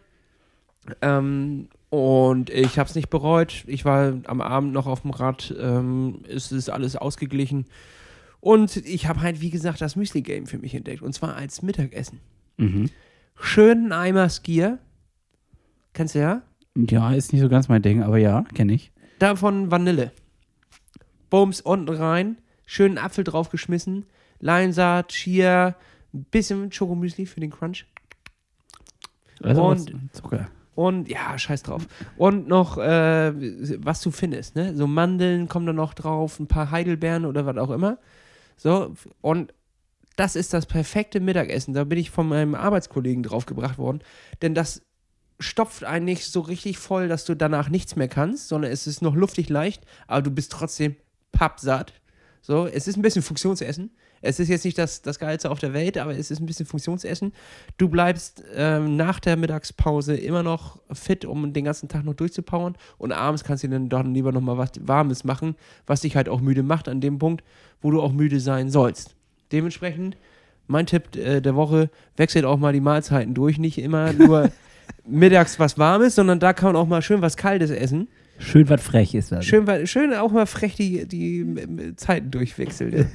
Ähm, 1.01 1.69
und 1.91 2.51
ich 2.51 2.79
habe 2.79 2.89
es 2.89 2.95
nicht 2.95 3.09
bereut. 3.09 3.65
Ich 3.67 3.85
war 3.85 4.15
am 4.27 4.41
Abend 4.41 4.73
noch 4.73 4.87
auf 4.87 5.03
dem 5.03 5.11
Rad. 5.13 5.55
Ähm, 5.59 6.21
es 6.29 6.53
ist 6.53 6.69
alles 6.69 6.97
ausgeglichen. 6.97 7.67
Und 8.41 8.77
ich 8.77 9.07
habe 9.07 9.23
halt, 9.23 9.41
wie 9.41 9.51
gesagt, 9.51 9.81
das 9.81 9.97
Müsli-Game 9.97 10.47
für 10.47 10.59
mich 10.59 10.75
entdeckt. 10.75 11.03
Und 11.03 11.15
zwar 11.15 11.37
als 11.37 11.63
Mittagessen. 11.63 12.21
Mhm. 12.59 12.91
Schönen 13.41 13.93
Eimer 13.93 14.29
Skier. 14.29 14.79
Kennst 15.95 16.15
du 16.15 16.19
ja? 16.19 16.43
Ja, 16.77 17.13
ist 17.15 17.33
nicht 17.33 17.41
so 17.43 17.49
ganz 17.49 17.69
mein 17.69 17.81
Ding, 17.83 18.03
aber 18.03 18.19
ja, 18.19 18.43
kenne 18.55 18.75
ich. 18.75 18.93
Davon 19.21 19.71
Vanille. 19.71 20.11
Bums 21.35 21.61
unten 21.61 21.89
rein. 21.89 22.39
Schönen 22.65 22.97
Apfel 22.97 23.25
draufgeschmissen. 23.25 24.07
Leinsaat, 24.39 25.09
Chia. 25.09 25.75
Ein 26.13 26.25
bisschen 26.31 26.71
Schokomüsli 26.71 27.27
für 27.27 27.41
den 27.41 27.51
Crunch. 27.51 27.87
Also 29.43 29.65
Und- 29.65 29.93
Zucker. 30.13 30.47
Und 30.77 31.09
ja, 31.09 31.37
scheiß 31.37 31.65
drauf. 31.65 31.89
Und 32.17 32.47
noch, 32.47 32.79
äh, 32.79 33.33
was 33.85 34.01
du 34.01 34.13
findest, 34.13 34.55
ne? 34.55 34.77
So 34.77 34.87
Mandeln 34.87 35.49
kommen 35.49 35.67
da 35.67 35.73
noch 35.73 35.95
drauf, 35.95 36.39
ein 36.39 36.47
paar 36.47 36.71
Heidelbeeren 36.71 37.25
oder 37.27 37.47
was 37.47 37.57
auch 37.57 37.71
immer. 37.71 37.99
So, 38.57 38.95
und 39.21 39.53
das 40.15 40.37
ist 40.37 40.53
das 40.55 40.67
perfekte 40.67 41.19
Mittagessen. 41.19 41.75
Da 41.75 41.83
bin 41.83 41.99
ich 41.99 42.13
von 42.13 42.29
meinem 42.29 42.55
Arbeitskollegen 42.55 43.25
draufgebracht 43.25 43.79
worden. 43.79 44.03
Denn 44.41 44.55
das 44.55 44.83
stopft 45.41 45.83
einen 45.83 46.05
nicht 46.05 46.27
so 46.27 46.39
richtig 46.41 46.79
voll, 46.79 47.09
dass 47.09 47.25
du 47.25 47.35
danach 47.35 47.71
nichts 47.71 47.97
mehr 47.97 48.07
kannst, 48.07 48.47
sondern 48.47 48.71
es 48.71 48.87
ist 48.87 49.03
noch 49.03 49.17
luftig 49.17 49.49
leicht, 49.49 49.85
aber 50.07 50.23
du 50.23 50.31
bist 50.31 50.53
trotzdem 50.53 50.95
pappsatt. 51.35 51.93
So, 52.41 52.67
es 52.67 52.89
ist 52.89 52.97
ein 52.97 53.03
bisschen 53.03 53.23
Funktionsessen. 53.23 53.91
Es 54.21 54.41
ist 54.41 54.49
jetzt 54.49 54.65
nicht 54.65 54.79
das, 54.79 55.03
das 55.03 55.19
Geilste 55.19 55.51
auf 55.51 55.59
der 55.59 55.75
Welt, 55.75 55.99
aber 55.99 56.17
es 56.17 56.31
ist 56.31 56.41
ein 56.41 56.47
bisschen 56.47 56.65
Funktionsessen. 56.65 57.33
Du 57.77 57.91
bleibst 57.91 58.43
ähm, 58.55 58.97
nach 58.97 59.21
der 59.21 59.37
Mittagspause 59.37 60.17
immer 60.17 60.43
noch 60.43 60.81
fit, 60.93 61.27
um 61.27 61.53
den 61.53 61.65
ganzen 61.65 61.89
Tag 61.89 62.05
noch 62.05 62.15
durchzupowern. 62.15 62.77
Und 62.97 63.13
abends 63.13 63.45
kannst 63.45 63.65
du 63.65 63.69
dann 63.69 63.91
doch 63.91 64.05
lieber 64.05 64.33
noch 64.33 64.41
mal 64.41 64.57
was 64.57 64.73
Warmes 64.81 65.25
machen, 65.25 65.57
was 65.87 66.01
dich 66.01 66.17
halt 66.17 66.31
auch 66.31 66.41
müde 66.41 66.63
macht 66.63 66.89
an 66.89 67.03
dem 67.03 67.19
Punkt, 67.19 67.45
wo 67.83 67.91
du 67.91 68.01
auch 68.01 68.13
müde 68.13 68.41
sein 68.41 68.71
sollst. 68.71 69.15
Dementsprechend, 69.53 70.17
mein 70.67 70.87
Tipp 70.87 71.17
äh, 71.17 71.43
der 71.43 71.55
Woche, 71.55 71.91
wechselt 72.17 72.47
auch 72.47 72.57
mal 72.57 72.73
die 72.73 72.81
Mahlzeiten 72.81 73.35
durch. 73.35 73.59
Nicht 73.59 73.77
immer 73.77 74.15
nur 74.15 74.51
mittags 75.07 75.59
was 75.59 75.79
Warmes, 75.79 76.15
sondern 76.15 76.41
da 76.41 76.53
kann 76.53 76.73
man 76.73 76.77
auch 76.77 76.87
mal 76.87 77.03
schön 77.03 77.23
was 77.23 77.37
Kaltes 77.37 77.71
essen. 77.71 78.09
Schön 78.39 78.69
was 78.69 78.83
frech 78.83 79.15
ist 79.15 79.33
das. 79.33 79.45
Schön, 79.45 79.67
wa- 79.67 79.87
schön 79.87 80.13
auch 80.15 80.33
mal 80.33 80.47
frech 80.47 80.75
die, 80.75 81.07
die 81.07 81.95
Zeiten 81.97 82.31
durchwechseln. 82.31 83.07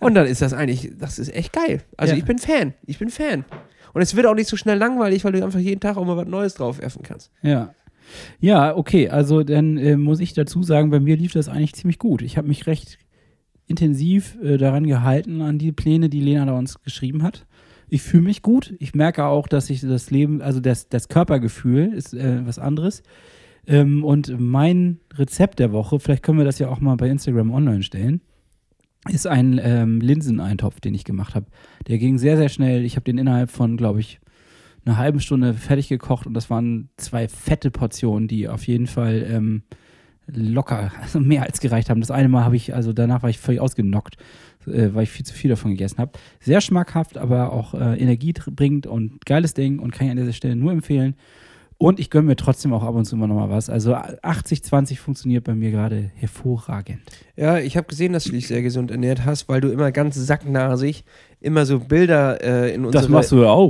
Und 0.00 0.14
dann 0.14 0.26
ist 0.26 0.42
das 0.42 0.52
eigentlich, 0.52 0.92
das 0.98 1.18
ist 1.18 1.34
echt 1.34 1.52
geil. 1.52 1.82
Also 1.96 2.12
Ja. 2.14 2.18
ich 2.18 2.24
bin 2.24 2.38
Fan. 2.38 2.74
Ich 2.86 2.98
bin 2.98 3.10
Fan. 3.10 3.44
Und 3.92 4.02
es 4.02 4.16
wird 4.16 4.26
auch 4.26 4.34
nicht 4.34 4.48
so 4.48 4.56
schnell 4.56 4.78
langweilig, 4.78 5.24
weil 5.24 5.32
du 5.32 5.44
einfach 5.44 5.60
jeden 5.60 5.80
Tag 5.80 5.96
auch 5.96 6.04
mal 6.04 6.16
was 6.16 6.26
Neues 6.26 6.54
drauf 6.54 6.80
werfen 6.80 7.02
kannst. 7.02 7.30
Ja. 7.42 7.74
Ja, 8.40 8.76
okay. 8.76 9.08
Also 9.08 9.42
dann 9.44 9.76
äh, 9.78 9.96
muss 9.96 10.20
ich 10.20 10.32
dazu 10.32 10.62
sagen, 10.62 10.90
bei 10.90 11.00
mir 11.00 11.16
lief 11.16 11.32
das 11.32 11.48
eigentlich 11.48 11.74
ziemlich 11.74 11.98
gut. 11.98 12.20
Ich 12.22 12.36
habe 12.36 12.48
mich 12.48 12.66
recht 12.66 12.98
intensiv 13.66 14.36
äh, 14.42 14.56
daran 14.58 14.86
gehalten, 14.86 15.40
an 15.40 15.58
die 15.58 15.72
Pläne, 15.72 16.08
die 16.08 16.20
Lena 16.20 16.44
da 16.46 16.52
uns 16.52 16.82
geschrieben 16.82 17.22
hat. 17.22 17.46
Ich 17.88 18.02
fühle 18.02 18.24
mich 18.24 18.42
gut. 18.42 18.74
Ich 18.78 18.94
merke 18.94 19.24
auch, 19.24 19.46
dass 19.46 19.70
ich 19.70 19.80
das 19.80 20.10
Leben, 20.10 20.42
also 20.42 20.60
das, 20.60 20.88
das 20.88 21.08
Körpergefühl 21.08 21.92
ist 21.94 22.14
äh, 22.14 22.44
was 22.46 22.58
anderes. 22.58 23.02
Ähm, 23.66 24.04
und 24.04 24.38
mein 24.38 25.00
Rezept 25.14 25.58
der 25.58 25.72
Woche, 25.72 25.98
vielleicht 25.98 26.22
können 26.22 26.38
wir 26.38 26.44
das 26.44 26.58
ja 26.58 26.68
auch 26.68 26.80
mal 26.80 26.96
bei 26.96 27.08
Instagram 27.08 27.50
online 27.50 27.82
stellen, 27.82 28.20
ist 29.08 29.26
ein 29.26 29.60
ähm, 29.62 30.00
Linseneintopf, 30.00 30.80
den 30.80 30.94
ich 30.94 31.04
gemacht 31.04 31.34
habe. 31.34 31.46
Der 31.88 31.98
ging 31.98 32.18
sehr, 32.18 32.36
sehr 32.36 32.48
schnell. 32.48 32.84
Ich 32.84 32.96
habe 32.96 33.04
den 33.04 33.18
innerhalb 33.18 33.50
von, 33.50 33.76
glaube 33.76 34.00
ich, 34.00 34.20
einer 34.84 34.96
halben 34.96 35.20
Stunde 35.20 35.54
fertig 35.54 35.88
gekocht 35.88 36.26
und 36.26 36.34
das 36.34 36.50
waren 36.50 36.90
zwei 36.96 37.28
fette 37.28 37.70
Portionen, 37.70 38.28
die 38.28 38.48
auf 38.48 38.66
jeden 38.66 38.86
Fall 38.86 39.26
ähm, 39.30 39.62
locker, 40.26 40.92
also 41.00 41.20
mehr 41.20 41.42
als 41.42 41.60
gereicht 41.60 41.90
haben. 41.90 42.00
Das 42.00 42.10
eine 42.10 42.28
Mal 42.28 42.44
habe 42.44 42.56
ich, 42.56 42.74
also 42.74 42.92
danach 42.92 43.22
war 43.22 43.30
ich 43.30 43.38
völlig 43.38 43.60
ausgenockt, 43.60 44.16
äh, 44.66 44.90
weil 44.92 45.04
ich 45.04 45.10
viel 45.10 45.24
zu 45.24 45.34
viel 45.34 45.50
davon 45.50 45.70
gegessen 45.70 45.98
habe. 45.98 46.12
Sehr 46.40 46.60
schmackhaft, 46.60 47.16
aber 47.16 47.52
auch 47.52 47.74
äh, 47.74 47.98
energiebringend 47.98 48.86
und 48.86 49.24
geiles 49.26 49.54
Ding 49.54 49.78
und 49.78 49.92
kann 49.92 50.06
ich 50.06 50.10
an 50.10 50.18
dieser 50.18 50.32
Stelle 50.32 50.56
nur 50.56 50.72
empfehlen. 50.72 51.14
Und 51.76 51.98
ich 51.98 52.08
gönne 52.08 52.28
mir 52.28 52.36
trotzdem 52.36 52.72
auch 52.72 52.82
ab 52.82 52.94
und 52.94 53.04
zu 53.04 53.16
immer 53.16 53.26
noch 53.26 53.34
mal 53.34 53.50
was. 53.50 53.68
Also 53.68 53.94
80-20 53.94 54.96
funktioniert 54.96 55.44
bei 55.44 55.54
mir 55.54 55.70
gerade 55.70 56.10
hervorragend. 56.14 57.00
Ja, 57.36 57.58
ich 57.58 57.76
habe 57.76 57.88
gesehen, 57.88 58.12
dass 58.12 58.24
du 58.24 58.30
dich 58.30 58.46
sehr 58.46 58.62
gesund 58.62 58.90
ernährt 58.90 59.24
hast, 59.24 59.48
weil 59.48 59.60
du 59.60 59.68
immer 59.68 59.90
ganz 59.90 60.14
sacknasig 60.14 61.04
immer 61.44 61.66
so 61.66 61.78
Bilder 61.78 62.42
äh, 62.42 62.74
in 62.74 62.86
unsere. 62.86 63.04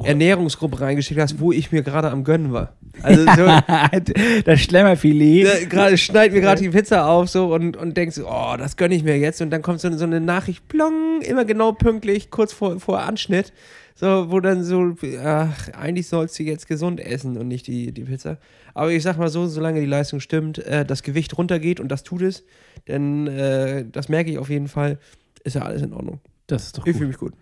Ernährungsgruppe 0.06 0.80
reingeschickt 0.80 1.20
hast, 1.20 1.40
wo 1.40 1.50
ich 1.50 1.72
mir 1.72 1.82
gerade 1.82 2.10
am 2.10 2.22
Gönnen 2.22 2.52
war. 2.52 2.74
Also 3.02 3.24
so, 3.24 3.46
das 4.44 4.60
Schlemmerfilet. 4.60 5.68
Gerade 5.68 5.98
schneid 5.98 6.32
mir 6.32 6.40
gerade 6.40 6.62
die 6.62 6.68
Pizza 6.68 7.08
auf 7.08 7.28
so 7.28 7.52
und, 7.52 7.76
und 7.76 7.96
denkst, 7.96 8.20
oh, 8.24 8.54
das 8.56 8.76
gönne 8.76 8.94
ich 8.94 9.02
mir 9.02 9.18
jetzt. 9.18 9.42
Und 9.42 9.50
dann 9.50 9.62
kommt 9.62 9.80
so, 9.80 9.90
so 9.96 10.04
eine 10.04 10.20
Nachricht, 10.20 10.68
plong, 10.68 11.20
immer 11.22 11.44
genau 11.44 11.72
pünktlich, 11.72 12.30
kurz 12.30 12.52
vor, 12.52 12.78
vor 12.78 13.00
Anschnitt. 13.00 13.52
So, 13.96 14.30
wo 14.30 14.40
dann 14.40 14.64
so, 14.64 14.94
ach, 15.22 15.68
eigentlich 15.72 16.08
sollst 16.08 16.36
du 16.38 16.42
jetzt 16.42 16.66
gesund 16.66 16.98
essen 17.00 17.36
und 17.36 17.46
nicht 17.46 17.66
die, 17.68 17.92
die 17.92 18.02
Pizza. 18.04 18.38
Aber 18.74 18.90
ich 18.90 19.02
sag 19.04 19.18
mal 19.18 19.28
so, 19.28 19.46
solange 19.46 19.80
die 19.80 19.86
Leistung 19.86 20.18
stimmt, 20.18 20.58
äh, 20.58 20.84
das 20.84 21.02
Gewicht 21.04 21.38
runtergeht 21.38 21.78
und 21.78 21.88
das 21.88 22.02
tut 22.02 22.22
es, 22.22 22.44
denn 22.88 23.28
äh, 23.28 23.84
das 23.90 24.08
merke 24.08 24.30
ich 24.32 24.38
auf 24.38 24.50
jeden 24.50 24.66
Fall, 24.66 24.98
ist 25.44 25.54
ja 25.54 25.62
alles 25.62 25.82
in 25.82 25.92
Ordnung. 25.92 26.20
Das 26.48 26.64
ist 26.66 26.76
doch 26.78 26.86
Ich 26.86 26.92
gut. 26.92 26.98
fühle 26.98 27.08
mich 27.08 27.18
gut. 27.18 27.34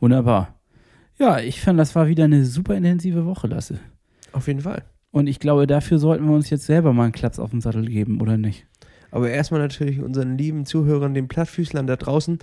Wunderbar. 0.00 0.58
Ja, 1.16 1.38
ich 1.38 1.60
fand, 1.60 1.78
das 1.78 1.94
war 1.94 2.08
wieder 2.08 2.24
eine 2.24 2.44
super 2.44 2.74
intensive 2.74 3.24
Woche, 3.24 3.46
Lasse. 3.46 3.78
Auf 4.32 4.48
jeden 4.48 4.60
Fall. 4.62 4.82
Und 5.12 5.28
ich 5.28 5.38
glaube, 5.38 5.68
dafür 5.68 5.98
sollten 6.00 6.26
wir 6.26 6.34
uns 6.34 6.50
jetzt 6.50 6.66
selber 6.66 6.92
mal 6.92 7.04
einen 7.04 7.12
Klaps 7.12 7.38
auf 7.38 7.50
den 7.50 7.60
Sattel 7.60 7.86
geben, 7.86 8.20
oder 8.20 8.36
nicht? 8.36 8.66
Aber 9.14 9.30
erstmal 9.30 9.60
natürlich 9.60 10.00
unseren 10.00 10.36
lieben 10.36 10.66
Zuhörern, 10.66 11.14
den 11.14 11.28
Plattfüßlern 11.28 11.86
da 11.86 11.94
draußen. 11.94 12.40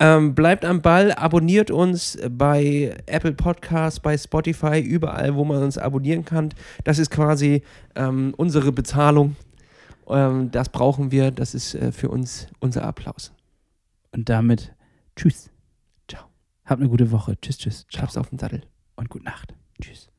Ähm, 0.00 0.34
bleibt 0.34 0.66
am 0.66 0.82
Ball, 0.82 1.12
abonniert 1.12 1.70
uns 1.70 2.18
bei 2.30 2.94
Apple 3.06 3.32
Podcasts, 3.32 4.00
bei 4.00 4.18
Spotify, 4.18 4.80
überall, 4.80 5.34
wo 5.34 5.46
man 5.46 5.62
uns 5.62 5.78
abonnieren 5.78 6.26
kann. 6.26 6.50
Das 6.84 6.98
ist 6.98 7.10
quasi 7.10 7.62
ähm, 7.94 8.34
unsere 8.36 8.70
Bezahlung. 8.70 9.34
Ähm, 10.08 10.50
das 10.50 10.68
brauchen 10.68 11.10
wir. 11.10 11.30
Das 11.30 11.54
ist 11.54 11.74
äh, 11.74 11.90
für 11.90 12.10
uns 12.10 12.48
unser 12.58 12.84
Applaus. 12.84 13.32
Und 14.12 14.28
damit 14.28 14.74
tschüss. 15.16 15.48
Ciao. 16.06 16.24
Habt 16.66 16.82
eine 16.82 16.90
gute 16.90 17.10
Woche. 17.12 17.40
Tschüss, 17.40 17.56
tschüss. 17.56 17.86
Ciao. 17.88 18.00
Klaps 18.00 18.18
auf 18.18 18.28
den 18.28 18.38
Sattel. 18.38 18.60
Und 18.94 19.08
gute 19.08 19.24
Nacht. 19.24 19.54
Tschüss. 19.80 20.09